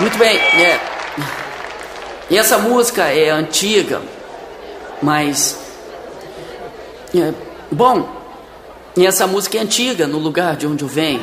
Muito 0.00 0.16
bem, 0.16 0.38
é. 0.38 0.80
E 2.30 2.38
essa 2.38 2.58
música 2.58 3.04
é 3.04 3.30
antiga, 3.30 4.00
mas. 5.02 5.58
É, 7.14 7.47
bom, 7.70 8.08
e 8.96 9.06
essa 9.06 9.26
música 9.26 9.58
é 9.58 9.60
antiga 9.60 10.06
no 10.06 10.18
lugar 10.18 10.56
de 10.56 10.66
onde 10.66 10.82
eu 10.84 10.88
venho. 10.88 11.22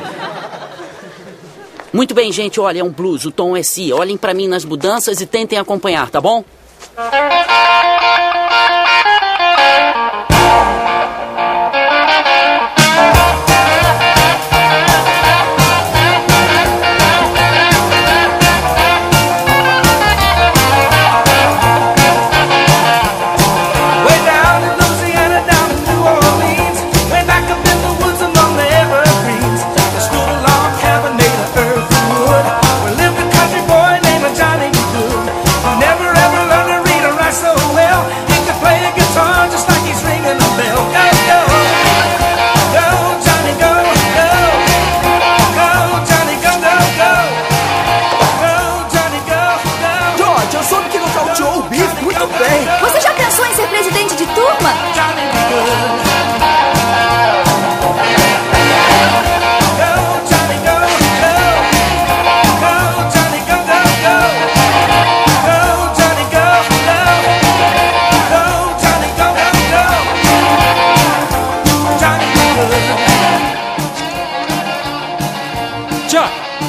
Muito 1.92 2.14
bem, 2.14 2.30
gente, 2.32 2.60
olha, 2.60 2.80
é 2.80 2.84
um 2.84 2.90
blues, 2.90 3.24
o 3.24 3.30
tom 3.30 3.56
é 3.56 3.62
si. 3.62 3.92
Olhem 3.92 4.16
para 4.16 4.34
mim 4.34 4.48
nas 4.48 4.64
mudanças 4.64 5.20
e 5.20 5.26
tentem 5.26 5.58
acompanhar, 5.58 6.10
tá 6.10 6.20
bom? 6.20 6.44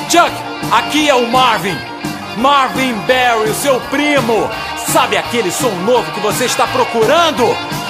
Chuck, 0.10 0.32
aqui 0.72 1.10
é 1.10 1.16
o 1.16 1.30
Marvin. 1.32 1.78
Marvin 2.38 2.94
Barry, 3.08 3.50
o 3.50 3.56
seu 3.56 3.80
primo. 3.82 4.50
Sabe 4.88 5.18
aquele 5.18 5.52
som 5.52 5.72
novo 5.86 6.12
que 6.12 6.20
você 6.20 6.46
está 6.46 6.66
procurando? 6.68 7.44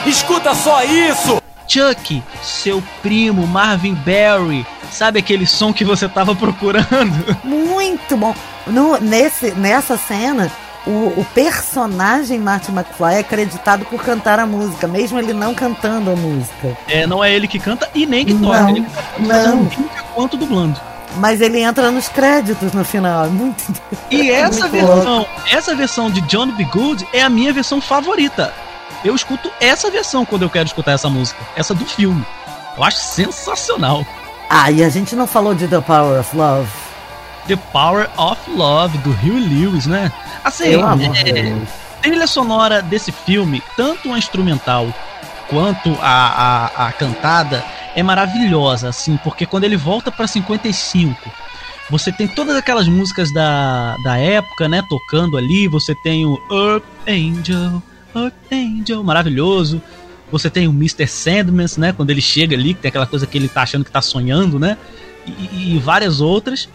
Escuta 0.06 0.56
só 0.56 0.84
isso. 0.84 1.42
Chuck, 1.68 2.24
seu 2.42 2.82
primo 3.02 3.46
Marvin 3.46 3.94
Barry, 3.94 4.66
sabe 4.90 5.20
aquele 5.20 5.46
som 5.46 5.74
que 5.74 5.84
você 5.84 6.08
tava 6.08 6.34
procurando? 6.34 7.38
Muito 7.44 8.16
bom. 8.16 8.34
No, 8.66 8.98
nesse, 8.98 9.52
nessa 9.52 9.98
cena, 9.98 10.50
o, 10.86 11.20
o 11.20 11.28
personagem 11.34 12.40
Marty 12.40 12.72
McFly 12.72 13.16
é 13.16 13.20
acreditado 13.20 13.86
por 13.86 14.02
cantar 14.02 14.40
a 14.40 14.46
música, 14.46 14.88
mesmo 14.88 15.20
ele 15.20 15.34
não 15.34 15.54
cantando 15.54 16.12
a 16.12 16.16
música. 16.16 16.78
É, 16.88 17.06
não 17.06 17.24
é 17.24 17.34
ele 17.34 17.48
que 17.48 17.60
canta 17.60 17.90
e 17.94 18.06
nem 18.06 18.26
que 18.26 18.34
toca. 18.34 18.62
Não, 18.62 18.70
ele 18.70 18.82
canta 18.82 19.12
não. 19.20 19.66
tanto 19.66 20.04
quanto 20.16 20.38
dublando. 20.38 20.80
Mas 21.16 21.42
ele 21.42 21.60
entra 21.60 21.90
nos 21.90 22.08
créditos 22.08 22.74
no 22.74 22.84
final. 22.86 23.26
É 23.26 23.30
muito. 23.30 23.64
E 24.12 24.30
é 24.30 24.42
essa 24.42 24.68
muito 24.68 24.72
versão, 24.72 25.18
louco. 25.18 25.32
essa 25.50 25.76
versão 25.76 26.12
de 26.12 26.22
John 26.22 26.52
B. 26.52 26.64
Good 26.66 27.08
é 27.14 27.22
a 27.22 27.30
minha 27.30 27.52
versão 27.52 27.82
favorita. 27.82 28.54
Eu 29.04 29.16
escuto 29.16 29.52
essa 29.60 29.90
versão 29.90 30.26
quando 30.26 30.44
eu 30.44 30.50
quero 30.50 30.68
escutar 30.68 30.92
essa 30.92 31.10
música, 31.10 31.40
essa 31.56 31.74
do 31.74 31.86
filme. 31.86 32.26
Eu 32.76 32.84
acho 32.84 32.98
sensacional. 32.98 34.06
Ah, 34.50 34.72
e 34.72 34.84
a 34.84 34.90
gente 34.90 35.16
não 35.16 35.26
falou 35.28 35.56
de 35.56 35.68
The 35.68 35.82
Power 35.82 36.20
of 36.20 36.36
Love. 36.36 36.70
The 37.48 37.56
Power 37.72 38.10
of 38.18 38.40
Love 38.52 38.98
do 39.00 39.10
Huey 39.12 39.40
Lewis, 39.40 39.86
né? 39.86 40.12
Assim, 40.44 40.66
Pelo 40.66 40.86
amor 40.86 41.14
de 41.14 41.30
é, 41.30 41.56
trilha 42.02 42.28
sonora 42.28 42.82
desse 42.82 43.12
filme, 43.12 43.64
tanto 43.76 44.14
a 44.14 44.18
instrumental 44.18 44.88
quanto 45.50 45.98
a, 46.02 46.68
a, 46.68 46.88
a 46.88 46.92
cantada, 46.92 47.64
é 47.96 48.04
maravilhosa, 48.04 48.90
assim, 48.90 49.18
porque 49.24 49.46
quando 49.46 49.64
ele 49.64 49.78
volta 49.78 50.12
pra 50.12 50.28
55, 50.28 51.32
você 51.90 52.12
tem 52.12 52.28
todas 52.28 52.56
aquelas 52.56 52.88
músicas 52.88 53.32
da, 53.34 53.96
da 54.04 54.18
época, 54.18 54.68
né, 54.68 54.84
tocando 54.90 55.38
ali, 55.38 55.68
você 55.68 55.96
tem 55.96 56.26
o 56.26 56.38
Earth 56.52 56.84
Angel, 57.08 57.82
Earth 58.16 58.52
Angel, 58.52 59.04
maravilhoso. 59.04 59.82
Você 60.30 60.50
tem 60.50 60.68
o 60.68 60.72
Mr. 60.72 61.08
Sandman, 61.08 61.68
né, 61.78 61.94
quando 61.94 62.10
ele 62.10 62.22
chega 62.22 62.56
ali, 62.56 62.74
que 62.74 62.82
tem 62.82 62.90
aquela 62.90 63.08
coisa 63.08 63.26
que 63.26 63.38
ele 63.38 63.48
tá 63.48 63.62
achando 63.62 63.86
que 63.86 63.92
tá 63.92 64.02
sonhando, 64.02 64.60
né? 64.60 64.78
E, 65.26 65.76
e 65.76 65.80
várias 65.80 66.20
outras. 66.20 66.68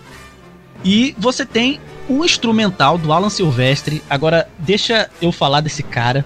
E 0.83 1.14
você 1.18 1.45
tem 1.45 1.79
o 2.09 2.25
instrumental 2.25 2.97
do 2.97 3.12
Alan 3.12 3.29
Silvestre. 3.29 4.03
Agora, 4.09 4.49
deixa 4.59 5.11
eu 5.20 5.31
falar 5.31 5.61
desse 5.61 5.83
cara. 5.83 6.25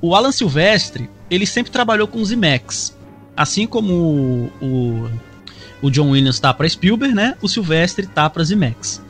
O 0.00 0.14
Alan 0.14 0.32
Silvestre, 0.32 1.08
ele 1.30 1.46
sempre 1.46 1.72
trabalhou 1.72 2.06
com 2.06 2.20
os 2.20 2.30
IMAX. 2.30 2.96
Assim 3.36 3.66
como 3.66 3.92
o, 3.92 4.52
o, 4.64 5.10
o 5.82 5.90
John 5.90 6.10
Williams 6.10 6.40
tá 6.40 6.52
para 6.52 6.68
Spielberg, 6.68 7.14
né? 7.14 7.36
O 7.42 7.48
Silvestre 7.48 8.06
tá 8.06 8.28
para 8.28 8.42
IMAX. 8.44 9.02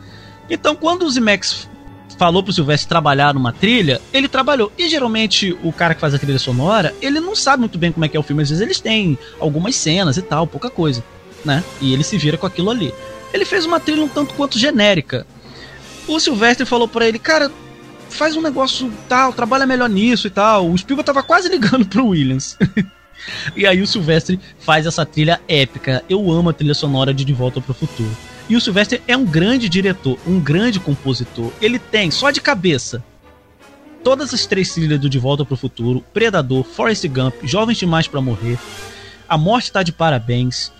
Então, 0.48 0.74
quando 0.76 1.04
os 1.04 1.16
IMAX 1.16 1.68
falou 2.16 2.42
pro 2.42 2.52
Silvestre 2.52 2.88
trabalhar 2.88 3.34
numa 3.34 3.52
trilha, 3.52 4.00
ele 4.12 4.28
trabalhou. 4.28 4.72
E 4.78 4.88
geralmente 4.88 5.56
o 5.62 5.72
cara 5.72 5.94
que 5.94 6.00
faz 6.00 6.14
a 6.14 6.18
trilha 6.18 6.38
sonora, 6.38 6.94
ele 7.00 7.20
não 7.20 7.36
sabe 7.36 7.60
muito 7.60 7.78
bem 7.78 7.92
como 7.92 8.04
é 8.04 8.08
que 8.08 8.16
é 8.16 8.20
o 8.20 8.22
filme. 8.22 8.42
Às 8.42 8.50
vezes 8.50 8.62
eles 8.62 8.80
têm 8.80 9.18
algumas 9.38 9.76
cenas 9.76 10.16
e 10.16 10.22
tal, 10.22 10.46
pouca 10.46 10.70
coisa, 10.70 11.04
né? 11.44 11.62
E 11.80 11.92
ele 11.92 12.02
se 12.02 12.16
vira 12.16 12.36
com 12.36 12.46
aquilo 12.46 12.70
ali. 12.70 12.92
Ele 13.32 13.44
fez 13.44 13.66
uma 13.66 13.78
trilha 13.78 14.02
um 14.02 14.08
tanto 14.08 14.34
quanto 14.34 14.58
genérica. 14.58 15.26
O 16.08 16.18
Silvestre 16.20 16.64
falou 16.64 16.88
para 16.88 17.06
ele, 17.06 17.18
cara, 17.18 17.50
faz 18.08 18.36
um 18.36 18.42
negócio 18.42 18.92
tal, 19.08 19.32
trabalha 19.32 19.66
melhor 19.66 19.88
nisso 19.88 20.26
e 20.26 20.30
tal. 20.30 20.70
O 20.70 20.76
Spielberg 20.76 21.06
tava 21.06 21.22
quase 21.22 21.48
ligando 21.48 21.86
pro 21.86 22.08
Williams. 22.08 22.56
e 23.56 23.66
aí 23.66 23.80
o 23.82 23.86
Silvestre 23.86 24.40
faz 24.58 24.86
essa 24.86 25.04
trilha 25.04 25.40
épica. 25.48 26.02
Eu 26.08 26.30
amo 26.30 26.50
a 26.50 26.52
trilha 26.52 26.74
sonora 26.74 27.12
de 27.12 27.24
De 27.24 27.32
Volta 27.32 27.60
pro 27.60 27.74
Futuro. 27.74 28.16
E 28.48 28.54
o 28.54 28.60
Sylvester 28.60 29.02
é 29.08 29.16
um 29.16 29.24
grande 29.24 29.68
diretor, 29.68 30.18
um 30.26 30.38
grande 30.38 30.78
compositor. 30.78 31.52
Ele 31.60 31.78
tem, 31.80 32.12
só 32.12 32.30
de 32.30 32.40
cabeça, 32.40 33.02
todas 34.04 34.32
as 34.32 34.46
três 34.46 34.72
trilhas 34.72 35.00
do 35.00 35.10
De 35.10 35.18
Volta 35.18 35.44
pro 35.44 35.56
Futuro, 35.56 36.04
Predador, 36.14 36.62
Forrest 36.62 37.08
Gump, 37.08 37.34
Jovens 37.42 37.78
Demais 37.78 38.06
para 38.06 38.20
Morrer, 38.20 38.56
A 39.28 39.36
Morte 39.36 39.72
Tá 39.72 39.82
de 39.82 39.90
Parabéns, 39.90 40.70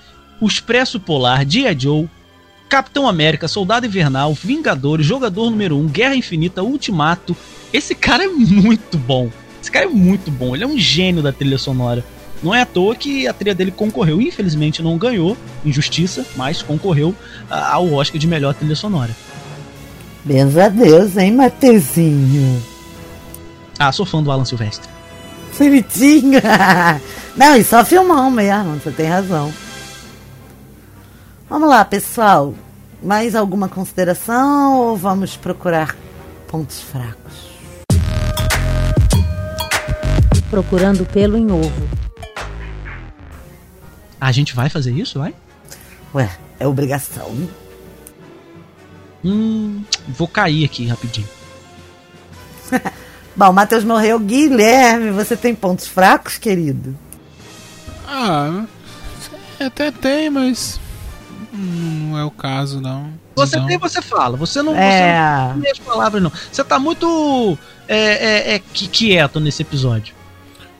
O 0.41 0.47
Expresso 0.47 1.01
Polar, 1.01 1.45
G.I. 1.45 1.77
Joe, 1.77 2.09
Capitão 2.69 3.07
América, 3.09 3.47
Soldado 3.49 3.87
Invernal, 3.87 4.35
Vingadores, 4.35 5.07
Jogador 5.07 5.51
Número 5.51 5.77
1, 5.79 5.87
Guerra 5.89 6.17
Infinita, 6.17 6.63
Ultimato. 6.63 7.37
Esse 7.73 7.95
cara 7.95 8.25
é 8.25 8.29
muito 8.29 8.99
bom. 8.99 9.31
Esse 9.63 9.71
cara 9.71 9.85
é 9.87 9.89
muito 9.89 10.31
bom. 10.31 10.55
Ele 10.55 10.65
é 10.65 10.67
um 10.67 10.79
gênio 10.79 11.23
da 11.23 11.33
trilha 11.33 11.59
sonora. 11.59 12.05
Não 12.43 12.55
é 12.55 12.63
à 12.63 12.67
toa 12.67 12.95
que 12.95 13.27
a 13.27 13.33
trilha 13.33 13.55
dele 13.55 13.71
concorreu, 13.71 14.21
infelizmente 14.21 14.83
não 14.83 14.99
ganhou, 14.99 15.37
injustiça, 15.65 16.25
mas 16.37 16.61
concorreu 16.61 17.15
a- 17.51 17.75
ao 17.75 17.93
Oscar 17.95 18.19
de 18.19 18.27
melhor 18.27 18.53
trilha 18.55 18.77
sonora. 18.77 19.11
Benza 20.25 20.65
a 20.67 20.69
Deus, 20.69 21.17
hein, 21.17 21.33
Matezinho? 21.33 22.63
Ah, 23.79 23.91
sou 23.93 24.05
fã 24.05 24.23
do 24.23 24.31
Alan 24.31 24.45
Silvestre. 24.45 24.89
Bonitinho. 25.59 26.41
Não, 27.37 27.57
e 27.57 27.65
só 27.65 27.85
filmão 27.85 28.31
mesmo, 28.31 28.75
você 28.75 28.91
tem 28.91 29.07
razão. 29.07 29.53
Vamos 31.49 31.69
lá, 31.69 31.85
pessoal. 31.85 32.55
Mais 33.01 33.37
alguma 33.37 33.69
consideração 33.69 34.79
ou 34.79 34.97
vamos 34.97 35.37
procurar 35.37 35.95
pontos 36.49 36.81
fracos? 36.81 37.47
Procurando 40.51 41.05
pelo 41.07 41.37
em 41.37 41.51
ovo. 41.51 41.89
A 44.21 44.33
gente 44.33 44.57
vai 44.57 44.69
fazer 44.69 44.93
isso, 44.93 45.21
vai? 45.21 45.35
Ué, 46.13 46.29
é 46.59 46.67
obrigação. 46.67 47.49
Hum, 49.25 49.85
vou 50.09 50.27
cair 50.27 50.65
aqui 50.65 50.87
rapidinho. 50.87 51.29
Bom, 53.37 53.53
Matheus 53.53 53.85
morreu. 53.85 54.19
Guilherme, 54.19 55.11
você 55.11 55.37
tem 55.37 55.55
pontos 55.55 55.87
fracos, 55.87 56.39
querido? 56.39 56.97
Ah, 58.09 58.65
até 59.61 59.91
tem, 59.91 60.31
mas 60.31 60.81
não 61.57 62.19
é 62.19 62.25
o 62.25 62.31
caso, 62.31 62.81
não. 62.81 63.11
Você 63.35 63.57
então... 63.57 63.67
tem, 63.69 63.79
você 63.79 64.01
fala. 64.03 64.37
Você 64.37 64.63
não, 64.63 64.75
É. 64.77 65.49
você 65.49 65.55
não 65.55 65.61
tem 65.63 65.71
as 65.73 65.79
palavras, 65.79 66.23
não. 66.23 66.33
Você 66.53 66.65
tá 66.65 66.79
muito 66.79 67.59
é, 67.89 68.53
é, 68.53 68.55
é, 68.55 68.59
qui- 68.59 68.89
quieto 68.89 69.41
nesse 69.41 69.63
episódio. 69.63 70.15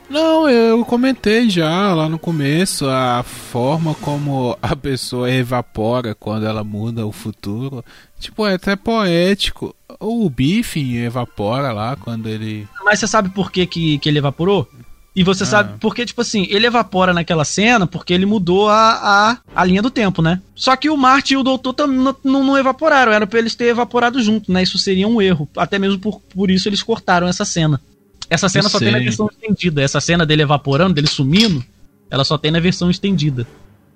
Não, 0.09 0.49
eu 0.49 0.85
comentei 0.85 1.51
já 1.51 1.93
lá 1.93 2.09
no 2.09 2.17
começo 2.19 2.89
a 2.89 3.25
forma 3.25 3.93
como 3.97 4.57
a 4.63 4.77
pessoa 4.77 5.29
evapora 5.29 6.15
quando 6.15 6.47
ela 6.47 6.63
muda 6.63 7.05
o 7.05 7.11
futuro. 7.11 7.85
Tipo, 8.21 8.47
é 8.47 8.55
até 8.55 8.77
poético. 8.77 9.75
O 9.99 10.31
Biffy 10.31 10.99
evapora 10.99 11.73
lá 11.73 11.97
quando 11.97 12.29
ele. 12.29 12.69
Mas 12.85 13.01
você 13.01 13.09
sabe 13.09 13.31
por 13.31 13.51
que, 13.51 13.67
que, 13.67 13.99
que 13.99 14.09
ele 14.09 14.19
evaporou? 14.19 14.69
E 15.17 15.25
você 15.25 15.45
Ah. 15.45 15.47
sabe 15.47 15.79
porque, 15.81 16.05
tipo 16.05 16.21
assim, 16.21 16.47
ele 16.51 16.67
evapora 16.67 17.15
naquela 17.15 17.43
cena 17.45 17.87
porque 17.87 18.13
ele 18.13 18.27
mudou 18.27 18.69
a, 18.69 18.91
a, 19.33 19.39
a 19.55 19.65
linha 19.65 19.81
do 19.81 19.91
tempo, 19.91 20.21
né? 20.21 20.43
Só 20.55 20.77
que 20.77 20.91
o 20.91 20.97
Marty 20.97 21.33
e 21.33 21.37
o 21.39 21.43
Doutor 21.43 21.73
também 21.73 21.97
não, 22.23 22.45
não, 22.45 22.59
evaporaram, 22.59 23.11
era 23.13 23.27
pra 23.27 23.39
eles 23.39 23.55
terem 23.55 23.71
evaporado 23.71 24.23
junto, 24.23 24.53
né? 24.53 24.63
Isso 24.63 24.77
seria 24.79 25.09
um 25.09 25.21
erro. 25.23 25.49
Até 25.57 25.79
mesmo 25.79 25.99
por, 25.99 26.21
por 26.21 26.51
isso 26.51 26.69
eles 26.69 26.83
cortaram 26.83 27.27
essa 27.27 27.47
cena. 27.47 27.81
Essa 28.29 28.47
cena 28.51 28.67
Eu 28.67 28.71
só 28.71 28.79
tem 28.79 28.91
na 28.91 28.99
sei. 28.99 29.05
versão 29.07 29.31
estendida. 29.33 29.81
Essa 29.83 30.01
cena 30.03 30.27
dele 30.27 30.43
evaporando, 30.43 30.93
dele 30.93 31.07
sumindo, 31.07 31.65
ela 32.11 32.23
só 32.25 32.37
tem 32.37 32.51
na 32.51 32.61
versão 32.61 32.91
estendida. 32.91 33.47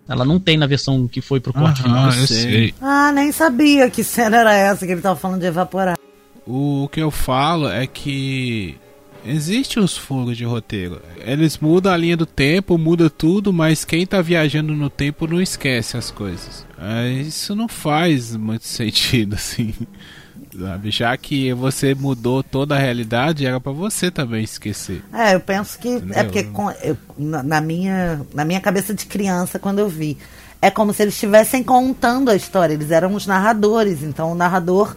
Ela 0.08 0.24
não 0.24 0.40
tem 0.40 0.56
na 0.56 0.66
versão 0.66 1.06
que 1.06 1.20
foi 1.20 1.38
pro 1.38 1.52
corte 1.52 1.82
final. 1.82 2.08
Ah, 2.10 2.16
eu 2.16 2.26
sei. 2.26 2.74
Ah, 2.80 3.12
nem 3.12 3.30
sabia 3.30 3.90
que 3.90 4.02
cena 4.02 4.38
era 4.38 4.54
essa 4.54 4.86
que 4.86 4.92
ele 4.92 5.00
tava 5.02 5.16
falando 5.16 5.40
de 5.40 5.46
evaporar. 5.46 5.96
O 6.46 6.88
que 6.90 7.00
eu 7.00 7.10
falo 7.10 7.68
é 7.68 7.86
que 7.86 8.76
existe 9.24 9.78
os 9.78 9.96
furos 9.96 10.36
de 10.36 10.44
roteiro. 10.44 11.00
Eles 11.18 11.58
mudam 11.58 11.92
a 11.92 11.96
linha 11.96 12.16
do 12.16 12.26
tempo, 12.26 12.76
muda 12.78 13.08
tudo, 13.10 13.52
mas 13.52 13.84
quem 13.84 14.06
tá 14.06 14.20
viajando 14.22 14.74
no 14.74 14.88
tempo 14.90 15.26
não 15.26 15.40
esquece 15.40 15.96
as 15.96 16.10
coisas. 16.10 16.66
É, 16.80 17.08
Isso 17.10 17.54
não 17.54 17.68
faz 17.68 18.34
muito 18.36 18.66
sentido, 18.68 19.34
assim. 19.34 19.74
Sabe? 20.58 20.90
Já 20.90 21.16
que 21.16 21.52
você 21.54 21.94
mudou 21.94 22.42
toda 22.42 22.74
a 22.74 22.78
realidade, 22.78 23.46
era 23.46 23.60
pra 23.60 23.70
você 23.70 24.10
também 24.10 24.42
esquecer. 24.42 25.00
É, 25.12 25.34
eu 25.34 25.40
penso 25.40 25.78
que 25.78 25.88
é 25.88 25.92
Entendeu? 25.96 26.24
porque 26.24 26.42
com- 26.44 26.70
eu- 26.82 26.96
na, 27.16 27.60
minha, 27.60 28.20
na 28.34 28.44
minha 28.44 28.60
cabeça 28.60 28.92
de 28.92 29.06
criança, 29.06 29.58
quando 29.60 29.78
eu 29.78 29.88
vi, 29.88 30.18
é 30.60 30.68
como 30.68 30.92
se 30.92 31.02
eles 31.02 31.14
estivessem 31.14 31.62
contando 31.62 32.30
a 32.30 32.34
história. 32.34 32.74
Eles 32.74 32.90
eram 32.90 33.14
os 33.14 33.26
narradores, 33.28 34.02
então 34.02 34.32
o 34.32 34.34
narrador 34.34 34.96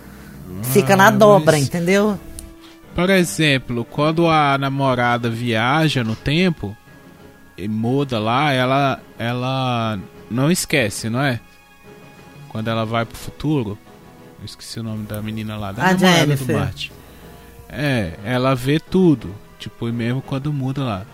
fica 0.74 0.96
na 0.96 1.08
Ah, 1.08 1.12
dobra, 1.12 1.54
mas- 1.58 1.66
entendeu? 1.66 2.20
Por 2.96 3.10
exemplo, 3.10 3.84
quando 3.86 4.28
a 4.28 4.58
namorada 4.58 5.30
viaja 5.30 6.04
no 6.04 6.16
tempo 6.16 6.78
e 7.58 7.68
muda 7.68 8.20
lá, 8.20 8.52
ela 8.52 9.02
ela 9.18 10.00
não 10.30 10.52
esquece, 10.52 11.10
não 11.10 11.22
é? 11.22 11.40
Quando 12.50 12.68
ela 12.68 12.86
vai 12.86 13.04
pro 13.04 13.18
futuro, 13.18 13.78
eu 14.40 14.46
esqueci 14.46 14.80
o 14.80 14.84
nome 14.84 15.06
da 15.06 15.22
menina 15.22 15.58
lá, 15.58 15.72
da 15.72 15.84
A 15.84 15.94
namorada 15.94 16.36
do. 16.36 16.54
Marty. 16.54 16.92
É, 17.68 18.14
ela 18.24 18.54
vê 18.54 18.80
tudo, 18.80 19.34
tipo, 19.58 19.88
mesmo 19.88 20.22
quando 20.22 20.54
muda 20.54 20.84
lá. 20.84 21.06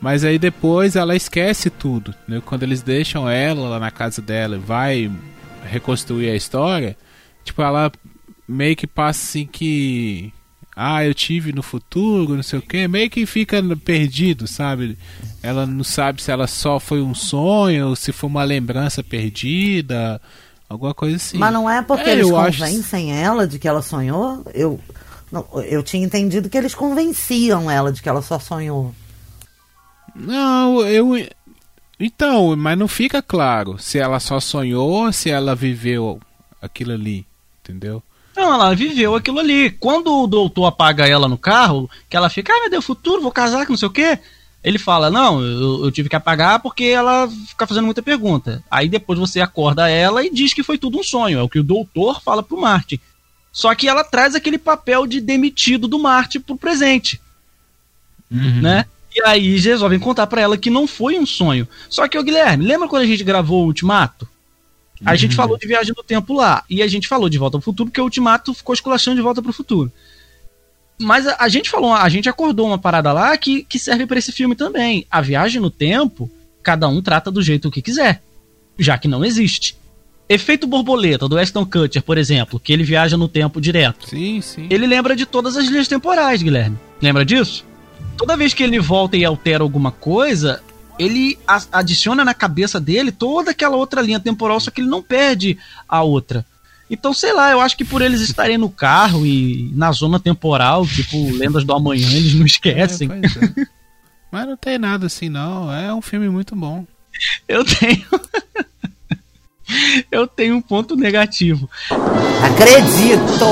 Mas 0.00 0.24
aí 0.24 0.38
depois 0.38 0.96
ela 0.96 1.14
esquece 1.14 1.70
tudo, 1.70 2.14
né? 2.26 2.42
Quando 2.44 2.64
eles 2.64 2.82
deixam 2.82 3.28
ela 3.28 3.68
lá 3.68 3.78
na 3.78 3.90
casa 3.90 4.20
dela 4.20 4.56
e 4.56 4.58
vai 4.58 5.10
reconstruir 5.64 6.30
a 6.30 6.34
história, 6.34 6.96
tipo, 7.44 7.62
ela 7.62 7.92
meio 8.46 8.74
que 8.74 8.86
passa 8.86 9.22
assim 9.22 9.46
que 9.46 10.32
ah, 10.80 11.04
eu 11.04 11.12
tive 11.12 11.52
no 11.52 11.62
futuro, 11.62 12.36
não 12.36 12.42
sei 12.42 12.58
o 12.58 12.62
que, 12.62 12.86
meio 12.86 13.10
que 13.10 13.26
fica 13.26 13.60
perdido, 13.84 14.46
sabe? 14.46 14.96
Ela 15.42 15.66
não 15.66 15.82
sabe 15.82 16.22
se 16.22 16.30
ela 16.30 16.46
só 16.46 16.78
foi 16.78 17.02
um 17.02 17.14
sonho 17.14 17.88
ou 17.88 17.96
se 17.96 18.12
foi 18.12 18.30
uma 18.30 18.44
lembrança 18.44 19.02
perdida, 19.02 20.20
alguma 20.68 20.94
coisa 20.94 21.16
assim. 21.16 21.36
Mas 21.38 21.52
não 21.52 21.68
é 21.68 21.82
porque 21.82 22.08
É, 22.08 22.12
eles 22.12 22.28
eu 22.28 22.36
acho- 22.36 22.58
convencem 22.60 23.12
ela 23.12 23.46
de 23.46 23.58
que 23.58 23.66
ela 23.66 23.82
sonhou? 23.82 24.44
Eu, 24.54 24.78
não, 25.32 25.44
eu 25.64 25.82
tinha 25.82 26.04
entendido 26.04 26.48
que 26.48 26.56
eles 26.56 26.74
convenciam 26.74 27.70
ela 27.70 27.92
de 27.92 28.00
que 28.00 28.08
ela 28.08 28.22
só 28.22 28.38
sonhou. 28.38 28.94
Não, 30.14 30.80
eu. 30.86 31.12
Então, 32.00 32.54
mas 32.56 32.78
não 32.78 32.86
fica 32.88 33.20
claro 33.20 33.76
se 33.78 33.98
ela 33.98 34.20
só 34.20 34.38
sonhou 34.40 34.88
ou 34.88 35.12
se 35.12 35.30
ela 35.30 35.54
viveu 35.54 36.20
aquilo 36.62 36.92
ali, 36.92 37.26
entendeu? 37.62 38.02
Não, 38.38 38.54
ela 38.54 38.72
viveu 38.72 39.16
aquilo 39.16 39.40
ali. 39.40 39.68
Quando 39.68 40.22
o 40.22 40.28
doutor 40.28 40.66
apaga 40.66 41.08
ela 41.08 41.26
no 41.26 41.36
carro, 41.36 41.90
que 42.08 42.16
ela 42.16 42.30
fica, 42.30 42.52
ah, 42.52 42.60
meu 42.60 42.70
Deus, 42.70 42.84
futuro, 42.84 43.20
vou 43.20 43.32
casar, 43.32 43.64
que 43.64 43.72
não 43.72 43.76
sei 43.76 43.88
o 43.88 43.90
quê. 43.90 44.16
Ele 44.62 44.78
fala, 44.78 45.10
não, 45.10 45.42
eu, 45.42 45.84
eu 45.84 45.90
tive 45.90 46.08
que 46.08 46.14
apagar 46.14 46.60
porque 46.60 46.84
ela 46.84 47.28
fica 47.48 47.66
fazendo 47.66 47.86
muita 47.86 48.00
pergunta. 48.00 48.62
Aí 48.70 48.88
depois 48.88 49.18
você 49.18 49.40
acorda 49.40 49.90
ela 49.90 50.24
e 50.24 50.30
diz 50.30 50.54
que 50.54 50.62
foi 50.62 50.78
tudo 50.78 51.00
um 51.00 51.02
sonho. 51.02 51.40
É 51.40 51.42
o 51.42 51.48
que 51.48 51.58
o 51.58 51.64
doutor 51.64 52.22
fala 52.22 52.40
pro 52.40 52.60
Marte. 52.60 53.00
Só 53.50 53.74
que 53.74 53.88
ela 53.88 54.04
traz 54.04 54.36
aquele 54.36 54.56
papel 54.56 55.04
de 55.04 55.20
demitido 55.20 55.88
do 55.88 55.98
Marte 55.98 56.38
pro 56.38 56.56
presente. 56.56 57.20
Né? 58.62 58.84
E 59.16 59.20
aí 59.22 59.48
eles 59.48 59.64
resolvem 59.64 59.98
contar 59.98 60.28
pra 60.28 60.40
ela 60.40 60.56
que 60.56 60.70
não 60.70 60.86
foi 60.86 61.18
um 61.18 61.26
sonho. 61.26 61.66
Só 61.88 62.06
que, 62.06 62.16
ô 62.16 62.22
Guilherme, 62.22 62.64
lembra 62.64 62.86
quando 62.86 63.02
a 63.02 63.06
gente 63.06 63.24
gravou 63.24 63.64
o 63.64 63.66
Ultimato? 63.66 64.28
A 65.04 65.16
gente 65.16 65.34
falou 65.34 65.56
de 65.56 65.66
viagem 65.66 65.94
no 65.96 66.02
tempo 66.02 66.34
lá. 66.34 66.64
E 66.68 66.82
a 66.82 66.86
gente 66.86 67.08
falou 67.08 67.28
de 67.28 67.38
volta 67.38 67.58
pro 67.58 67.64
futuro, 67.64 67.88
porque 67.88 68.00
o 68.00 68.04
Ultimato 68.04 68.52
ficou 68.54 68.74
esculachando 68.74 69.16
de 69.16 69.22
volta 69.22 69.42
pro 69.42 69.52
futuro. 69.52 69.92
Mas 71.00 71.26
a, 71.26 71.36
a 71.38 71.48
gente 71.48 71.70
falou, 71.70 71.92
a 71.92 72.08
gente 72.08 72.28
acordou 72.28 72.66
uma 72.66 72.78
parada 72.78 73.12
lá 73.12 73.36
que, 73.36 73.62
que 73.62 73.78
serve 73.78 74.06
pra 74.06 74.18
esse 74.18 74.32
filme 74.32 74.54
também. 74.54 75.06
A 75.10 75.20
viagem 75.20 75.60
no 75.60 75.70
tempo, 75.70 76.30
cada 76.62 76.88
um 76.88 77.00
trata 77.00 77.30
do 77.30 77.40
jeito 77.40 77.70
que 77.70 77.82
quiser. 77.82 78.22
Já 78.78 78.98
que 78.98 79.08
não 79.08 79.24
existe. 79.24 79.76
Efeito 80.28 80.66
borboleta 80.66 81.26
do 81.26 81.38
Aston 81.38 81.64
Kutcher, 81.64 82.02
por 82.02 82.18
exemplo, 82.18 82.60
que 82.60 82.72
ele 82.72 82.84
viaja 82.84 83.16
no 83.16 83.28
tempo 83.28 83.60
direto. 83.60 84.08
Sim, 84.08 84.40
sim. 84.42 84.66
Ele 84.68 84.86
lembra 84.86 85.16
de 85.16 85.24
todas 85.24 85.56
as 85.56 85.66
linhas 85.66 85.88
temporais, 85.88 86.42
Guilherme. 86.42 86.76
Lembra 87.00 87.24
disso? 87.24 87.64
Toda 88.16 88.36
vez 88.36 88.52
que 88.52 88.62
ele 88.62 88.78
volta 88.78 89.16
e 89.16 89.24
altera 89.24 89.62
alguma 89.62 89.90
coisa, 89.90 90.62
ele 90.98 91.38
adiciona 91.72 92.24
na 92.24 92.34
cabeça 92.34 92.80
dele 92.80 93.12
toda 93.12 93.50
aquela 93.52 93.76
outra 93.76 94.02
linha 94.02 94.20
temporal, 94.20 94.58
só 94.60 94.70
que 94.70 94.80
ele 94.80 94.88
não 94.88 95.02
perde 95.02 95.58
a 95.88 96.02
outra. 96.02 96.44
Então, 96.90 97.12
sei 97.12 97.32
lá, 97.32 97.50
eu 97.50 97.60
acho 97.60 97.76
que 97.76 97.84
por 97.84 98.00
eles 98.00 98.20
estarem 98.20 98.56
no 98.56 98.70
carro 98.70 99.26
e 99.26 99.70
na 99.74 99.92
zona 99.92 100.18
temporal, 100.18 100.86
tipo 100.86 101.30
Lendas 101.36 101.64
do 101.64 101.74
Amanhã, 101.74 102.08
eles 102.10 102.34
não 102.34 102.46
esquecem. 102.46 103.10
É, 103.10 103.60
é. 103.60 103.66
Mas 104.32 104.46
não 104.46 104.56
tem 104.56 104.78
nada 104.78 105.06
assim, 105.06 105.28
não. 105.28 105.72
É 105.72 105.92
um 105.92 106.02
filme 106.02 106.28
muito 106.28 106.56
bom. 106.56 106.86
Eu 107.46 107.64
tenho. 107.64 108.06
eu 110.10 110.26
tenho 110.26 110.56
um 110.56 110.62
ponto 110.62 110.96
negativo. 110.96 111.68
Acredito! 112.42 113.44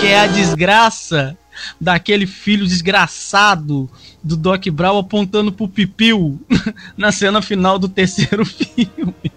que 0.00 0.06
é 0.06 0.20
a 0.20 0.26
desgraça 0.26 1.36
daquele 1.80 2.26
filho 2.26 2.66
desgraçado 2.66 3.88
do 4.22 4.36
Doc 4.36 4.66
Brown 4.68 4.98
apontando 4.98 5.52
pro 5.52 5.68
Pipiu 5.68 6.40
na 6.96 7.12
cena 7.12 7.40
final 7.42 7.78
do 7.78 7.88
terceiro 7.88 8.44
filme. 8.46 9.32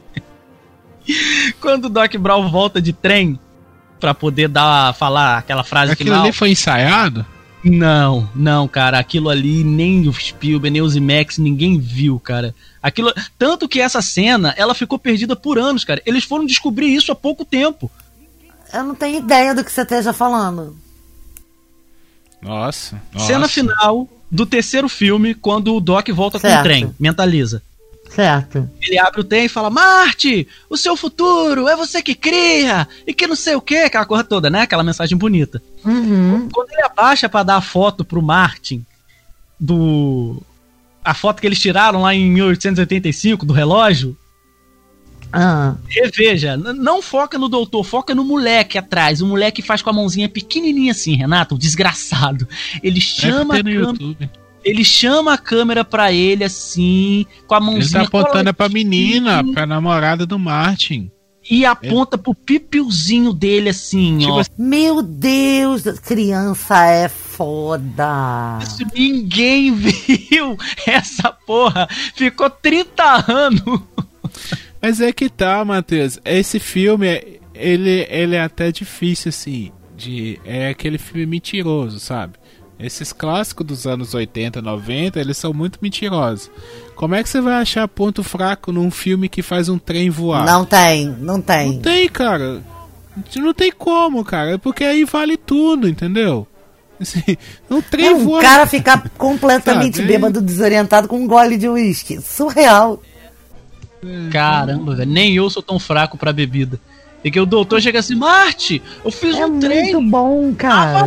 Quando 1.60 1.86
o 1.86 1.90
Doc 1.90 2.16
Brown 2.16 2.50
volta 2.50 2.82
de 2.82 2.94
trem 2.94 3.40
pra 4.00 4.14
poder 4.14 4.48
dar 4.48 4.94
falar 4.94 5.38
aquela 5.40 5.64
frase 5.64 5.94
Aquilo 5.94 6.10
final. 6.10 6.24
ali 6.24 6.32
foi 6.32 6.52
ensaiado? 6.52 7.26
Não, 7.64 8.30
não, 8.34 8.68
cara, 8.68 8.98
aquilo 9.00 9.30
ali 9.30 9.64
nem 9.66 10.08
o 10.08 10.14
Spielberg, 10.14 10.72
nem 10.72 10.82
o 10.82 10.88
Zimex, 10.88 11.38
ninguém 11.38 11.78
viu, 11.78 12.18
cara. 12.18 12.56
Aquilo, 12.82 13.14
tanto 13.38 13.68
que 13.68 13.82
essa 13.82 14.02
cena, 14.02 14.54
ela 14.56 14.74
ficou 14.74 14.98
perdida 14.98 15.36
por 15.36 15.60
anos, 15.60 15.84
cara. 15.84 16.02
Eles 16.06 16.24
foram 16.24 16.46
descobrir 16.46 16.88
isso 16.94 17.12
há 17.12 17.16
pouco 17.16 17.44
tempo. 17.44 17.92
Eu 18.72 18.84
não 18.84 18.96
tenho 18.96 19.20
ideia 19.20 19.54
do 19.54 19.64
que 19.64 19.72
você 19.72 19.82
esteja 19.82 20.14
falando. 20.14 20.78
Nossa. 22.42 23.02
Cena 23.18 23.40
nossa. 23.40 23.54
final 23.54 24.08
do 24.32 24.46
terceiro 24.46 24.88
filme, 24.88 25.34
quando 25.34 25.76
o 25.76 25.82
Doc 25.82 26.10
volta 26.10 26.40
com 26.40 26.48
Certo. 26.48 26.60
o 26.60 26.64
trem, 26.64 26.96
mentaliza. 27.00 27.62
Certo. 28.10 28.68
Ele 28.82 28.98
abre 29.00 29.22
o 29.22 29.24
trem 29.24 29.46
e 29.46 29.50
fala: 29.50 29.70
Marte, 29.70 30.48
o 30.70 30.76
seu 30.76 30.96
futuro 30.96 31.68
é 31.68 31.76
você 31.76 32.02
que 32.02 32.16
cria, 32.16 32.88
e 33.06 33.14
que 33.14 33.28
não 33.28 33.36
sei 33.36 33.56
o 33.56 33.62
que, 33.62 33.78
aquela 33.78 34.06
coisa 34.06 34.24
toda, 34.24 34.50
né? 34.50 34.62
Aquela 34.62 34.84
mensagem 34.84 35.18
bonita. 35.18 35.62
Uhum. 35.86 36.50
Quando 36.52 36.72
ele 36.72 36.82
abaixa 36.82 37.30
pra 37.30 37.44
dar 37.44 37.58
a 37.58 37.62
foto 37.62 38.04
pro 38.04 38.22
Martin 38.22 38.84
do. 39.60 40.42
A 41.04 41.14
foto 41.14 41.40
que 41.40 41.48
eles 41.48 41.60
tiraram 41.60 42.02
lá 42.02 42.14
em 42.14 42.30
1885 42.32 43.46
do 43.46 43.54
relógio. 43.54 44.18
Ah. 45.32 45.76
Reveja, 45.88 46.58
não 46.58 47.02
foca 47.02 47.38
no 47.38 47.48
doutor, 47.48 47.84
foca 47.84 48.16
no 48.16 48.24
moleque 48.24 48.78
atrás. 48.78 49.22
O 49.22 49.28
moleque 49.28 49.62
faz 49.62 49.82
com 49.82 49.90
a 49.90 49.94
mãozinha 49.94 50.28
pequenininha 50.30 50.92
assim, 50.92 51.16
Renato, 51.16 51.56
o 51.56 51.58
desgraçado. 51.58 52.48
Ele 52.84 53.00
chama 53.02 53.56
a 53.56 53.58
câmera. 53.58 53.80
YouTube. 53.80 54.30
Ele 54.64 54.84
chama 54.84 55.34
a 55.34 55.38
câmera 55.38 55.86
pra 55.86 56.12
ele 56.12 56.44
assim, 56.44 57.26
com 57.48 57.56
a 57.56 57.58
Ele 57.60 57.66
mãozinha. 57.68 58.02
tá 58.02 58.08
apontando 58.08 58.54
pra 58.54 58.68
menina, 58.70 59.30
coladinha, 59.32 59.54
pra 59.54 59.66
namorada 59.66 60.26
do 60.26 60.38
Martin. 60.38 61.10
E 61.50 61.66
aponta 61.66 62.16
pro 62.18 62.36
pipiozinho 62.36 63.34
dele 63.34 63.70
assim, 63.70 64.20
Tipo 64.20 64.34
ó. 64.34 64.40
assim, 64.42 64.52
Meu 64.58 65.02
Deus, 65.02 65.84
criança 66.06 66.86
é 66.86 67.08
foda. 67.08 68.60
Isso 68.62 68.86
ninguém 68.94 69.72
viu 69.74 70.58
essa 70.86 71.32
porra. 71.32 71.88
Ficou 72.16 72.50
30 72.50 73.32
anos. 73.32 73.82
Mas 74.82 75.02
é 75.02 75.12
que 75.12 75.30
tá, 75.30 75.64
Matheus. 75.66 76.20
Esse 76.24 76.60
filme, 76.60 77.08
é- 77.08 77.40
ele, 77.54 78.08
ele 78.10 78.36
é 78.36 78.42
até 78.42 78.72
difícil, 78.72 79.30
assim. 79.30 79.72
De, 79.96 80.40
é 80.46 80.70
aquele 80.70 80.98
filme 80.98 81.26
mentiroso, 81.26 82.00
sabe? 82.00 82.34
Esses 82.80 83.12
clássicos 83.12 83.68
dos 83.68 83.86
anos 83.86 84.14
80, 84.14 84.62
90, 84.62 85.20
eles 85.20 85.36
são 85.38 85.54
muito 85.54 85.80
mentirosos. 85.82 86.50
Como 86.96 87.14
é 87.14 87.22
que 87.22 87.28
você 87.28 87.42
vai 87.42 87.56
achar 87.56 87.86
ponto 87.90 88.24
fraco 88.24 88.72
num 88.72 88.90
filme 88.90 89.28
que 89.28 89.42
faz 89.42 89.68
um 89.68 89.78
trem 89.78 90.10
voar? 90.10 90.46
Não 90.46 90.64
tem, 90.64 91.08
não 91.20 91.42
tem. 91.42 91.74
Não 91.74 91.80
tem, 91.82 92.08
cara. 92.08 92.64
Não 93.36 93.54
tem 93.54 93.70
como, 93.74 94.24
cara. 94.24 94.58
Porque 94.58 94.86
aí 94.86 95.04
vale 95.04 95.36
tudo, 95.36 95.90
entendeu? 95.90 96.48
Assim, 96.98 97.22
um 97.70 97.82
trem 97.82 98.06
É 98.08 98.12
um 98.16 98.40
cara 98.40 98.66
ficar 98.66 99.10
completamente 99.18 100.02
bêbado, 100.02 100.42
desorientado 100.42 101.10
com 101.10 101.18
um 101.18 101.28
gole 101.28 101.58
de 101.58 101.68
uísque. 101.68 102.22
Surreal. 102.22 103.02
Caramba, 104.32 104.96
velho. 104.96 105.10
Nem 105.10 105.36
eu 105.36 105.50
sou 105.50 105.62
tão 105.62 105.80
fraco 105.80 106.18
pra 106.18 106.34
bebida. 106.34 106.80
E 107.24 107.30
que 107.30 107.40
o 107.40 107.46
doutor 107.46 107.82
chega 107.82 108.00
assim, 108.00 108.16
Marte, 108.16 108.82
eu 109.04 109.12
fiz 109.12 109.36
É 109.36 109.46
um 109.46 109.60
trem. 109.60 109.94
muito 109.94 110.10
bom, 110.10 110.54
cara. 110.56 111.06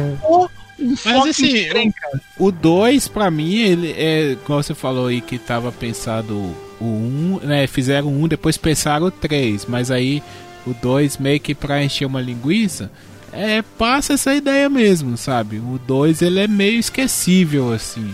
Um 0.79 0.95
Mas 1.05 1.29
assim, 1.29 1.69
trem, 1.69 1.91
cara. 1.93 2.21
o 2.39 2.51
2, 2.51 3.09
pra 3.09 3.31
mim, 3.31 3.55
ele 3.55 3.93
é. 3.97 4.37
Como 4.45 4.63
você 4.63 4.75
falou 4.75 5.07
aí 5.07 5.21
que 5.21 5.39
tava 5.39 5.71
pensado 5.73 6.35
o 6.35 6.85
1, 6.85 6.85
um, 6.85 7.41
né? 7.43 7.67
Fizeram 7.67 8.09
um, 8.09 8.29
depois 8.29 8.57
pensaram 8.57 9.07
o 9.07 9.11
3, 9.11 9.65
mas 9.67 9.91
aí 9.91 10.23
o 10.67 10.75
2 10.75 11.17
meio 11.19 11.41
que 11.41 11.55
pra 11.55 11.83
encher 11.83 12.05
uma 12.05 12.21
linguiça. 12.21 12.91
É, 13.33 13.63
passa 13.79 14.13
essa 14.13 14.35
ideia 14.35 14.69
mesmo, 14.69 15.17
sabe? 15.17 15.57
O 15.57 15.81
2 15.87 16.21
ele 16.21 16.41
é 16.41 16.47
meio 16.47 16.79
esquecível, 16.79 17.73
assim. 17.73 18.13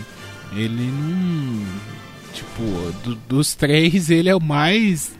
Ele 0.55 0.89
não. 0.89 1.65
Tipo, 2.59 2.91
do- 3.03 3.15
dos 3.27 3.55
três, 3.55 4.09
ele 4.09 4.27
é 4.29 4.35
o 4.35 4.41
mais. 4.41 5.11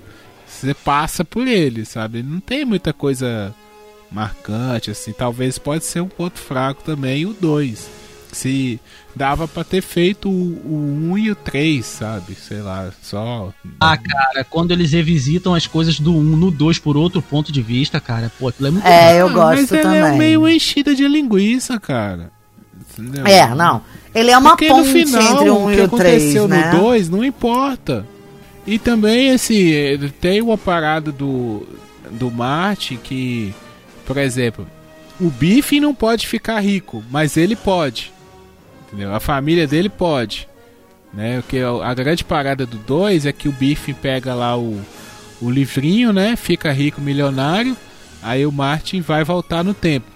Você 0.46 0.74
passa 0.74 1.24
por 1.24 1.48
ele, 1.48 1.86
sabe? 1.86 2.22
Não 2.22 2.40
tem 2.40 2.66
muita 2.66 2.92
coisa 2.92 3.56
marcante, 4.12 4.92
assim. 4.92 5.14
Talvez 5.14 5.58
pode 5.58 5.86
ser 5.86 6.02
um 6.02 6.08
ponto 6.08 6.38
fraco 6.38 6.84
também 6.84 7.26
o 7.26 7.34
2. 7.34 7.90
Se 8.32 8.80
dava 9.16 9.48
pra 9.48 9.64
ter 9.64 9.82
feito 9.82 10.30
o 10.30 10.32
1 10.32 11.12
um 11.12 11.18
e 11.18 11.32
o 11.32 11.36
3, 11.36 11.84
sabe? 11.86 12.36
Sei 12.36 12.62
lá, 12.62 12.92
só. 13.02 13.52
Ah, 13.80 13.98
cara, 13.98 14.44
quando 14.44 14.72
eles 14.72 14.92
revisitam 14.92 15.56
as 15.56 15.66
coisas 15.66 16.00
do 16.00 16.14
1 16.16 16.22
no 16.36 16.52
2 16.52 16.78
por 16.78 16.96
outro 16.98 17.22
ponto 17.22 17.52
de 17.52 17.62
vista, 17.62 18.00
cara, 18.00 18.32
pô, 18.38 18.50
aquilo 18.50 18.68
é 18.68 18.72
muito 18.72 18.86
É, 18.86 19.20
eu 19.22 19.30
Ah, 19.30 19.34
gosto 19.34 19.62
mas 19.62 19.72
ele 19.72 19.82
também. 19.82 20.00
é 20.02 20.18
meio 20.18 20.48
enchida 20.48 20.94
de 20.94 21.08
linguiça, 21.08 21.80
cara. 21.80 22.32
Entendeu? 23.00 23.28
É, 23.28 23.54
não. 23.56 23.82
Ele 24.14 24.32
é 24.32 24.38
uma 24.38 24.52
Porque 24.52 24.68
no 24.68 24.76
ponte 24.76 24.92
final, 24.92 25.34
entre 25.34 25.50
o 25.50 25.58
1 25.58 25.66
o 25.66 25.72
e 25.72 25.76
que 25.76 25.82
o 25.82 25.88
3, 25.90 26.14
aconteceu 26.24 26.48
né? 26.48 26.72
no 26.74 26.80
2 26.80 27.10
não 27.10 27.24
importa. 27.24 28.06
E 28.66 28.78
também, 28.78 29.32
assim, 29.32 29.72
tem 30.20 30.42
uma 30.42 30.58
parada 30.58 31.12
do, 31.12 31.68
do 32.12 32.30
Marte 32.30 33.00
que, 33.02 33.54
por 34.06 34.18
exemplo, 34.18 34.68
o 35.20 35.30
Bife 35.30 35.80
não 35.80 35.94
pode 35.94 36.28
ficar 36.28 36.60
rico, 36.60 37.04
mas 37.10 37.36
ele 37.36 37.56
pode. 37.56 38.12
Entendeu? 38.88 39.14
A 39.14 39.20
família 39.20 39.68
dele 39.68 39.90
pode. 39.90 40.48
Né? 41.14 41.42
Porque 41.42 41.60
a 41.84 41.94
grande 41.94 42.24
parada 42.24 42.66
do 42.66 42.78
2 42.78 43.26
é 43.26 43.32
que 43.32 43.50
o 43.50 43.52
Bife 43.52 43.94
pega 43.94 44.34
lá 44.34 44.58
o, 44.58 44.80
o 45.42 45.50
livrinho, 45.50 46.14
né? 46.14 46.36
Fica 46.36 46.72
rico, 46.72 47.02
milionário. 47.02 47.76
Aí 48.22 48.46
o 48.46 48.52
Martin 48.52 49.02
vai 49.02 49.24
voltar 49.24 49.64
no 49.64 49.74
tempo. 49.74 50.08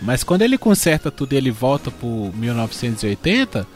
Mas 0.00 0.22
quando 0.22 0.42
ele 0.42 0.56
conserta 0.56 1.10
tudo 1.10 1.32
e 1.32 1.36
ele 1.36 1.50
volta 1.50 1.90
pro 1.90 2.30
1980, 2.34 3.66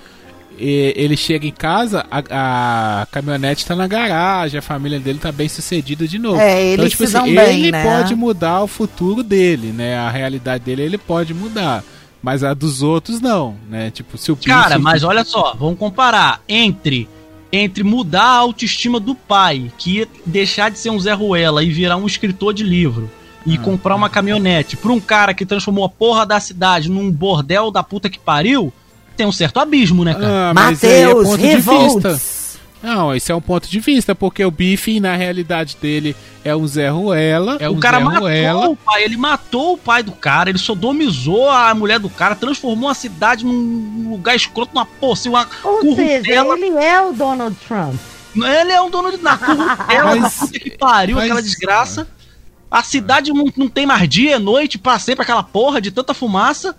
e- 0.58 0.92
ele 0.96 1.16
chega 1.16 1.46
em 1.46 1.52
casa, 1.52 2.06
a, 2.10 3.00
a 3.02 3.06
caminhonete 3.06 3.66
tá 3.66 3.74
na 3.74 3.86
garagem, 3.86 4.58
a 4.58 4.62
família 4.62 5.00
dele 5.00 5.18
tá 5.18 5.32
bem 5.32 5.48
sucedida 5.48 6.06
de 6.06 6.18
novo. 6.18 6.38
É, 6.40 6.62
eles 6.62 6.74
então, 6.74 6.88
tipo 6.88 7.06
se 7.06 7.16
assim, 7.16 7.34
dão 7.34 7.44
bem, 7.44 7.60
ele 7.60 7.72
né? 7.72 7.82
pode 7.82 8.14
mudar 8.14 8.62
o 8.62 8.66
futuro 8.68 9.22
dele, 9.22 9.68
né? 9.72 9.96
A 9.98 10.10
realidade 10.10 10.64
dele 10.64 10.82
ele 10.82 10.98
pode 10.98 11.34
mudar. 11.34 11.82
Mas 12.22 12.44
a 12.44 12.54
dos 12.54 12.82
outros 12.84 13.20
não, 13.20 13.56
né? 13.68 13.90
Tipo, 13.90 14.16
se 14.16 14.30
o 14.30 14.36
Cara, 14.36 14.76
Bife- 14.76 14.78
mas 14.82 15.02
olha 15.02 15.24
só, 15.24 15.56
vamos 15.58 15.76
comparar 15.78 16.40
entre 16.48 17.08
entre 17.54 17.82
mudar 17.84 18.22
a 18.22 18.36
autoestima 18.36 18.98
do 18.98 19.14
pai, 19.14 19.70
que 19.76 19.98
ia 19.98 20.08
deixar 20.24 20.70
de 20.70 20.78
ser 20.78 20.88
um 20.88 20.98
Zé 20.98 21.12
Ruela 21.12 21.62
e 21.62 21.70
virar 21.70 21.98
um 21.98 22.06
escritor 22.06 22.54
de 22.54 22.62
livro 22.62 23.10
e 23.46 23.54
Ah. 23.56 23.58
comprar 23.60 23.94
uma 23.96 24.08
caminhonete 24.10 24.76
pra 24.76 24.92
um 24.92 25.00
cara 25.00 25.34
que 25.34 25.44
transformou 25.46 25.84
a 25.84 25.88
porra 25.88 26.24
da 26.26 26.38
cidade 26.40 26.88
num 26.90 27.10
bordel 27.10 27.70
da 27.70 27.82
puta 27.82 28.08
que 28.08 28.18
pariu, 28.18 28.72
tem 29.16 29.26
um 29.26 29.32
certo 29.32 29.58
abismo, 29.60 30.04
né, 30.04 30.14
cara? 30.14 30.50
Ah, 30.50 30.54
mas 30.54 30.82
é 30.84 31.06
Mateus, 31.06 31.38
de 31.38 31.56
vista. 31.56 32.20
Não, 32.82 33.14
esse 33.14 33.30
é 33.30 33.34
um 33.34 33.40
ponto 33.40 33.68
de 33.68 33.78
vista, 33.78 34.12
porque 34.12 34.44
o 34.44 34.50
Bife, 34.50 34.98
na 34.98 35.14
realidade 35.14 35.76
dele, 35.80 36.16
é 36.44 36.54
um 36.56 36.66
Zé 36.66 36.88
Ruela. 36.88 37.56
É 37.60 37.68
o 37.68 37.74
um 37.74 37.78
cara 37.78 37.98
Zé 37.98 38.04
matou 38.04 38.20
Ruela. 38.22 38.68
o 38.70 38.74
pai, 38.76 39.04
ele 39.04 39.16
matou 39.16 39.74
o 39.74 39.78
pai 39.78 40.02
do 40.02 40.10
cara, 40.10 40.50
ele 40.50 40.58
sodomizou 40.58 41.48
a 41.48 41.72
mulher 41.76 42.00
do 42.00 42.10
cara, 42.10 42.34
transformou 42.34 42.88
a 42.90 42.94
cidade 42.94 43.44
num 43.44 44.10
lugar 44.10 44.34
escroto, 44.34 44.74
numa 44.74 44.84
porra, 44.84 45.12
assim, 45.12 45.28
uma 45.28 45.46
Ou 45.62 45.80
seja, 45.94 45.94
currutela. 45.94 46.58
ele 46.58 46.76
é 46.76 47.00
o 47.00 47.12
Donald 47.12 47.56
Trump. 47.68 47.94
Ele 48.34 48.72
é 48.72 48.80
um 48.80 48.90
dono 48.90 49.12
de 49.12 49.18
na 49.22 49.36
currutela, 49.38 50.16
Mas- 50.18 50.34
puta 50.40 50.58
que 50.58 50.70
pariu, 50.70 51.16
mas- 51.16 51.24
aquela 51.26 51.42
desgraça. 51.42 52.08
A 52.72 52.82
cidade 52.82 53.30
não, 53.34 53.44
não 53.54 53.68
tem 53.68 53.84
mais 53.84 54.08
dia, 54.08 54.38
noite, 54.38 54.78
pra 55.14 55.24
aquela 55.24 55.42
porra 55.42 55.78
de 55.78 55.90
tanta 55.90 56.14
fumaça. 56.14 56.74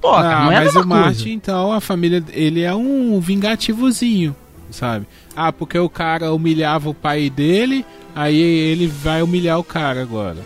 Pô, 0.00 0.12
cara, 0.12 0.36
Ah, 0.38 0.44
não 0.44 0.52
é 0.52 0.64
mas 0.64 0.76
o. 0.76 0.86
Martin, 0.86 1.30
então, 1.30 1.72
a 1.72 1.80
família, 1.80 2.22
ele 2.30 2.62
é 2.62 2.72
um 2.72 3.18
vingativozinho, 3.20 4.34
sabe? 4.70 5.06
Ah, 5.34 5.52
porque 5.52 5.76
o 5.76 5.88
cara 5.88 6.32
humilhava 6.32 6.88
o 6.88 6.94
pai 6.94 7.28
dele, 7.28 7.84
aí 8.14 8.38
ele 8.38 8.86
vai 8.86 9.22
humilhar 9.22 9.58
o 9.58 9.64
cara 9.64 10.00
agora. 10.00 10.38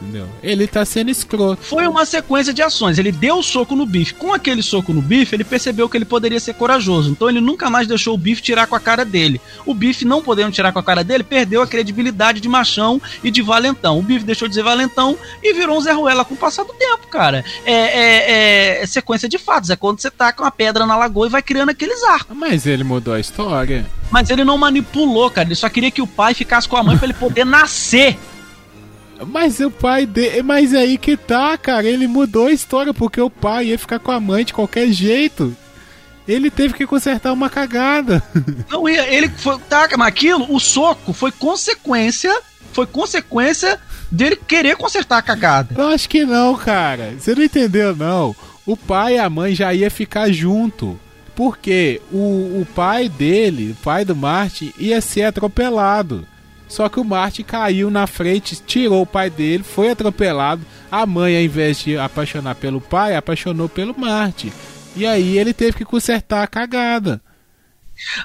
Entendeu? 0.00 0.26
Ele 0.42 0.66
tá 0.66 0.84
sendo 0.84 1.10
escroto. 1.10 1.62
Foi 1.62 1.86
uma 1.86 2.06
sequência 2.06 2.52
de 2.54 2.62
ações. 2.62 2.98
Ele 2.98 3.12
deu 3.12 3.36
o 3.36 3.42
soco 3.42 3.76
no 3.76 3.84
bife. 3.84 4.14
Com 4.14 4.32
aquele 4.32 4.62
soco 4.62 4.92
no 4.94 5.02
bife, 5.02 5.34
ele 5.36 5.44
percebeu 5.44 5.88
que 5.88 5.96
ele 5.96 6.04
poderia 6.06 6.40
ser 6.40 6.54
corajoso. 6.54 7.10
Então 7.10 7.28
ele 7.28 7.40
nunca 7.40 7.68
mais 7.68 7.86
deixou 7.86 8.14
o 8.14 8.18
bife 8.18 8.40
tirar 8.40 8.66
com 8.66 8.74
a 8.74 8.80
cara 8.80 9.04
dele. 9.04 9.40
O 9.66 9.74
bife, 9.74 10.04
não 10.06 10.22
podendo 10.22 10.52
tirar 10.52 10.72
com 10.72 10.78
a 10.78 10.82
cara 10.82 11.04
dele, 11.04 11.22
perdeu 11.22 11.60
a 11.60 11.66
credibilidade 11.66 12.40
de 12.40 12.48
machão 12.48 13.00
e 13.22 13.30
de 13.30 13.42
valentão. 13.42 13.98
O 13.98 14.02
bife 14.02 14.24
deixou 14.24 14.48
de 14.48 14.54
ser 14.54 14.62
valentão 14.62 15.18
e 15.42 15.52
virou 15.52 15.76
um 15.76 15.80
Zé 15.80 15.92
Ruela 15.92 16.24
com 16.24 16.34
o 16.34 16.36
passar 16.38 16.64
do 16.64 16.72
tempo, 16.72 17.06
cara. 17.08 17.44
É, 17.66 17.72
é- 17.72 18.30
é- 18.80 18.82
é 18.82 18.86
sequência 18.86 19.28
de 19.28 19.36
fatos. 19.38 19.68
É 19.70 19.76
quando 19.76 20.00
você 20.00 20.10
taca 20.10 20.42
uma 20.42 20.50
pedra 20.50 20.86
na 20.86 20.96
lagoa 20.96 21.26
e 21.26 21.30
vai 21.30 21.42
criando 21.42 21.68
aqueles 21.70 22.02
arcos. 22.04 22.34
Mas 22.36 22.66
ele 22.66 22.84
mudou 22.84 23.12
a 23.14 23.20
história. 23.20 23.84
Mas 24.10 24.30
ele 24.30 24.44
não 24.44 24.56
manipulou, 24.58 25.30
cara. 25.30 25.46
Ele 25.46 25.54
só 25.54 25.68
queria 25.68 25.90
que 25.90 26.02
o 26.02 26.06
pai 26.06 26.34
ficasse 26.34 26.68
com 26.68 26.76
a 26.76 26.82
mãe 26.82 26.96
pra 26.96 27.06
ele 27.06 27.14
poder 27.14 27.44
nascer. 27.44 28.18
Mas 29.26 29.60
o 29.60 29.70
pai 29.70 30.06
dele. 30.06 30.42
Mas 30.42 30.74
aí 30.74 30.96
que 30.96 31.16
tá, 31.16 31.56
cara. 31.56 31.86
Ele 31.86 32.06
mudou 32.06 32.46
a 32.46 32.52
história 32.52 32.94
porque 32.94 33.20
o 33.20 33.30
pai 33.30 33.66
ia 33.66 33.78
ficar 33.78 33.98
com 33.98 34.10
a 34.10 34.20
mãe 34.20 34.44
de 34.44 34.52
qualquer 34.52 34.88
jeito. 34.88 35.56
Ele 36.26 36.50
teve 36.50 36.74
que 36.74 36.86
consertar 36.86 37.32
uma 37.32 37.50
cagada. 37.50 38.22
Não 38.70 38.88
ia, 38.88 39.12
ele 39.12 39.28
foi. 39.28 39.58
Tá, 39.68 39.88
mas 39.96 40.08
aquilo, 40.08 40.46
o 40.54 40.60
soco 40.60 41.12
foi 41.12 41.32
consequência. 41.32 42.34
Foi 42.72 42.86
consequência 42.86 43.80
dele 44.10 44.36
querer 44.36 44.76
consertar 44.76 45.18
a 45.18 45.22
cagada. 45.22 45.74
Eu 45.76 45.88
acho 45.88 46.08
que 46.08 46.24
não, 46.24 46.54
cara. 46.56 47.14
Você 47.18 47.34
não 47.34 47.42
entendeu, 47.42 47.96
não. 47.96 48.34
O 48.64 48.76
pai 48.76 49.14
e 49.14 49.18
a 49.18 49.28
mãe 49.28 49.56
já 49.56 49.74
ia 49.74 49.90
ficar 49.90 50.30
junto. 50.30 50.98
Porque 51.34 52.00
o, 52.12 52.60
o 52.60 52.66
pai 52.74 53.08
dele, 53.08 53.72
o 53.72 53.82
pai 53.82 54.04
do 54.04 54.14
Martin, 54.14 54.72
ia 54.78 55.00
ser 55.00 55.24
atropelado. 55.24 56.26
Só 56.70 56.88
que 56.88 57.00
o 57.00 57.04
Martin 57.04 57.42
caiu 57.42 57.90
na 57.90 58.06
frente, 58.06 58.62
tirou 58.64 59.02
o 59.02 59.06
pai 59.06 59.28
dele, 59.28 59.62
foi 59.64 59.90
atropelado. 59.90 60.64
A 60.90 61.04
mãe, 61.04 61.36
ao 61.36 61.42
invés 61.42 61.78
de 61.80 61.98
apaixonar 61.98 62.54
pelo 62.54 62.80
pai, 62.80 63.16
apaixonou 63.16 63.68
pelo 63.68 63.98
Martin. 63.98 64.52
E 64.96 65.04
aí 65.04 65.36
ele 65.36 65.52
teve 65.52 65.78
que 65.78 65.84
consertar 65.84 66.42
a 66.44 66.46
cagada. 66.46 67.20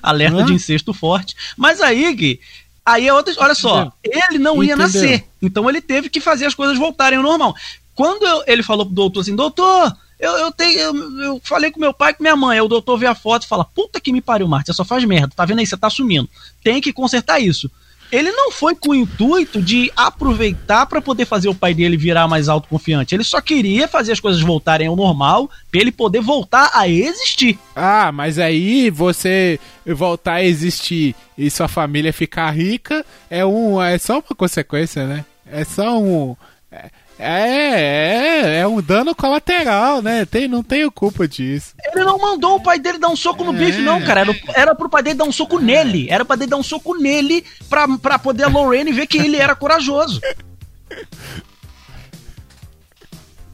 Alerta 0.01 0.41
Hã? 0.41 0.45
de 0.45 0.53
incesto 0.53 0.93
forte. 0.93 1.35
Mas 1.57 1.81
aí, 1.81 2.13
Gui, 2.13 2.39
aí 2.85 3.07
é 3.07 3.13
outra. 3.13 3.33
Olha 3.37 3.55
só, 3.55 3.91
ele 4.03 4.37
não 4.37 4.63
ia 4.63 4.73
Entendeu? 4.73 4.77
nascer. 4.77 5.25
Então 5.41 5.67
ele 5.69 5.81
teve 5.81 6.07
que 6.09 6.21
fazer 6.21 6.45
as 6.45 6.55
coisas 6.55 6.77
voltarem 6.77 7.17
ao 7.17 7.23
normal. 7.23 7.55
Quando 7.95 8.25
eu- 8.25 8.43
ele 8.47 8.61
falou 8.63 8.85
pro 8.85 8.95
doutor 8.95 9.21
assim, 9.21 9.35
doutor. 9.35 9.95
Eu, 10.17 10.31
eu, 10.37 10.51
tenho, 10.51 10.79
eu, 10.79 11.21
eu 11.21 11.41
falei 11.43 11.71
com 11.71 11.79
meu 11.79 11.93
pai 11.93 12.11
e 12.11 12.13
com 12.13 12.23
minha 12.23 12.35
mãe. 12.37 12.57
Aí 12.57 12.61
o 12.61 12.69
doutor 12.69 12.97
vê 12.97 13.05
a 13.05 13.13
foto 13.15 13.43
e 13.43 13.47
fala: 13.47 13.65
Puta 13.65 13.99
que 13.99 14.13
me 14.13 14.21
pariu, 14.21 14.47
Martin, 14.47 14.71
você 14.71 14.77
só 14.77 14.85
faz 14.85 15.03
merda. 15.03 15.33
Tá 15.35 15.43
vendo 15.45 15.59
aí? 15.59 15.67
Você 15.67 15.75
tá 15.75 15.89
sumindo. 15.89 16.29
Tem 16.63 16.79
que 16.79 16.93
consertar 16.93 17.39
isso. 17.39 17.69
Ele 18.15 18.31
não 18.31 18.51
foi 18.51 18.73
com 18.75 18.91
o 18.91 18.95
intuito 18.95 19.61
de 19.61 19.91
aproveitar 19.95 20.85
para 20.85 21.01
poder 21.01 21.25
fazer 21.25 21.49
o 21.49 21.55
pai 21.55 21.73
dele 21.73 21.97
virar 21.97 22.27
mais 22.27 22.47
autoconfiante. 22.47 23.13
Ele 23.13 23.23
só 23.23 23.41
queria 23.41 23.87
fazer 23.87 24.13
as 24.13 24.19
coisas 24.19 24.41
voltarem 24.41 24.87
ao 24.87 24.95
normal 24.95 25.49
pra 25.69 25.81
ele 25.81 25.91
poder 25.91 26.21
voltar 26.21 26.71
a 26.73 26.87
existir. 26.87 27.59
Ah, 27.75 28.11
mas 28.11 28.39
aí 28.39 28.89
você 28.89 29.59
voltar 29.85 30.35
a 30.35 30.43
existir 30.43 31.15
e 31.37 31.49
sua 31.49 31.67
família 31.67 32.13
ficar 32.13 32.49
rica 32.51 33.05
é 33.29 33.45
um 33.45 33.81
é 33.81 33.97
só 33.97 34.13
uma 34.13 34.35
consequência, 34.35 35.05
né? 35.05 35.25
É 35.45 35.63
só 35.63 35.99
um 35.99 36.35
é, 36.71 36.89
é, 37.17 38.59
é 38.59 38.67
um 38.67 38.81
dano 38.81 39.15
colateral, 39.15 40.01
né? 40.01 40.25
Tem, 40.25 40.47
não 40.47 40.61
tenho 40.61 40.91
culpa 40.91 41.27
disso. 41.27 41.73
Ele 41.93 42.03
não 42.03 42.17
mandou 42.17 42.55
o 42.57 42.59
pai 42.61 42.77
dele 42.79 42.97
dar 42.97 43.07
um 43.09 43.15
soco 43.15 43.43
no 43.43 43.53
É. 43.55 43.57
bife, 43.65 43.81
não, 43.81 44.01
cara. 44.03 44.21
Era, 44.21 44.35
era 44.53 44.75
pro 44.75 44.89
pai 44.89 45.01
dele 45.03 45.15
dar 45.15 45.23
um 45.25 45.31
soco 45.31 45.57
nele. 45.59 46.07
Era 46.09 46.25
pra 46.25 46.35
dele 46.35 46.49
dar 46.51 46.57
um 46.57 46.63
soco 46.63 46.93
nele 46.97 47.45
pra, 47.69 47.87
pra 47.97 48.19
poder 48.19 48.43
a 48.43 48.47
Lorraine 48.49 48.91
ver 48.91 49.07
que 49.07 49.17
ele 49.17 49.37
era 49.37 49.55
corajoso. 49.55 50.19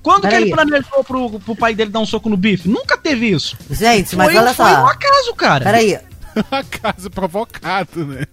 Quando 0.02 0.22
que 0.24 0.30
Peraí. 0.30 0.44
ele 0.44 0.52
planejou 0.52 1.04
pro, 1.04 1.40
pro 1.40 1.56
pai 1.56 1.76
dele 1.76 1.92
dar 1.92 2.00
um 2.00 2.06
soco 2.08 2.28
no 2.28 2.36
bife? 2.38 2.68
Nunca 2.68 2.98
teve 2.98 3.30
isso. 3.30 3.56
Gente, 3.70 4.16
mas 4.16 4.32
Foi- 4.32 4.38
olha 4.42 4.54
foi 4.54 4.66
só. 4.66 4.82
um 4.84 4.88
acaso, 4.88 5.36
cara. 5.36 5.64
Peraí. 5.66 6.00
Acaso 6.50 7.10
provocado, 7.12 8.06
né? 8.06 8.26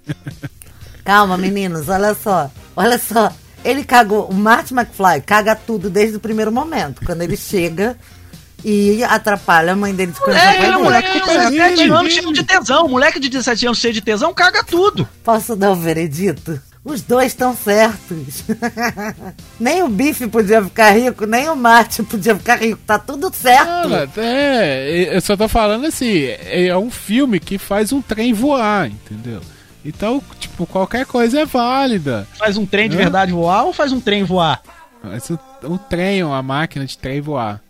Calma, 1.05 1.37
meninos, 1.37 1.89
olha 1.89 2.15
só. 2.15 2.49
Olha 2.77 2.97
só. 2.97 3.33
Ele 3.69 3.85
cagou. 3.85 4.27
O 4.31 4.35
Marty 4.35 4.73
McFly 4.73 5.21
caga 5.21 5.55
tudo 5.55 5.91
desde 5.91 6.17
o 6.17 6.21
primeiro 6.21 6.51
momento. 6.51 7.05
Quando 7.05 7.21
ele 7.21 7.37
chega 7.37 7.99
e 8.65 9.05
atrapalha 9.05 9.75
a 9.75 9.77
mãe 9.77 9.95
dele 9.95 10.13
de 10.13 10.31
É, 10.31 10.65
ele 10.65 10.73
é 10.73 10.79
um 10.79 10.85
moleque 10.85 11.13
de 11.13 11.27
17 11.27 11.91
anos 11.91 12.13
cheio 12.15 12.33
de 12.33 12.43
tesão. 12.43 12.89
Moleque 12.89 13.21
de 13.21 13.29
17 13.29 13.67
anos 13.67 13.79
cheio 13.79 13.93
de 13.93 14.01
tesão 14.01 14.33
caga 14.33 14.65
tudo. 14.65 15.07
Posso 15.23 15.55
dar 15.55 15.71
o 15.71 15.75
veredito? 15.75 16.59
Os 16.83 17.03
dois 17.03 17.27
estão 17.27 17.55
certos. 17.55 18.45
nem 19.61 19.83
o 19.83 19.89
Bife 19.91 20.27
podia 20.29 20.65
ficar 20.65 20.93
rico, 20.93 21.27
nem 21.27 21.51
o 21.51 21.55
Marty 21.55 22.03
podia 22.05 22.35
ficar 22.35 22.57
rico. 22.57 22.81
Tá 22.87 22.99
tudo 22.99 23.31
certo. 23.35 23.69
Olha, 23.85 24.09
é, 24.17 25.15
eu 25.15 25.21
só 25.21 25.37
tô 25.37 25.47
falando 25.47 25.85
assim, 25.85 26.29
é 26.47 26.75
um 26.75 26.91
filme 26.91 27.39
que 27.39 27.59
faz 27.59 27.93
um 27.93 28.01
trem 28.01 28.33
voar, 28.33 28.87
entendeu? 28.87 29.43
Então, 29.89 30.23
tipo, 30.39 30.67
qualquer 30.67 31.07
coisa 31.07 31.41
é 31.41 31.47
válida. 31.47 32.29
Faz 32.35 32.59
um 32.59 32.67
trem 32.67 32.91
de 32.91 32.97
Hã? 32.97 32.99
verdade 32.99 33.33
voar 33.33 33.65
ou 33.65 33.73
faz 33.73 33.91
um 33.91 34.01
trem 34.01 34.23
voar? 34.23 34.61
Faz 35.01 35.31
um, 35.31 35.39
um 35.65 35.79
trem, 35.79 36.23
uma 36.23 36.43
máquina 36.43 36.85
de 36.85 36.99
trem 36.99 37.23
voar. 37.23 37.63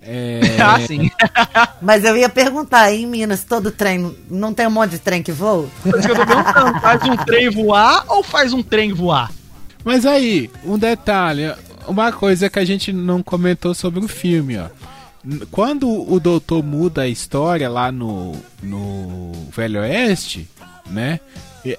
É... 0.00 0.40
Ah, 0.62 0.78
sim. 0.86 1.10
Mas 1.82 2.04
eu 2.04 2.16
ia 2.16 2.28
perguntar, 2.28 2.82
aí 2.82 3.02
em 3.02 3.06
Minas, 3.06 3.42
todo 3.42 3.72
trem, 3.72 4.16
não 4.30 4.54
tem 4.54 4.68
um 4.68 4.70
monte 4.70 4.92
de 4.92 4.98
trem 5.00 5.24
que 5.24 5.32
voa? 5.32 5.68
Faz 6.80 7.02
um 7.02 7.16
trem 7.16 7.50
voar 7.50 8.04
ou 8.06 8.22
faz 8.22 8.52
um 8.52 8.62
trem 8.62 8.92
voar? 8.92 9.32
Mas 9.84 10.06
aí, 10.06 10.48
um 10.64 10.78
detalhe, 10.78 11.52
uma 11.88 12.12
coisa 12.12 12.48
que 12.48 12.60
a 12.60 12.64
gente 12.64 12.92
não 12.92 13.24
comentou 13.24 13.74
sobre 13.74 13.98
o 13.98 14.08
filme, 14.08 14.56
ó. 14.56 14.68
Quando 15.50 15.88
o 15.90 16.20
doutor 16.20 16.62
muda 16.62 17.02
a 17.02 17.08
história 17.08 17.68
lá 17.68 17.90
no, 17.90 18.36
no 18.62 19.32
Velho 19.50 19.80
Oeste, 19.80 20.48
né? 20.88 21.18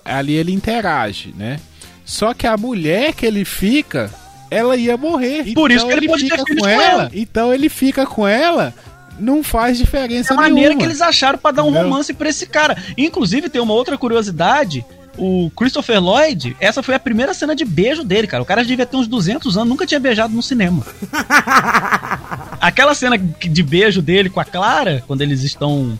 Ali 0.03 0.33
ele 0.33 0.51
interage, 0.53 1.33
né? 1.37 1.59
Só 2.05 2.33
que 2.33 2.47
a 2.47 2.55
mulher 2.57 3.13
que 3.13 3.25
ele 3.25 3.43
fica, 3.45 4.09
ela 4.49 4.75
ia 4.77 4.95
morrer. 4.97 5.53
Por 5.53 5.71
isso 5.71 5.85
que 5.85 5.93
ele 5.93 6.07
pode 6.07 6.23
fica 6.23 6.37
ter 6.37 6.43
filhos 6.45 6.61
com 6.63 6.69
ela. 6.69 7.11
Então 7.13 7.53
ele 7.53 7.67
fica 7.69 8.05
com 8.05 8.25
ela, 8.27 8.73
não 9.19 9.43
faz 9.43 9.77
diferença 9.77 10.33
É 10.33 10.37
a 10.37 10.39
maneira 10.39 10.69
nenhuma. 10.69 10.79
que 10.79 10.85
eles 10.85 11.01
acharam 11.01 11.37
pra 11.37 11.51
dar 11.51 11.63
um 11.63 11.69
Entendeu? 11.69 11.83
romance 11.89 12.13
pra 12.13 12.29
esse 12.29 12.45
cara. 12.47 12.77
Inclusive, 12.97 13.49
tem 13.49 13.61
uma 13.61 13.73
outra 13.73 13.97
curiosidade. 13.97 14.85
O 15.19 15.51
Christopher 15.57 15.99
Lloyd, 15.99 16.55
essa 16.59 16.83
foi 16.83 16.93
a 16.93 16.99
primeira 16.99 17.33
cena 17.33 17.55
de 17.55 17.65
beijo 17.65 18.03
dele, 18.03 18.27
cara. 18.27 18.43
O 18.43 18.45
cara 18.45 18.63
devia 18.63 18.85
ter 18.85 18.95
uns 18.97 19.07
200 19.07 19.57
anos, 19.57 19.67
nunca 19.69 19.83
tinha 19.85 19.99
beijado 19.99 20.31
no 20.33 20.43
cinema. 20.43 20.85
Aquela 22.61 22.93
cena 22.93 23.17
de 23.17 23.63
beijo 23.63 24.01
dele 24.01 24.29
com 24.29 24.39
a 24.39 24.45
Clara, 24.45 25.03
quando 25.07 25.21
eles 25.21 25.43
estão 25.43 25.97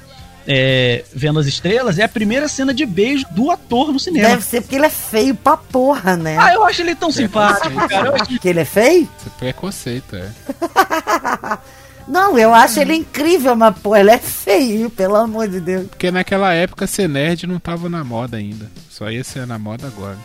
é, 0.48 1.04
vendo 1.14 1.40
as 1.40 1.46
estrelas, 1.46 2.00
é 2.00 2.04
a 2.04 2.10
primeira 2.10 2.48
cena 2.48 2.74
de 2.74 2.86
beijo 2.86 3.26
do 3.32 3.52
ator 3.52 3.92
no 3.92 4.00
cinema. 4.00 4.30
Deve 4.30 4.44
ser 4.44 4.62
porque 4.62 4.76
ele 4.78 4.86
é 4.86 4.90
feio 4.90 5.36
pra 5.36 5.58
porra, 5.58 6.16
né? 6.16 6.38
Ah, 6.40 6.54
eu 6.54 6.64
acho 6.64 6.82
ele 6.82 6.96
tão 6.96 7.12
simpático, 7.12 7.76
cara. 7.88 8.08
Eu 8.08 8.16
acho 8.16 8.40
Que 8.40 8.48
ele 8.48 8.62
é 8.62 8.66
feio? 8.66 9.04
Isso 9.20 9.28
é 9.28 9.40
preconceito, 9.40 10.16
é. 10.16 10.30
Não, 12.08 12.40
eu 12.40 12.54
acho 12.54 12.80
ele 12.80 12.96
incrível, 12.96 13.54
mas 13.54 13.78
pô, 13.80 13.94
ele 13.94 14.10
é 14.10 14.18
feio, 14.18 14.90
pelo 14.90 15.18
amor 15.18 15.50
de 15.50 15.60
Deus. 15.60 15.88
Porque 15.88 16.10
naquela 16.10 16.54
época 16.54 16.88
ser 16.88 17.10
nerd 17.10 17.46
não 17.46 17.60
tava 17.60 17.90
na 17.90 18.02
moda 18.02 18.38
ainda. 18.38 18.72
Só 18.90 19.12
ia 19.12 19.26
ser 19.26 19.46
na 19.46 19.60
moda 19.60 19.88
agora. 19.88 20.18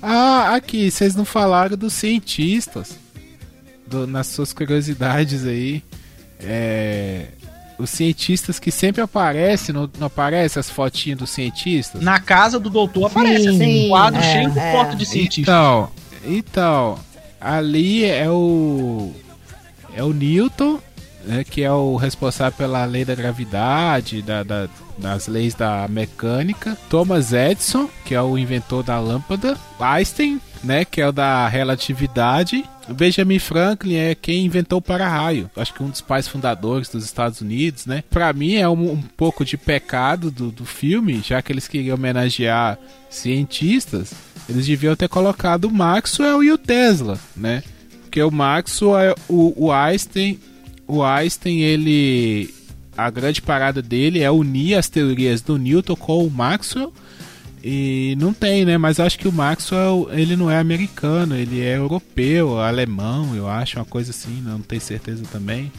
Ah, 0.00 0.54
aqui, 0.54 0.90
vocês 0.90 1.14
não 1.14 1.24
falaram 1.26 1.76
dos 1.76 1.92
cientistas. 1.92 2.96
Do- 3.86 4.06
nas 4.06 4.26
suas 4.28 4.52
curiosidades 4.54 5.44
aí. 5.46 5.82
É, 6.40 7.26
os 7.78 7.90
cientistas 7.90 8.58
que 8.58 8.70
sempre 8.70 9.02
aparecem, 9.02 9.74
não, 9.74 9.90
não 9.98 10.06
aparecem 10.06 10.58
as 10.60 10.70
fotinhas 10.70 11.18
dos 11.18 11.30
cientistas? 11.30 12.00
Na 12.00 12.18
casa 12.20 12.58
do 12.58 12.70
doutor 12.70 13.06
aparece 13.06 13.48
assim, 13.48 13.86
um 13.86 13.88
quadro 13.88 14.20
é, 14.20 14.32
cheio 14.32 14.50
de 14.50 14.58
é. 14.58 14.72
foto 14.72 14.96
de 14.96 15.06
cientista. 15.06 15.40
Então, 15.50 15.90
então, 16.24 16.98
ali 17.40 18.04
é 18.04 18.28
o 18.28 19.12
é 19.94 20.02
o 20.02 20.12
Newton, 20.12 20.78
né, 21.26 21.44
que 21.44 21.62
é 21.62 21.72
o 21.72 21.96
responsável 21.96 22.56
pela 22.56 22.84
lei 22.84 23.04
da 23.04 23.14
gravidade, 23.14 24.22
da, 24.22 24.42
da- 24.42 24.68
das 24.96 25.26
leis 25.26 25.54
da 25.54 25.86
mecânica. 25.88 26.76
Thomas 26.88 27.32
Edison, 27.32 27.88
que 28.06 28.14
é 28.14 28.22
o 28.22 28.38
inventor 28.38 28.82
da 28.82 28.98
lâmpada. 28.98 29.54
Einstein, 29.78 30.40
né, 30.64 30.86
que 30.86 31.00
é 31.02 31.08
o 31.08 31.12
da 31.12 31.46
relatividade. 31.48 32.64
Benjamin 32.88 33.38
Franklin 33.38 33.96
é 33.96 34.14
quem 34.14 34.46
inventou 34.46 34.78
o 34.78 34.82
para-raio. 34.82 35.50
Acho 35.56 35.74
que 35.74 35.82
um 35.82 35.90
dos 35.90 36.00
pais 36.00 36.26
fundadores 36.28 36.88
dos 36.88 37.04
Estados 37.04 37.40
Unidos, 37.40 37.84
né? 37.84 38.04
Pra 38.08 38.32
mim 38.32 38.54
é 38.54 38.68
um, 38.68 38.92
um 38.92 39.02
pouco 39.02 39.44
de 39.44 39.56
pecado 39.56 40.30
do, 40.30 40.50
do 40.52 40.64
filme, 40.64 41.20
já 41.22 41.42
que 41.42 41.52
eles 41.52 41.66
queriam 41.68 41.96
homenagear 41.96 42.78
cientistas, 43.10 44.12
eles 44.48 44.66
deviam 44.66 44.94
ter 44.96 45.08
colocado 45.08 45.64
o 45.66 45.70
Maxwell 45.72 46.42
e 46.44 46.52
o 46.52 46.56
Tesla, 46.58 47.18
né? 47.36 47.62
Porque 48.02 48.22
o 48.22 48.30
Maxwell, 48.30 49.14
o, 49.28 49.66
o 49.66 49.72
Einstein, 49.72 50.38
o 50.86 51.02
Einstein, 51.02 51.60
ele 51.60 52.54
a 52.96 53.10
grande 53.10 53.42
parada 53.42 53.82
dele 53.82 54.20
é 54.20 54.30
unir 54.30 54.74
as 54.74 54.88
teorias 54.88 55.42
do 55.42 55.58
Newton 55.58 55.96
com 55.96 56.26
o 56.26 56.30
Maxwell. 56.30 56.92
E 57.62 58.16
não 58.18 58.32
tem, 58.32 58.64
né? 58.64 58.78
Mas 58.78 59.00
acho 59.00 59.18
que 59.18 59.26
o 59.26 59.32
Maxwell, 59.32 60.08
ele 60.12 60.36
não 60.36 60.50
é 60.50 60.56
americano, 60.58 61.34
ele 61.34 61.60
é 61.60 61.76
europeu, 61.76 62.60
alemão, 62.60 63.34
eu 63.34 63.48
acho, 63.48 63.78
uma 63.78 63.84
coisa 63.84 64.12
assim, 64.12 64.40
não 64.40 64.60
tenho 64.60 64.80
certeza 64.80 65.24
também. 65.30 65.72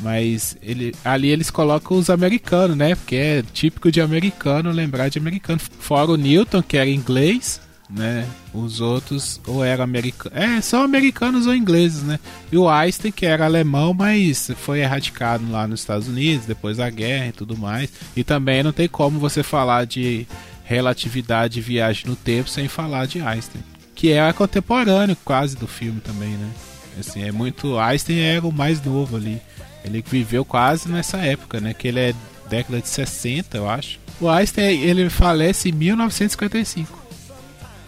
Mas 0.00 0.56
ele, 0.62 0.94
ali 1.04 1.28
eles 1.28 1.50
colocam 1.50 1.96
os 1.96 2.08
americanos, 2.08 2.76
né? 2.76 2.94
Porque 2.94 3.16
é 3.16 3.44
típico 3.52 3.90
de 3.90 4.00
americano 4.00 4.70
lembrar 4.70 5.08
de 5.08 5.18
americano. 5.18 5.58
Fora 5.58 6.12
o 6.12 6.16
Newton, 6.16 6.62
que 6.62 6.76
era 6.76 6.88
inglês, 6.88 7.60
né? 7.88 8.26
Os 8.52 8.80
outros 8.80 9.40
ou 9.46 9.64
eram 9.64 9.84
americanos. 9.84 10.38
É, 10.38 10.60
são 10.60 10.82
americanos 10.82 11.46
ou 11.46 11.54
ingleses, 11.54 12.02
né? 12.02 12.18
E 12.50 12.56
o 12.56 12.68
Einstein, 12.68 13.12
que 13.12 13.26
era 13.26 13.44
alemão, 13.44 13.92
mas 13.92 14.50
foi 14.56 14.80
erradicado 14.80 15.50
lá 15.50 15.66
nos 15.66 15.80
Estados 15.80 16.08
Unidos, 16.08 16.46
depois 16.46 16.78
da 16.78 16.88
guerra 16.88 17.26
e 17.26 17.32
tudo 17.32 17.56
mais. 17.56 17.90
E 18.16 18.24
também 18.24 18.62
não 18.62 18.72
tem 18.72 18.88
como 18.88 19.18
você 19.18 19.42
falar 19.42 19.84
de 19.84 20.26
relatividade 20.64 21.58
e 21.58 21.62
viagem 21.62 22.06
no 22.06 22.16
tempo 22.16 22.48
sem 22.48 22.68
falar 22.68 23.06
de 23.06 23.20
Einstein. 23.20 23.62
Que 23.94 24.12
é 24.12 24.32
contemporâneo 24.32 25.16
quase 25.24 25.56
do 25.56 25.66
filme 25.66 26.00
também, 26.00 26.30
né? 26.30 26.50
Assim, 26.98 27.22
é 27.22 27.32
muito. 27.32 27.78
Einstein 27.78 28.20
era 28.20 28.46
o 28.46 28.52
mais 28.52 28.82
novo 28.82 29.16
ali. 29.16 29.40
Ele 29.84 30.02
viveu 30.06 30.44
quase 30.44 30.88
nessa 30.88 31.18
época, 31.18 31.60
né? 31.60 31.74
Que 31.74 31.88
ele 31.88 32.00
é 32.00 32.14
década 32.48 32.80
de 32.80 32.88
60, 32.88 33.56
eu 33.56 33.68
acho. 33.68 33.98
O 34.20 34.28
Einstein, 34.28 34.80
ele 34.80 35.10
falece 35.10 35.68
em 35.68 35.72
1955. 35.72 37.03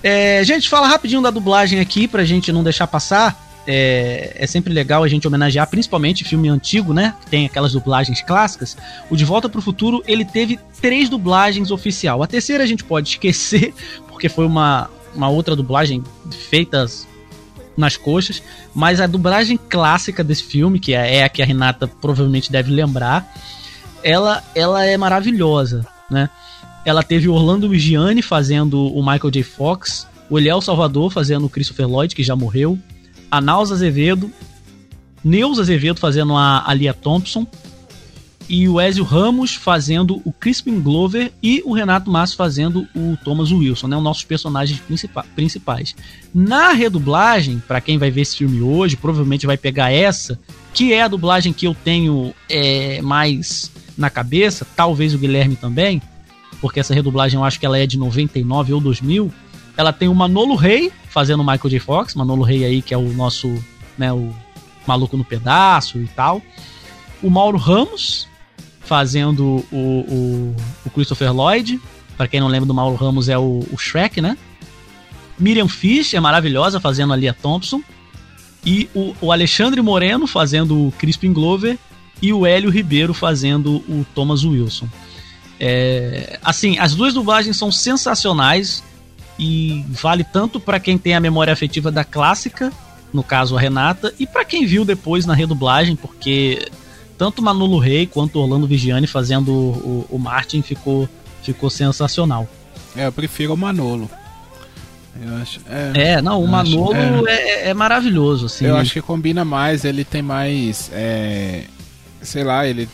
É, 0.08 0.44
gente, 0.44 0.68
fala 0.68 0.86
rapidinho 0.86 1.20
da 1.20 1.32
dublagem 1.32 1.80
aqui 1.80 2.06
pra 2.06 2.24
gente 2.24 2.52
não 2.52 2.62
deixar 2.62 2.86
passar. 2.86 3.44
É, 3.66 4.36
é 4.36 4.46
sempre 4.46 4.72
legal 4.72 5.02
a 5.02 5.08
gente 5.08 5.26
homenagear, 5.26 5.68
principalmente 5.68 6.22
filme 6.22 6.48
antigo, 6.48 6.94
né? 6.94 7.16
Que 7.22 7.26
tem 7.28 7.44
aquelas 7.44 7.72
dublagens 7.72 8.22
clássicas. 8.22 8.76
O 9.10 9.16
De 9.16 9.24
Volta 9.24 9.48
pro 9.48 9.60
Futuro, 9.60 10.04
ele 10.06 10.24
teve 10.24 10.60
três 10.80 11.08
dublagens 11.08 11.72
oficial. 11.72 12.22
A 12.22 12.26
terceira 12.28 12.62
a 12.62 12.66
gente 12.68 12.84
pode 12.84 13.08
esquecer, 13.08 13.74
porque 14.06 14.28
foi 14.28 14.46
uma, 14.46 14.88
uma 15.12 15.28
outra 15.28 15.56
dublagem 15.56 16.04
feita 16.48 16.86
nas 17.76 17.96
coxas. 17.96 18.40
Mas 18.72 19.00
a 19.00 19.08
dublagem 19.08 19.56
clássica 19.56 20.22
desse 20.22 20.44
filme, 20.44 20.78
que 20.78 20.94
é, 20.94 21.16
é 21.16 21.24
a 21.24 21.28
que 21.28 21.42
a 21.42 21.44
Renata 21.44 21.88
provavelmente 21.88 22.52
deve 22.52 22.70
lembrar, 22.70 23.28
ela, 24.04 24.40
ela 24.54 24.84
é 24.84 24.96
maravilhosa, 24.96 25.84
né? 26.08 26.30
Ela 26.86 27.02
teve 27.02 27.28
o 27.28 27.34
Orlando 27.34 27.76
Gianni 27.76 28.22
fazendo 28.22 28.86
o 28.94 29.02
Michael 29.02 29.32
J. 29.32 29.42
Fox, 29.42 30.06
o 30.30 30.38
Eliel 30.38 30.60
Salvador 30.60 31.10
fazendo 31.10 31.46
o 31.46 31.48
Christopher 31.48 31.88
Lloyd, 31.88 32.14
que 32.14 32.22
já 32.22 32.36
morreu, 32.36 32.78
a 33.28 33.40
Nausa 33.40 33.74
Azevedo, 33.74 34.30
Neuza 35.24 35.62
Azevedo 35.62 35.98
fazendo 35.98 36.36
a, 36.36 36.62
a 36.64 36.72
Lia 36.72 36.94
Thompson, 36.94 37.44
e 38.48 38.68
o 38.68 38.80
Ezio 38.80 39.02
Ramos 39.02 39.56
fazendo 39.56 40.22
o 40.24 40.32
Crispin 40.32 40.80
Glover 40.80 41.32
e 41.42 41.60
o 41.64 41.72
Renato 41.72 42.08
Massa 42.08 42.36
fazendo 42.36 42.86
o 42.94 43.18
Thomas 43.24 43.50
Wilson, 43.50 43.88
né, 43.88 43.96
os 43.96 44.02
nossos 44.04 44.22
personagens 44.22 44.78
principa 44.78 45.26
principais. 45.34 45.92
Na 46.32 46.70
redublagem, 46.70 47.60
para 47.66 47.80
quem 47.80 47.98
vai 47.98 48.12
ver 48.12 48.20
esse 48.20 48.36
filme 48.36 48.62
hoje, 48.62 48.96
provavelmente 48.96 49.44
vai 49.44 49.56
pegar 49.56 49.90
essa, 49.90 50.38
que 50.72 50.92
é 50.92 51.02
a 51.02 51.08
dublagem 51.08 51.52
que 51.52 51.66
eu 51.66 51.74
tenho 51.74 52.32
é, 52.48 53.02
mais 53.02 53.72
na 53.98 54.08
cabeça, 54.08 54.64
talvez 54.76 55.14
o 55.14 55.18
Guilherme 55.18 55.56
também, 55.56 56.00
porque 56.60 56.80
essa 56.80 56.94
redublagem 56.94 57.38
eu 57.38 57.44
acho 57.44 57.58
que 57.58 57.66
ela 57.66 57.78
é 57.78 57.86
de 57.86 57.98
99 57.98 58.72
ou 58.72 58.80
2000. 58.80 59.32
Ela 59.76 59.92
tem 59.92 60.08
o 60.08 60.14
Manolo 60.14 60.54
Rey 60.54 60.92
fazendo 61.10 61.42
Michael 61.42 61.70
J. 61.70 61.78
Fox, 61.78 62.14
Manolo 62.14 62.42
Rey 62.42 62.64
aí 62.64 62.82
que 62.82 62.94
é 62.94 62.96
o 62.96 63.12
nosso, 63.12 63.52
né, 63.96 64.12
o 64.12 64.34
maluco 64.86 65.16
no 65.16 65.24
pedaço 65.24 65.98
e 65.98 66.06
tal. 66.08 66.40
O 67.22 67.30
Mauro 67.30 67.58
Ramos 67.58 68.28
fazendo 68.80 69.64
o, 69.72 69.76
o, 69.76 70.56
o 70.86 70.90
Christopher 70.90 71.32
Lloyd. 71.32 71.80
Para 72.16 72.28
quem 72.28 72.40
não 72.40 72.48
lembra 72.48 72.66
do 72.66 72.72
Mauro 72.72 72.96
Ramos, 72.96 73.28
é 73.28 73.36
o, 73.36 73.66
o, 73.70 73.76
Shrek, 73.76 74.20
né? 74.20 74.38
Miriam 75.38 75.68
Fish 75.68 76.14
é 76.14 76.20
maravilhosa 76.20 76.80
fazendo 76.80 77.12
a 77.12 77.16
Lia 77.16 77.34
Thompson. 77.34 77.82
E 78.64 78.88
o, 78.94 79.14
o 79.20 79.32
Alexandre 79.32 79.82
Moreno 79.82 80.26
fazendo 80.26 80.86
o 80.86 80.92
Crispin 80.92 81.32
Glover. 81.32 81.78
E 82.22 82.32
o 82.32 82.46
Hélio 82.46 82.70
Ribeiro 82.70 83.12
fazendo 83.12 83.76
o 83.88 84.06
Thomas 84.14 84.42
Wilson. 84.42 84.88
É, 85.58 86.38
assim, 86.42 86.78
as 86.78 86.94
duas 86.94 87.14
dublagens 87.14 87.56
são 87.56 87.72
sensacionais 87.72 88.82
e 89.38 89.84
vale 89.88 90.24
tanto 90.24 90.58
para 90.58 90.80
quem 90.80 90.98
tem 90.98 91.14
a 91.14 91.20
memória 91.20 91.52
afetiva 91.52 91.90
da 91.90 92.04
clássica, 92.04 92.72
no 93.12 93.22
caso 93.22 93.56
a 93.56 93.60
Renata, 93.60 94.12
e 94.18 94.26
para 94.26 94.44
quem 94.44 94.66
viu 94.66 94.84
depois 94.84 95.24
na 95.26 95.34
redublagem, 95.34 95.96
porque 95.96 96.68
tanto 97.16 97.42
Manolo 97.42 97.78
Rey 97.78 98.06
quanto 98.06 98.38
Orlando 98.38 98.66
Vigiani 98.66 99.06
fazendo 99.06 99.50
o, 99.50 100.06
o, 100.10 100.16
o 100.16 100.18
Martin 100.18 100.62
ficou, 100.62 101.08
ficou 101.42 101.70
sensacional. 101.70 102.48
É, 102.94 103.06
eu 103.06 103.12
prefiro 103.12 103.54
o 103.54 103.56
Manolo. 103.56 104.10
Eu 105.22 105.36
acho, 105.36 105.60
é, 105.68 106.12
é 106.12 106.22
não, 106.22 106.42
o 106.42 106.48
Manolo 106.48 106.92
acho, 106.92 107.28
é, 107.28 107.32
é, 107.34 107.68
é, 107.68 107.74
maravilhoso. 107.74 108.46
Assim. 108.46 108.66
Eu 108.66 108.76
acho 108.76 108.92
que 108.92 109.00
combina 109.00 109.44
mais, 109.44 109.84
ele 109.84 110.04
tem 110.04 110.20
mais. 110.20 110.90
É, 110.92 111.64
sei 112.20 112.44
lá, 112.44 112.66
ele 112.66 112.88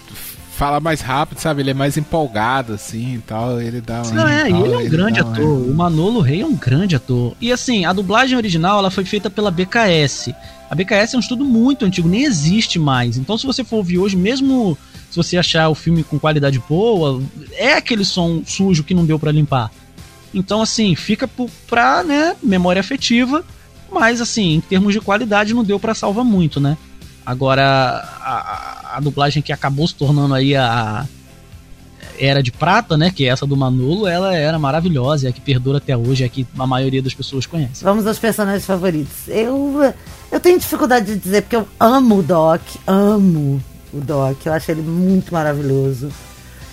fala 0.62 0.78
mais 0.78 1.00
rápido, 1.00 1.40
sabe? 1.40 1.60
Ele 1.60 1.70
é 1.70 1.74
mais 1.74 1.96
empolgado, 1.96 2.74
assim 2.74 3.16
e 3.16 3.18
tal. 3.18 3.60
Ele 3.60 3.80
dá 3.80 4.02
uma. 4.02 4.12
Não, 4.12 4.28
é, 4.28 4.48
tal, 4.48 4.64
ele 4.64 4.74
é 4.74 4.76
um 4.76 4.80
ele 4.80 4.88
grande 4.88 5.18
ator. 5.18 5.40
Uma... 5.40 5.72
O 5.72 5.74
Manolo 5.74 6.20
Rey 6.20 6.40
é 6.40 6.46
um 6.46 6.54
grande 6.54 6.94
ator. 6.94 7.34
E 7.40 7.50
assim, 7.50 7.84
a 7.84 7.92
dublagem 7.92 8.36
original 8.36 8.78
ela 8.78 8.88
foi 8.88 9.04
feita 9.04 9.28
pela 9.28 9.50
BKS. 9.50 10.32
A 10.70 10.74
BKS 10.76 11.14
é 11.14 11.16
um 11.16 11.20
estudo 11.20 11.44
muito 11.44 11.84
antigo, 11.84 12.08
nem 12.08 12.22
existe 12.22 12.78
mais. 12.78 13.16
Então, 13.16 13.36
se 13.36 13.44
você 13.44 13.64
for 13.64 13.78
ouvir 13.78 13.98
hoje, 13.98 14.16
mesmo 14.16 14.78
se 15.10 15.16
você 15.16 15.36
achar 15.36 15.68
o 15.68 15.74
filme 15.74 16.04
com 16.04 16.16
qualidade 16.16 16.62
boa, 16.68 17.20
é 17.54 17.74
aquele 17.74 18.04
som 18.04 18.42
sujo 18.46 18.84
que 18.84 18.94
não 18.94 19.04
deu 19.04 19.18
para 19.18 19.32
limpar. 19.32 19.68
Então, 20.32 20.62
assim, 20.62 20.94
fica 20.94 21.28
pra, 21.66 22.04
né, 22.04 22.36
memória 22.40 22.78
afetiva, 22.78 23.44
mas, 23.90 24.20
assim, 24.20 24.54
em 24.54 24.60
termos 24.60 24.94
de 24.94 25.00
qualidade, 25.00 25.52
não 25.52 25.64
deu 25.64 25.80
para 25.80 25.92
salvar 25.92 26.24
muito, 26.24 26.60
né? 26.60 26.78
Agora, 27.24 27.62
a, 28.20 28.96
a, 28.96 29.00
dublagem 29.00 29.42
que 29.42 29.52
acabou 29.52 29.86
se 29.86 29.94
tornando 29.94 30.34
aí 30.34 30.56
a 30.56 31.06
Era 32.18 32.42
de 32.42 32.50
Prata, 32.50 32.96
né? 32.96 33.12
Que 33.14 33.26
é 33.26 33.28
essa 33.28 33.46
do 33.46 33.56
Manolo, 33.56 34.06
ela 34.06 34.34
era 34.34 34.58
maravilhosa, 34.58 35.28
é 35.28 35.30
a 35.30 35.32
que 35.32 35.40
perdura 35.40 35.78
até 35.78 35.96
hoje, 35.96 36.24
é 36.24 36.26
a 36.26 36.28
que 36.28 36.46
a 36.58 36.66
maioria 36.66 37.02
das 37.02 37.14
pessoas 37.14 37.46
conhece. 37.46 37.84
Vamos 37.84 38.06
aos 38.06 38.18
personagens 38.18 38.66
favoritos. 38.66 39.28
Eu 39.28 39.94
eu 40.30 40.40
tenho 40.40 40.58
dificuldade 40.58 41.06
de 41.06 41.16
dizer, 41.16 41.42
porque 41.42 41.56
eu 41.56 41.68
amo 41.78 42.18
o 42.18 42.22
Doc, 42.22 42.62
amo 42.86 43.62
o 43.92 44.00
Doc, 44.00 44.46
eu 44.46 44.52
acho 44.52 44.70
ele 44.70 44.82
muito 44.82 45.32
maravilhoso. 45.32 46.10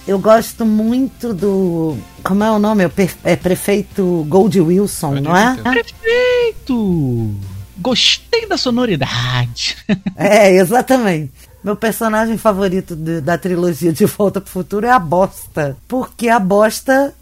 Eu 0.07 0.17
gosto 0.17 0.65
muito 0.65 1.34
do. 1.34 1.95
Como 2.23 2.43
é 2.43 2.49
o 2.49 2.57
nome? 2.57 2.89
É, 3.23 3.35
prefeito 3.35 4.26
Gold 4.27 4.59
Wilson, 4.59 5.15
não 5.15 5.35
é? 5.35 5.55
Prefeito! 5.57 7.35
Gostei 7.80 8.47
da 8.47 8.57
sonoridade. 8.57 9.77
É, 10.15 10.51
exatamente. 10.51 11.31
Meu 11.64 11.76
personagem 11.76 12.38
favorito 12.38 12.95
de, 12.95 13.22
da 13.22 13.38
trilogia 13.38 13.91
De 13.91 14.06
Volta 14.06 14.41
pro 14.41 14.49
Futuro 14.49 14.85
é 14.85 14.91
a 14.91 14.99
bosta. 14.99 15.77
Porque 15.88 16.30
a 16.30 16.39
bosta, 16.39 17.14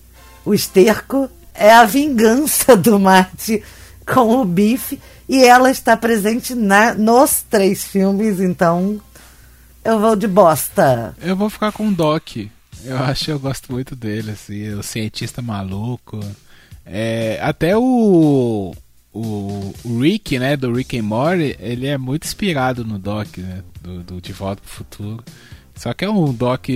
o 0.43 0.53
esterco, 0.53 1.29
é 1.53 1.71
a 1.71 1.85
vingança 1.85 2.75
do 2.75 2.99
Marte 2.99 3.63
com 4.05 4.41
o 4.41 4.45
bife 4.45 4.99
e 5.27 5.43
ela 5.43 5.69
está 5.69 5.97
presente 5.97 6.55
na, 6.55 6.93
nos 6.93 7.43
três 7.49 7.83
filmes, 7.83 8.39
então 8.39 9.01
eu 9.83 9.99
vou 9.99 10.15
de 10.15 10.27
bosta. 10.27 11.15
Eu 11.21 11.35
vou 11.35 11.49
ficar 11.49 11.71
com 11.71 11.87
o 11.87 11.93
Doc. 11.93 12.37
Eu 12.83 12.97
acho 12.97 13.25
que 13.25 13.31
eu 13.31 13.39
gosto 13.39 13.71
muito 13.71 13.95
dele, 13.95 14.31
assim, 14.31 14.73
o 14.73 14.83
cientista 14.83 15.41
maluco. 15.41 16.19
É, 16.85 17.39
até 17.41 17.75
o, 17.75 18.73
o, 19.19 19.73
o, 19.83 19.99
Rick, 19.99 20.37
né, 20.39 20.55
do 20.55 20.73
Rick 20.73 20.97
and 20.97 21.03
Morty, 21.03 21.55
ele 21.59 21.87
é 21.87 21.97
muito 21.97 22.25
inspirado 22.25 22.83
no 22.83 22.97
Doc, 22.99 23.37
né, 23.37 23.63
do, 23.81 24.03
do 24.03 24.21
De 24.21 24.33
Volta 24.33 24.61
pro 24.61 24.71
Futuro. 24.71 25.23
Só 25.75 25.93
que 25.93 26.05
é 26.05 26.09
um 26.09 26.33
Doc 26.33 26.67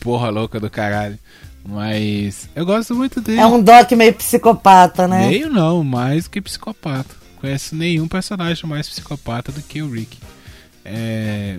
porra 0.00 0.30
louca 0.30 0.58
do 0.58 0.70
caralho. 0.70 1.18
Mas 1.64 2.48
eu 2.56 2.66
gosto 2.66 2.94
muito 2.94 3.20
dele. 3.20 3.38
É 3.38 3.46
um 3.46 3.62
Doc 3.62 3.92
meio 3.92 4.14
psicopata, 4.14 5.06
né? 5.06 5.28
Meio 5.28 5.48
não, 5.48 5.84
mais 5.84 6.26
que 6.26 6.40
psicopata 6.40 7.22
conhece 7.42 7.74
nenhum 7.74 8.06
personagem 8.06 8.64
mais 8.68 8.88
psicopata 8.88 9.50
do 9.50 9.60
que 9.60 9.82
o 9.82 9.90
Rick. 9.90 10.16
É... 10.84 11.58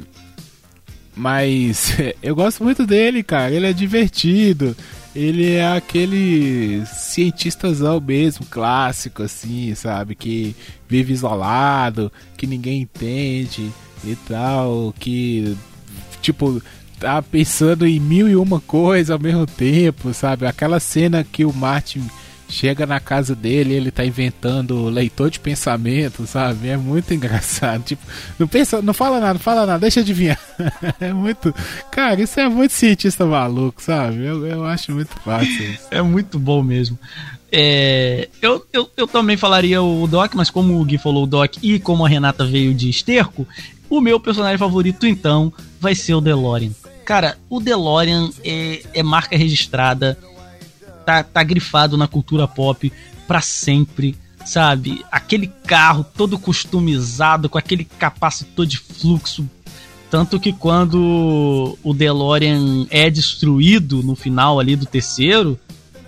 Mas 1.14 1.92
eu 2.24 2.34
gosto 2.34 2.64
muito 2.64 2.88
dele, 2.88 3.22
cara. 3.22 3.52
Ele 3.52 3.68
é 3.68 3.74
divertido. 3.74 4.76
Ele 5.16 5.54
é 5.54 5.72
aquele 5.72 6.84
cientistazão 6.88 8.02
mesmo, 8.02 8.46
clássico, 8.48 9.22
assim, 9.22 9.76
sabe? 9.76 10.16
Que 10.16 10.56
vive 10.88 11.14
isolado, 11.14 12.12
que 12.36 12.48
ninguém 12.48 12.82
entende 12.82 13.72
e 14.04 14.16
tal. 14.28 14.94
Que, 14.98 15.56
tipo, 16.20 16.62
tá 17.00 17.22
pensando 17.22 17.86
em 17.86 18.00
mil 18.00 18.28
e 18.28 18.36
uma 18.36 18.60
coisas 18.60 19.12
ao 19.12 19.20
mesmo 19.20 19.46
tempo, 19.46 20.14
sabe? 20.14 20.48
Aquela 20.48 20.80
cena 20.80 21.24
que 21.24 21.46
o 21.46 21.54
Martin 21.54 22.10
chega 22.54 22.86
na 22.86 23.00
casa 23.00 23.36
dele 23.36 23.74
ele 23.74 23.92
tá 23.92 24.06
inventando 24.06 24.86
leitor 24.86 25.30
de 25.30 25.40
pensamento, 25.40 26.26
sabe? 26.28 26.70
É 26.70 26.78
muito 26.78 27.14
engraçado. 27.14 27.84
Tipo, 27.94 28.04
não 28.40 28.48
pensa, 28.48 28.82
não 28.82 28.94
fala 28.94 29.20
nada, 29.20 29.34
não 29.34 29.40
fala 29.40 29.66
nada, 29.66 29.80
deixa 29.80 30.00
adivinhar. 30.00 30.40
é 31.02 31.12
muito. 31.12 31.54
Cara, 31.92 32.22
isso 32.22 32.40
é 32.40 32.48
muito 32.48 32.72
cientista 32.72 33.26
maluco, 33.26 33.82
sabe? 33.82 34.24
Eu, 34.24 34.46
eu 34.46 34.66
acho 34.66 34.92
muito 34.92 35.14
fácil. 35.22 35.72
Isso. 35.72 35.88
É 35.92 36.02
muito 36.02 36.40
bom 36.40 36.62
mesmo. 36.64 36.98
É, 37.52 38.30
eu, 38.42 38.66
eu, 38.72 38.90
eu 38.96 39.08
também 39.08 39.38
falaria 39.38 39.82
o 39.82 40.08
Doc, 40.08 40.34
mas 40.36 40.50
como 40.50 40.80
o 40.80 40.86
Gui 40.86 40.98
falou 40.98 41.24
o 41.24 41.28
Doc 41.28 41.58
e 41.62 41.80
como 41.80 42.06
a 42.06 42.10
Renata 42.10 42.46
veio 42.46 42.74
de 42.74 42.90
esterco, 42.90 43.48
o 43.90 44.02
meu 44.02 44.20
personagem 44.20 44.58
favorito 44.58 45.06
então 45.06 45.54
vai 45.80 45.94
ser 45.94 46.14
o 46.16 46.22
DeLorean. 46.22 46.72
Cara, 47.06 47.38
o 47.50 47.60
DeLorean 47.60 48.30
é, 48.44 48.82
é 48.94 49.04
marca 49.04 49.38
registrada 49.38 50.18
tá, 51.06 51.24
tá 51.24 51.44
grifado 51.44 51.98
na 51.98 52.08
cultura 52.08 52.48
pop 52.48 52.92
para 53.28 53.42
sempre, 53.42 54.16
sabe? 54.46 55.04
Aquele 55.12 55.48
carro 55.66 56.06
todo 56.16 56.40
customizado, 56.40 57.50
com 57.50 57.58
aquele 57.58 57.86
capacitor 57.86 58.66
de 58.66 58.78
fluxo. 58.78 59.48
Tanto 60.10 60.40
que 60.40 60.54
quando 60.54 61.78
o 61.84 61.94
DeLorean 61.94 62.86
é 62.92 63.10
destruído 63.10 64.04
no 64.04 64.16
final 64.16 64.60
ali 64.60 64.76
do 64.76 64.86
terceiro, 64.86 65.60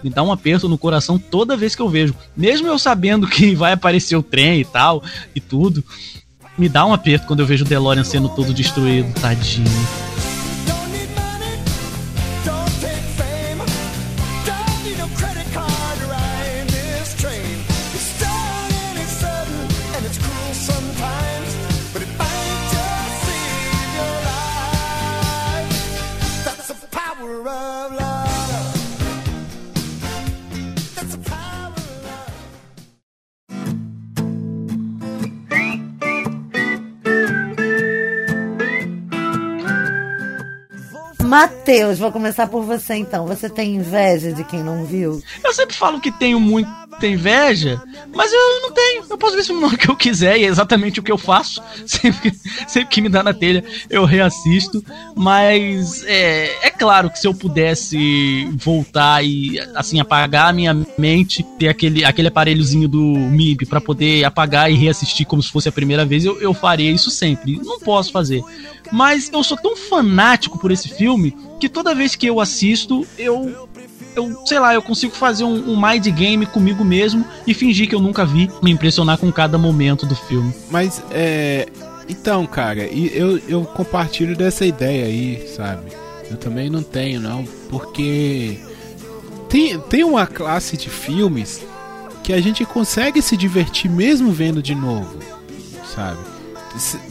me 0.03 0.11
dá 0.11 0.21
um 0.21 0.31
aperto 0.31 0.69
no 0.69 0.77
coração 0.77 1.17
toda 1.17 1.57
vez 1.57 1.75
que 1.75 1.81
eu 1.81 1.89
vejo. 1.89 2.13
Mesmo 2.37 2.67
eu 2.67 2.77
sabendo 2.77 3.27
que 3.27 3.55
vai 3.55 3.73
aparecer 3.73 4.15
o 4.15 4.21
trem 4.21 4.61
e 4.61 4.65
tal, 4.65 5.01
e 5.33 5.39
tudo, 5.39 5.83
me 6.55 6.69
dá 6.69 6.85
um 6.85 6.93
aperto 6.93 7.25
quando 7.25 7.39
eu 7.39 7.45
vejo 7.47 7.65
o 7.65 7.67
DeLorean 7.67 8.03
sendo 8.03 8.29
todo 8.29 8.53
destruído, 8.53 9.11
tadinho. 9.19 9.65
Matheus, 41.35 41.99
vou 41.99 42.13
começar 42.13 42.47
por 42.47 42.63
você 42.63 42.95
então. 42.95 43.27
Você 43.27 43.49
tem 43.49 43.75
inveja 43.75 44.31
de 44.31 44.41
quem 44.45 44.63
não 44.63 44.85
viu? 44.85 45.21
Eu 45.43 45.53
sempre 45.53 45.75
falo 45.75 45.99
que 45.99 46.09
tenho 46.09 46.39
muito, 46.39 46.71
ter 46.97 47.09
inveja, 47.09 47.81
mas 48.13 48.31
eu 48.31 48.61
não 48.61 48.71
tenho. 48.71 49.03
Eu 49.09 49.17
posso 49.17 49.33
ver 49.33 49.41
esse 49.41 49.49
filme 49.49 49.77
que 49.77 49.89
eu 49.89 49.97
quiser 49.97 50.37
e 50.37 50.45
é 50.45 50.47
exatamente 50.47 51.01
o 51.01 51.03
que 51.03 51.11
eu 51.11 51.17
faço. 51.17 51.61
Sempre, 51.85 52.33
sempre 52.67 52.89
que 52.89 53.01
me 53.01 53.09
dá 53.09 53.21
na 53.21 53.33
telha, 53.33 53.63
eu 53.89 54.05
reassisto. 54.05 54.83
Mas 55.15 56.03
é, 56.05 56.67
é 56.67 56.69
claro 56.69 57.09
que 57.09 57.19
se 57.19 57.27
eu 57.27 57.33
pudesse 57.33 58.49
voltar 58.53 59.23
e 59.23 59.59
assim 59.75 59.99
apagar 59.99 60.49
a 60.49 60.53
minha 60.53 60.73
mente, 60.97 61.43
ter 61.59 61.67
aquele, 61.67 62.05
aquele 62.05 62.29
aparelhozinho 62.29 62.87
do 62.87 63.01
MIB 63.01 63.65
para 63.65 63.81
poder 63.81 64.23
apagar 64.23 64.71
e 64.71 64.75
reassistir 64.75 65.25
como 65.25 65.43
se 65.43 65.51
fosse 65.51 65.67
a 65.67 65.71
primeira 65.71 66.05
vez, 66.05 66.23
eu, 66.23 66.39
eu 66.41 66.53
faria 66.53 66.91
isso 66.91 67.11
sempre. 67.11 67.59
Não 67.63 67.79
posso 67.79 68.11
fazer. 68.11 68.41
Mas 68.91 69.29
eu 69.31 69.43
sou 69.43 69.57
tão 69.57 69.75
fanático 69.75 70.57
por 70.59 70.71
esse 70.71 70.89
filme 70.89 71.35
que 71.59 71.69
toda 71.69 71.95
vez 71.95 72.15
que 72.15 72.27
eu 72.27 72.39
assisto, 72.39 73.05
eu 73.17 73.67
eu, 74.15 74.45
sei 74.45 74.59
lá, 74.59 74.73
eu 74.73 74.81
consigo 74.81 75.13
fazer 75.13 75.43
um, 75.43 75.73
um 75.73 75.79
mind 75.79 76.07
game 76.07 76.45
comigo 76.45 76.83
mesmo 76.83 77.25
e 77.45 77.53
fingir 77.53 77.89
que 77.89 77.93
eu 77.93 77.99
nunca 77.99 78.25
vi, 78.25 78.49
me 78.63 78.71
impressionar 78.71 79.17
com 79.17 79.31
cada 79.31 79.57
momento 79.57 80.05
do 80.05 80.15
filme. 80.15 80.53
Mas, 80.69 81.03
é. 81.11 81.67
Então, 82.07 82.45
cara, 82.45 82.83
eu, 82.83 83.39
eu 83.47 83.65
compartilho 83.65 84.35
dessa 84.35 84.65
ideia 84.65 85.05
aí, 85.05 85.47
sabe? 85.55 85.91
Eu 86.29 86.37
também 86.37 86.69
não 86.69 86.83
tenho, 86.83 87.19
não, 87.19 87.43
porque. 87.69 88.57
Tem, 89.49 89.79
tem 89.79 90.03
uma 90.03 90.25
classe 90.25 90.77
de 90.77 90.89
filmes 90.89 91.61
que 92.23 92.33
a 92.33 92.41
gente 92.41 92.65
consegue 92.65 93.21
se 93.21 93.37
divertir 93.37 93.89
mesmo 93.89 94.31
vendo 94.31 94.61
de 94.61 94.73
novo, 94.73 95.19
sabe? 95.93 96.19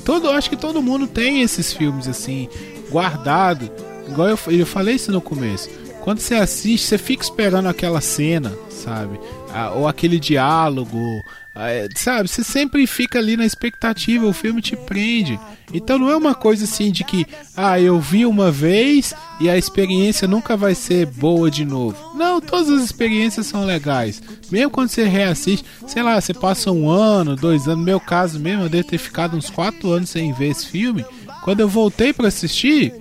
Todo, 0.04 0.30
acho 0.30 0.50
que 0.50 0.56
todo 0.56 0.82
mundo 0.82 1.06
tem 1.06 1.42
esses 1.42 1.72
filmes 1.72 2.06
assim, 2.08 2.48
guardado. 2.90 3.70
Igual 4.08 4.28
eu, 4.28 4.38
eu 4.48 4.66
falei 4.66 4.96
isso 4.96 5.10
no 5.10 5.20
começo 5.20 5.68
quando 6.04 6.20
você 6.20 6.34
assiste, 6.34 6.86
você 6.86 6.98
fica 6.98 7.24
esperando 7.24 7.66
aquela 7.66 7.98
cena, 7.98 8.52
sabe? 8.68 9.18
Ou 9.74 9.88
aquele 9.88 10.20
diálogo, 10.20 11.24
é, 11.54 11.88
sabe? 11.96 12.28
Você 12.28 12.44
sempre 12.44 12.86
fica 12.86 13.18
ali 13.18 13.38
na 13.38 13.46
expectativa, 13.46 14.26
o 14.26 14.32
filme 14.34 14.60
te 14.60 14.76
prende. 14.76 15.40
Então 15.72 15.98
não 15.98 16.10
é 16.10 16.16
uma 16.16 16.34
coisa 16.34 16.64
assim 16.64 16.90
de 16.90 17.04
que, 17.04 17.26
ah, 17.56 17.80
eu 17.80 17.98
vi 17.98 18.26
uma 18.26 18.50
vez 18.50 19.14
e 19.40 19.48
a 19.48 19.56
experiência 19.56 20.28
nunca 20.28 20.56
vai 20.56 20.74
ser 20.74 21.06
boa 21.06 21.50
de 21.50 21.64
novo. 21.64 21.96
Não, 22.16 22.40
todas 22.40 22.68
as 22.70 22.84
experiências 22.84 23.46
são 23.46 23.64
legais. 23.64 24.22
Mesmo 24.50 24.70
quando 24.70 24.88
você 24.88 25.04
reassiste, 25.04 25.64
sei 25.86 26.02
lá, 26.02 26.20
você 26.20 26.34
passa 26.34 26.70
um 26.70 26.88
ano, 26.88 27.34
dois 27.36 27.66
anos. 27.66 27.78
No 27.78 27.84
meu 27.84 28.00
caso 28.00 28.38
mesmo, 28.38 28.64
eu 28.64 28.68
devo 28.68 28.88
ter 28.88 28.98
ficado 28.98 29.36
uns 29.36 29.50
quatro 29.50 29.90
anos 29.90 30.10
sem 30.10 30.32
ver 30.32 30.50
esse 30.50 30.66
filme. 30.66 31.04
Quando 31.42 31.60
eu 31.60 31.68
voltei 31.68 32.12
para 32.12 32.28
assistir, 32.28 32.92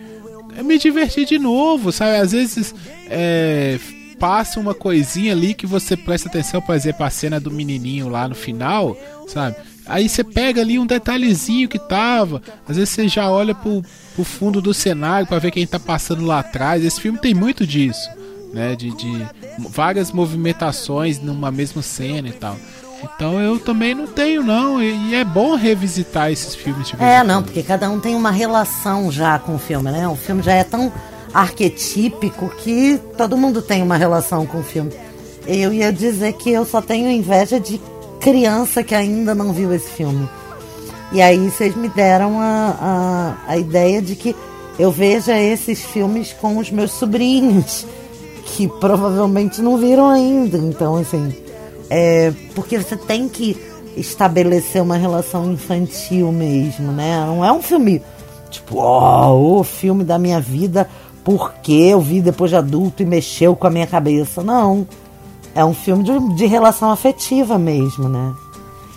eu 0.57 0.64
me 0.64 0.77
diverti 0.77 1.26
de 1.26 1.38
novo, 1.38 1.91
sabe? 1.91 2.18
Às 2.18 2.31
vezes 2.31 2.73
é, 3.10 3.80
passa 4.19 4.60
uma 4.60 4.73
coisinha 4.73 5.34
ali 5.34 5.53
que 5.53 5.68
você 5.68 5.98
presta 5.98 6.30
atenção, 6.30 6.61
por 6.61 6.76
exemplo, 6.76 7.06
a 7.06 7.10
cena 7.10 7.40
do 7.40 7.52
menininho 7.52 8.07
lá 8.10 8.27
no 8.27 8.35
final, 8.35 8.98
sabe? 9.27 9.56
Aí 9.85 10.07
você 10.07 10.23
pega 10.23 10.61
ali 10.61 10.80
um 10.80 10.85
detalhezinho 10.85 11.68
que 11.68 11.80
tava, 11.80 12.41
às 12.68 12.77
vezes 12.77 12.89
você 12.89 13.07
já 13.07 13.30
olha 13.30 13.53
pro, 13.53 13.84
pro 14.15 14.23
fundo 14.23 14.61
do 14.61 14.73
cenário 14.73 15.27
para 15.27 15.39
ver 15.39 15.51
quem 15.51 15.68
tá 15.68 15.80
passando 15.80 16.26
lá 16.26 16.39
atrás. 16.39 16.84
Esse 16.84 17.01
filme 17.01 17.19
tem 17.19 17.34
muito 17.34 17.68
disso, 17.68 18.10
né? 18.53 18.76
De, 18.76 18.95
de 18.95 19.27
várias 19.69 20.11
movimentações 20.11 21.19
numa 21.19 21.51
mesma 21.51 21.81
cena 21.81 22.30
e 22.30 22.34
tal. 22.34 22.57
Então 23.03 23.39
eu 23.41 23.60
também 23.60 23.93
não 23.93 24.07
tenho, 24.07 24.41
não. 24.43 24.81
E 24.81 25.14
é 25.14 25.26
bom 25.26 25.55
revisitar 25.55 26.31
esses 26.31 26.55
filmes. 26.55 26.88
De 26.88 26.95
é, 27.03 27.23
não, 27.23 27.43
porque 27.43 27.61
cada 27.61 27.89
um 27.89 27.99
tem 27.99 28.15
uma 28.15 28.31
relação 28.31 29.11
já 29.11 29.38
com 29.38 29.55
o 29.55 29.60
filme, 29.60 29.91
né? 29.91 30.07
O 30.07 30.15
filme 30.15 30.41
já 30.41 30.53
é 30.53 30.64
tão 30.64 30.91
arquetípico 31.34 32.49
que 32.60 32.99
todo 33.18 33.35
mundo 33.35 33.61
tem 33.61 33.81
uma 33.81 33.97
relação 33.97 34.45
com 34.45 34.60
o 34.60 34.64
filme. 34.64 34.91
Eu 35.45 35.73
ia 35.73 35.91
dizer 35.91 36.34
que 36.34 36.49
eu 36.51 36.65
só 36.65 36.81
tenho 36.81 37.11
inveja 37.11 37.60
de 37.60 37.81
criança 38.24 38.82
que 38.82 38.95
ainda 38.95 39.36
não 39.36 39.52
viu 39.52 39.74
esse 39.74 39.91
filme. 39.91 40.28
E 41.12 41.22
aí 41.22 41.50
vocês 41.50 41.76
me 41.76 41.90
deram 41.90 42.40
a, 42.40 43.36
a, 43.48 43.52
a 43.52 43.58
ideia 43.58 44.02
de 44.02 44.16
que 44.16 44.34
eu 44.80 44.91
veja 44.91 45.38
esses 45.38 45.82
filmes 45.82 46.32
com 46.32 46.58
os 46.58 46.72
meus 46.72 46.91
sobrinhos, 46.91 47.86
que 48.45 48.68
provavelmente 48.80 49.62
não 49.62 49.78
viram 49.78 50.08
ainda. 50.08 50.58
Então, 50.58 50.95
assim, 50.95 51.36
é, 51.90 52.34
porque 52.56 52.78
você 52.80 52.95
tem 52.95 53.28
que 53.28 53.58
estabelecer 53.98 54.82
uma 54.82 54.95
relação 54.95 55.52
infantil 55.52 56.32
mesmo, 56.32 56.94
né? 56.94 57.24
Não 57.28 57.45
é 57.45 57.52
um 57.52 57.62
filme 57.62 58.02
tipo, 58.50 58.78
ó, 58.78 59.34
oh, 59.34 59.60
o 59.60 59.64
filme 59.64 60.04
da 60.04 60.18
minha 60.18 60.40
vida 60.40 60.90
porque 61.24 61.72
eu 61.72 62.00
vi 62.00 62.22
depois 62.22 62.52
de 62.52 62.58
adulto 62.58 63.04
e 63.04 63.06
mexeu 63.06 63.56
com 63.56 63.68
a 63.68 63.70
minha 63.70 63.88
cabeça. 63.88 64.41
Não. 64.41 64.88
É 65.56 65.64
um 65.64 65.74
filme 65.74 66.04
de, 66.04 66.36
de 66.36 66.46
relação 66.46 66.92
afetiva 66.92 67.58
mesmo, 67.58 68.10
né? 68.10 68.34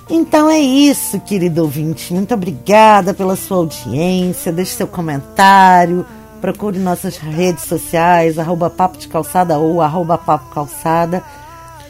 Então 0.08 0.48
é 0.48 0.58
isso, 0.58 1.18
querido 1.20 1.62
ouvinte. 1.62 2.14
Muito 2.14 2.32
obrigada 2.32 3.12
pela 3.12 3.36
sua 3.36 3.58
audiência. 3.58 4.52
Deixe 4.52 4.72
seu 4.72 4.86
comentário. 4.86 6.06
Procure 6.40 6.78
nossas 6.78 7.16
redes 7.16 7.64
sociais, 7.64 8.38
arroba 8.38 8.70
papo 8.70 8.98
de 8.98 9.08
calçada 9.08 9.58
ou 9.58 9.82
arroba 9.82 10.16
papo 10.16 10.54
calçada. 10.54 11.22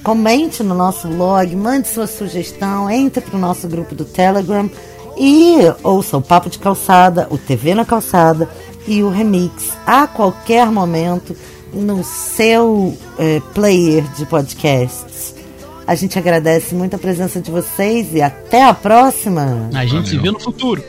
Comente 0.02 0.62
no 0.62 0.74
nosso 0.74 1.08
blog, 1.08 1.54
mande 1.56 1.88
sua 1.88 2.06
sugestão, 2.06 2.88
entre 2.88 3.20
para 3.20 3.36
o 3.36 3.40
nosso 3.40 3.66
grupo 3.68 3.94
do 3.94 4.04
Telegram 4.04 4.70
e 5.16 5.56
ouça 5.82 6.16
o 6.16 6.22
Papo 6.22 6.48
de 6.48 6.58
Calçada, 6.58 7.26
o 7.30 7.38
TV 7.38 7.74
na 7.74 7.84
Calçada 7.84 8.48
e 8.86 9.02
o 9.02 9.10
remix 9.10 9.72
a 9.86 10.06
qualquer 10.06 10.70
momento 10.70 11.34
no 11.72 12.02
seu 12.04 12.96
é, 13.18 13.40
player 13.54 14.04
de 14.16 14.26
podcasts. 14.26 15.34
A 15.86 15.94
gente 15.94 16.18
agradece 16.18 16.74
muito 16.74 16.96
a 16.96 16.98
presença 16.98 17.40
de 17.40 17.50
vocês 17.50 18.12
e 18.12 18.20
até 18.20 18.64
a 18.64 18.74
próxima. 18.74 19.68
A 19.72 19.84
gente 19.84 19.92
Valeu. 19.92 20.06
se 20.06 20.18
vê 20.18 20.30
no 20.30 20.40
futuro. 20.40 20.82